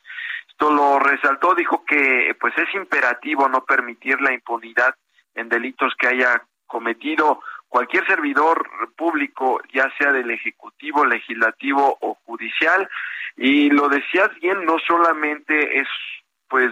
Esto 0.49 0.71
lo 0.71 1.01
resaltó, 1.01 1.57
dijo 1.57 1.85
que 1.85 2.37
pues 2.41 2.55
es 2.57 2.73
imperativo 2.73 3.49
no 3.49 3.65
permitir 3.65 4.21
la 4.21 4.33
impunidad 4.33 4.95
en 5.35 5.49
delitos 5.49 5.93
que 5.99 6.07
haya 6.07 6.45
cometido 6.69 7.43
cualquier 7.71 8.05
servidor 8.07 8.69
público, 8.97 9.63
ya 9.73 9.91
sea 9.97 10.13
del 10.13 10.31
Ejecutivo, 10.31 11.07
Legislativo 11.07 11.97
o 12.01 12.19
Judicial. 12.27 12.87
Y 13.37 13.71
lo 13.71 13.89
decías 13.89 14.29
bien, 14.43 14.67
no 14.67 14.77
solamente 14.87 15.79
es 15.79 15.89
pues 16.49 16.71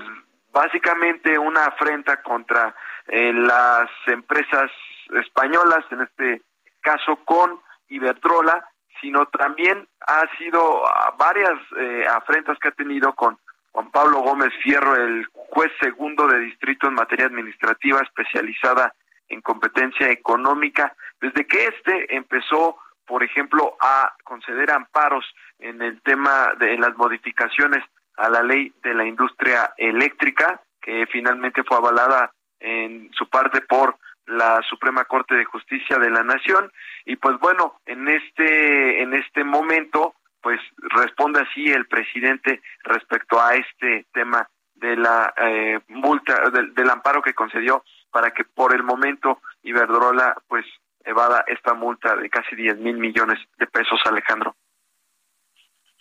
básicamente 0.53 1.38
una 1.38 1.66
afrenta 1.66 2.20
contra 2.20 2.74
eh, 3.07 3.32
las 3.32 3.88
empresas 4.07 4.70
españolas, 5.14 5.84
en 5.92 6.03
este 6.03 6.42
caso 6.80 7.16
con 7.24 7.61
Iberdrola, 7.88 8.68
sino 9.01 9.26
también 9.26 9.86
ha 10.01 10.24
sido 10.36 10.84
ah, 10.86 11.14
varias 11.16 11.59
eh, 11.78 12.07
afrentas 12.11 12.59
que 12.59 12.68
ha 12.68 12.72
tenido 12.72 13.14
con 13.14 13.38
Juan 13.70 13.90
Pablo 13.92 14.18
Gómez 14.20 14.53
Fierro, 14.64 14.96
el 14.96 15.26
juez 15.32 15.70
segundo 15.80 16.26
de 16.26 16.40
distrito 16.40 16.88
en 16.88 16.94
materia 16.94 17.26
administrativa 17.26 18.01
especializada 18.01 18.92
en 19.39 19.43
competencia 19.43 20.11
económica, 20.11 20.95
desde 21.20 21.47
que 21.47 21.66
éste 21.66 22.14
empezó, 22.14 22.76
por 23.07 23.22
ejemplo, 23.22 23.76
a 23.80 24.12
conceder 24.24 24.70
amparos 24.72 25.24
en 25.61 25.80
el 25.80 26.01
tema 26.03 26.53
de 26.59 26.76
las 26.76 26.97
modificaciones 26.97 27.84
a 28.16 28.28
la 28.28 28.43
ley 28.43 28.72
de 28.82 28.95
la 28.95 29.07
industria 29.07 29.72
eléctrica, 29.76 30.61
que 30.80 31.07
finalmente 31.07 31.62
fue 31.62 31.76
avalada 31.76 32.32
en 32.59 33.11
su 33.12 33.28
parte 33.28 33.61
por 33.61 33.97
la 34.26 34.61
Suprema 34.68 35.05
Corte 35.05 35.36
de 35.36 35.45
Justicia 35.45 35.99
de 35.99 36.11
la 36.11 36.24
Nación. 36.24 36.70
Y 37.07 37.16
pues 37.16 37.39
bueno, 37.39 37.80
en 37.86 38.09
este 38.09 39.03
en 39.03 39.14
este 39.14 39.45
momento 39.45 40.14
pues 40.43 40.61
responde 40.91 41.41
así 41.41 41.70
el 41.70 41.86
presidente 41.86 42.61
respecto 42.82 43.41
a 43.41 43.55
este 43.55 44.07
tema 44.12 44.49
de 44.74 44.97
la 44.97 45.32
eh, 45.36 45.80
multa 45.89 46.51
del 46.51 46.91
amparo 46.91 47.22
que 47.22 47.34
concedió 47.34 47.84
para 48.11 48.33
que 48.33 48.45
por 48.45 48.75
el 48.75 48.83
momento 48.83 49.41
Iberdrola 49.63 50.37
pues 50.49 50.65
evada 51.05 51.45
esta 51.47 51.75
multa 51.75 52.17
de 52.17 52.29
casi 52.29 52.55
10 52.55 52.79
mil 52.79 52.99
millones 52.99 53.39
de 53.59 53.67
pesos, 53.67 54.01
Alejandro. 54.05 54.57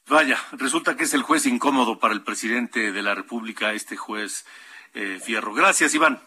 Vaya, 0.10 0.38
resulta 0.54 0.96
que 0.96 1.04
es 1.04 1.14
el 1.14 1.22
juez 1.22 1.46
incómodo 1.46 2.00
para 2.00 2.14
el 2.14 2.24
presidente 2.24 2.92
de 2.92 3.02
la 3.02 3.14
República, 3.14 3.74
este 3.74 3.98
juez 3.98 4.46
eh, 4.94 5.20
Fierro. 5.22 5.54
Gracias, 5.54 5.94
Iván. 5.96 6.22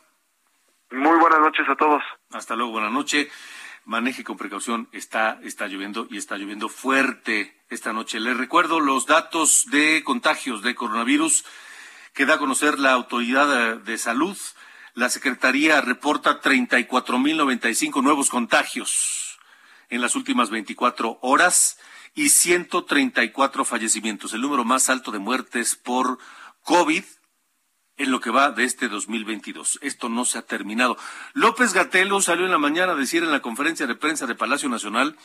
Muy 0.91 1.19
buenas 1.19 1.41
noches 1.41 1.67
a 1.69 1.77
todos. 1.77 2.03
Hasta 2.31 2.57
luego, 2.57 2.73
buenas 2.73 2.93
noches. 2.93 3.29
Maneje 3.85 4.23
con 4.23 4.37
precaución, 4.37 4.89
está, 4.93 5.39
está 5.43 5.67
lloviendo 5.67 6.07
y 6.11 6.19
está 6.19 6.37
lloviendo 6.37 6.69
fuerte 6.69 7.63
esta 7.71 7.93
noche. 7.93 8.21
Les 8.21 8.37
recuerdo 8.37 8.81
los 8.81 9.07
datos 9.07 9.65
de 9.71 10.03
contagios 10.05 10.63
de 10.63 10.75
coronavirus 10.75 11.47
que 12.13 12.27
da 12.27 12.35
a 12.35 12.39
conocer 12.39 12.79
la 12.79 12.93
Autoridad 12.93 13.77
de 13.79 13.99
Salud. 13.99 14.37
La 14.95 15.09
Secretaría 15.09 15.81
reporta 15.81 16.41
34.095 16.41 18.03
nuevos 18.03 18.29
contagios 18.29 19.39
en 19.89 20.01
las 20.01 20.17
últimas 20.17 20.51
24 20.51 21.19
horas 21.23 21.79
y 22.15 22.31
134 22.31 23.65
fallecimientos, 23.65 24.33
el 24.33 24.41
número 24.41 24.65
más 24.65 24.91
alto 24.91 25.13
de 25.13 25.19
muertes 25.19 25.77
por 25.77 26.19
COVID 26.63 27.05
en 27.97 28.11
lo 28.11 28.21
que 28.21 28.31
va 28.31 28.51
de 28.51 28.65
este 28.65 28.89
2022. 28.89 29.79
Esto 29.83 30.09
no 30.09 30.25
se 30.25 30.39
ha 30.39 30.43
terminado. 30.43 30.97
López 31.35 31.73
Gatelo 31.73 32.21
salió 32.21 32.47
en 32.47 32.51
la 32.51 32.59
mañana 32.59 32.93
a 32.93 32.97
decir 32.97 33.23
en 33.23 33.31
la 33.31 33.43
conferencia 33.43 33.87
de 33.87 33.95
prensa 33.95 34.27
de 34.27 34.35
Palacio 34.35 34.69
Nacional 34.69 35.17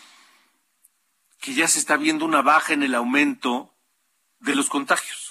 que 1.39 1.53
ya 1.53 1.67
se 1.67 1.79
está 1.79 1.97
viendo 1.97 2.25
una 2.25 2.41
baja 2.41 2.73
en 2.73 2.83
el 2.83 2.95
aumento 2.95 3.73
de 4.39 4.55
los 4.55 4.69
contagios. 4.69 5.24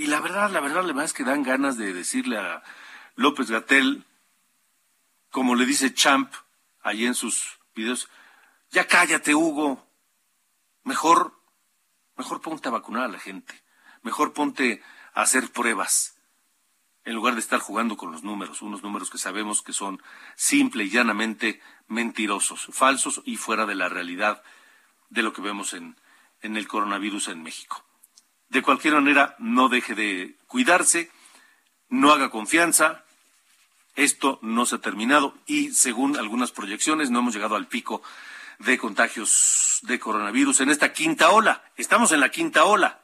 Y 0.00 0.06
la 0.06 0.18
verdad, 0.22 0.50
la 0.50 0.60
verdad, 0.60 0.80
la 0.80 0.94
verdad 0.94 1.04
es 1.04 1.12
que 1.12 1.24
dan 1.24 1.42
ganas 1.42 1.76
de 1.76 1.92
decirle 1.92 2.38
a 2.38 2.62
López 3.16 3.50
Gatel, 3.50 4.06
como 5.30 5.54
le 5.54 5.66
dice 5.66 5.92
Champ 5.92 6.32
ahí 6.80 7.04
en 7.04 7.14
sus 7.14 7.60
videos, 7.74 8.08
ya 8.70 8.86
cállate, 8.86 9.34
Hugo. 9.34 9.86
Mejor, 10.84 11.38
mejor 12.16 12.40
ponte 12.40 12.68
a 12.68 12.72
vacunar 12.72 13.02
a 13.02 13.08
la 13.08 13.18
gente. 13.18 13.62
Mejor 14.00 14.32
ponte 14.32 14.82
a 15.12 15.20
hacer 15.20 15.52
pruebas. 15.52 16.16
en 17.04 17.14
lugar 17.14 17.34
de 17.34 17.40
estar 17.40 17.60
jugando 17.60 17.98
con 17.98 18.10
los 18.10 18.22
números, 18.22 18.62
unos 18.62 18.82
números 18.82 19.10
que 19.10 19.18
sabemos 19.18 19.60
que 19.60 19.74
son 19.74 20.02
simple 20.34 20.84
y 20.84 20.88
llanamente 20.88 21.60
mentirosos, 21.88 22.70
falsos 22.72 23.20
y 23.26 23.36
fuera 23.36 23.66
de 23.66 23.74
la 23.74 23.90
realidad 23.90 24.42
de 25.10 25.22
lo 25.22 25.34
que 25.34 25.42
vemos 25.42 25.74
en, 25.74 26.00
en 26.40 26.56
el 26.56 26.66
coronavirus 26.68 27.28
en 27.28 27.42
México. 27.42 27.84
De 28.50 28.62
cualquier 28.62 28.94
manera, 28.94 29.36
no 29.38 29.68
deje 29.68 29.94
de 29.94 30.36
cuidarse, 30.48 31.10
no 31.88 32.12
haga 32.12 32.30
confianza, 32.30 33.04
esto 33.94 34.38
no 34.42 34.66
se 34.66 34.76
ha 34.76 34.78
terminado 34.78 35.34
y 35.46 35.72
según 35.72 36.16
algunas 36.16 36.50
proyecciones 36.50 37.10
no 37.10 37.20
hemos 37.20 37.34
llegado 37.34 37.54
al 37.54 37.68
pico 37.68 38.02
de 38.58 38.76
contagios 38.76 39.78
de 39.82 39.98
coronavirus 39.98 40.60
en 40.60 40.70
esta 40.70 40.92
quinta 40.92 41.30
ola. 41.30 41.62
Estamos 41.76 42.12
en 42.12 42.20
la 42.20 42.30
quinta 42.30 42.64
ola. 42.64 43.00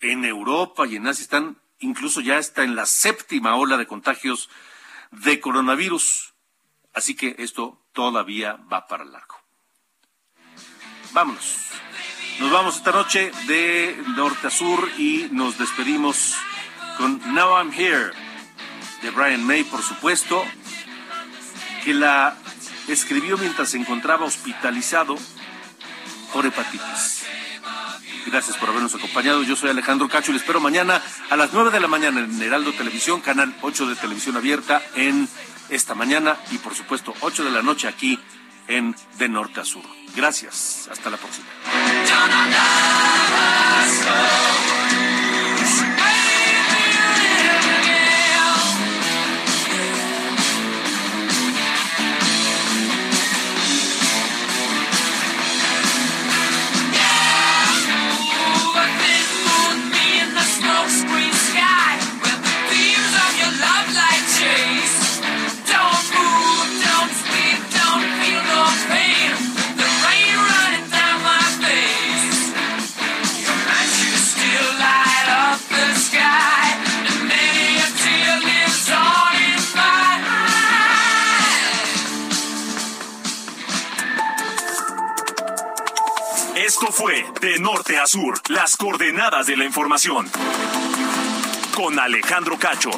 En 0.00 0.24
Europa 0.24 0.86
y 0.86 0.96
en 0.96 1.06
Asia 1.06 1.22
están, 1.22 1.58
incluso 1.80 2.20
ya 2.20 2.38
está 2.38 2.62
en 2.62 2.76
la 2.76 2.86
séptima 2.86 3.56
ola 3.56 3.76
de 3.76 3.86
contagios 3.86 4.48
de 5.10 5.40
coronavirus. 5.40 6.34
Así 6.94 7.14
que 7.14 7.34
esto 7.38 7.82
todavía 7.92 8.58
va 8.72 8.86
para 8.86 9.04
largo. 9.04 9.36
Vámonos. 11.12 11.56
Nos 12.40 12.50
vamos 12.50 12.76
esta 12.76 12.90
noche 12.90 13.30
de 13.46 14.02
norte 14.16 14.46
a 14.46 14.50
sur 14.50 14.90
y 14.96 15.28
nos 15.30 15.58
despedimos 15.58 16.36
con 16.96 17.20
Now 17.34 17.58
I'm 17.58 17.70
Here 17.70 18.12
de 19.02 19.10
Brian 19.10 19.44
May, 19.44 19.62
por 19.64 19.82
supuesto, 19.82 20.42
que 21.84 21.92
la 21.92 22.38
escribió 22.88 23.36
mientras 23.36 23.68
se 23.68 23.76
encontraba 23.76 24.24
hospitalizado 24.24 25.16
por 26.32 26.46
hepatitis. 26.46 27.26
Gracias 28.24 28.56
por 28.56 28.70
habernos 28.70 28.94
acompañado. 28.94 29.42
Yo 29.42 29.54
soy 29.54 29.68
Alejandro 29.68 30.08
Cacho 30.08 30.30
y 30.30 30.34
les 30.34 30.42
espero 30.42 30.60
mañana 30.60 31.02
a 31.28 31.36
las 31.36 31.52
9 31.52 31.70
de 31.70 31.80
la 31.80 31.88
mañana 31.88 32.20
en 32.20 32.40
Heraldo 32.40 32.72
Televisión, 32.72 33.20
canal 33.20 33.54
8 33.60 33.86
de 33.86 33.96
televisión 33.96 34.38
abierta 34.38 34.82
en 34.94 35.28
esta 35.68 35.94
mañana 35.94 36.38
y 36.50 36.56
por 36.56 36.74
supuesto 36.74 37.12
8 37.20 37.44
de 37.44 37.50
la 37.50 37.60
noche 37.60 37.86
aquí 37.86 38.18
en 38.70 38.94
De 39.18 39.28
Norte 39.28 39.60
a 39.60 39.64
Sur. 39.64 39.82
Gracias. 40.14 40.88
Hasta 40.90 41.10
la 41.10 41.16
próxima. 41.16 41.46
Sur, 88.06 88.40
las 88.48 88.76
coordenadas 88.76 89.46
de 89.46 89.56
la 89.56 89.64
información. 89.64 90.30
Con 91.74 91.98
Alejandro 91.98 92.58
Cacho. 92.58 92.90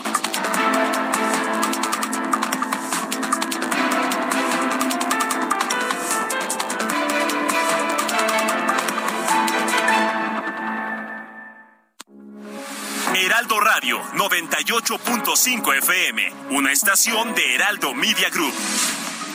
Heraldo 13.14 13.60
Radio 13.60 14.02
98.5 14.14 15.78
FM, 15.78 16.32
una 16.50 16.72
estación 16.72 17.34
de 17.34 17.54
Heraldo 17.54 17.94
Media 17.94 18.30
Group. 18.30 18.54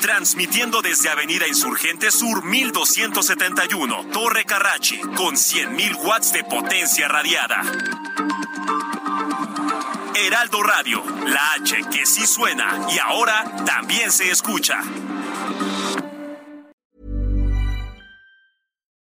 Transmitiendo 0.02 0.82
desde 0.82 1.10
Avenida 1.10 1.48
Insurgente 1.48 2.12
Sur 2.12 2.44
1271, 2.46 4.06
Torre 4.12 4.46
Carrachi, 4.46 5.00
con 5.16 5.36
100.000 5.36 6.06
watts 6.06 6.32
de 6.32 6.44
potencia 6.44 7.08
radiada. 7.08 7.62
Heraldo 10.16 10.62
Radio, 10.64 11.04
la 11.26 11.54
H 11.54 11.84
que 11.92 12.06
sí 12.06 12.26
suena 12.26 12.88
y 12.90 13.00
ahora 13.00 13.66
también 13.66 14.12
se 14.12 14.30
escucha. 14.30 14.82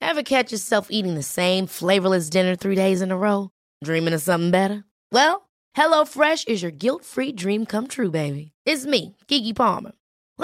Ever 0.01 0.23
catch 0.23 0.51
yourself 0.51 0.87
eating 0.91 1.15
the 1.15 1.23
same 1.23 1.67
flavorless 1.67 2.29
dinner 2.29 2.55
three 2.55 2.75
days 2.75 3.01
in 3.01 3.11
a 3.11 3.17
row? 3.17 3.49
Dreaming 3.83 4.13
of 4.13 4.21
something 4.21 4.51
better? 4.51 4.85
Well, 5.11 5.49
HelloFresh 5.75 6.47
is 6.47 6.61
your 6.61 6.71
guilt-free 6.71 7.33
dream 7.33 7.65
come 7.65 7.87
true, 7.87 8.11
baby. 8.11 8.51
It's 8.65 8.85
me, 8.85 9.15
Kiki 9.27 9.53
Palmer. 9.53 9.91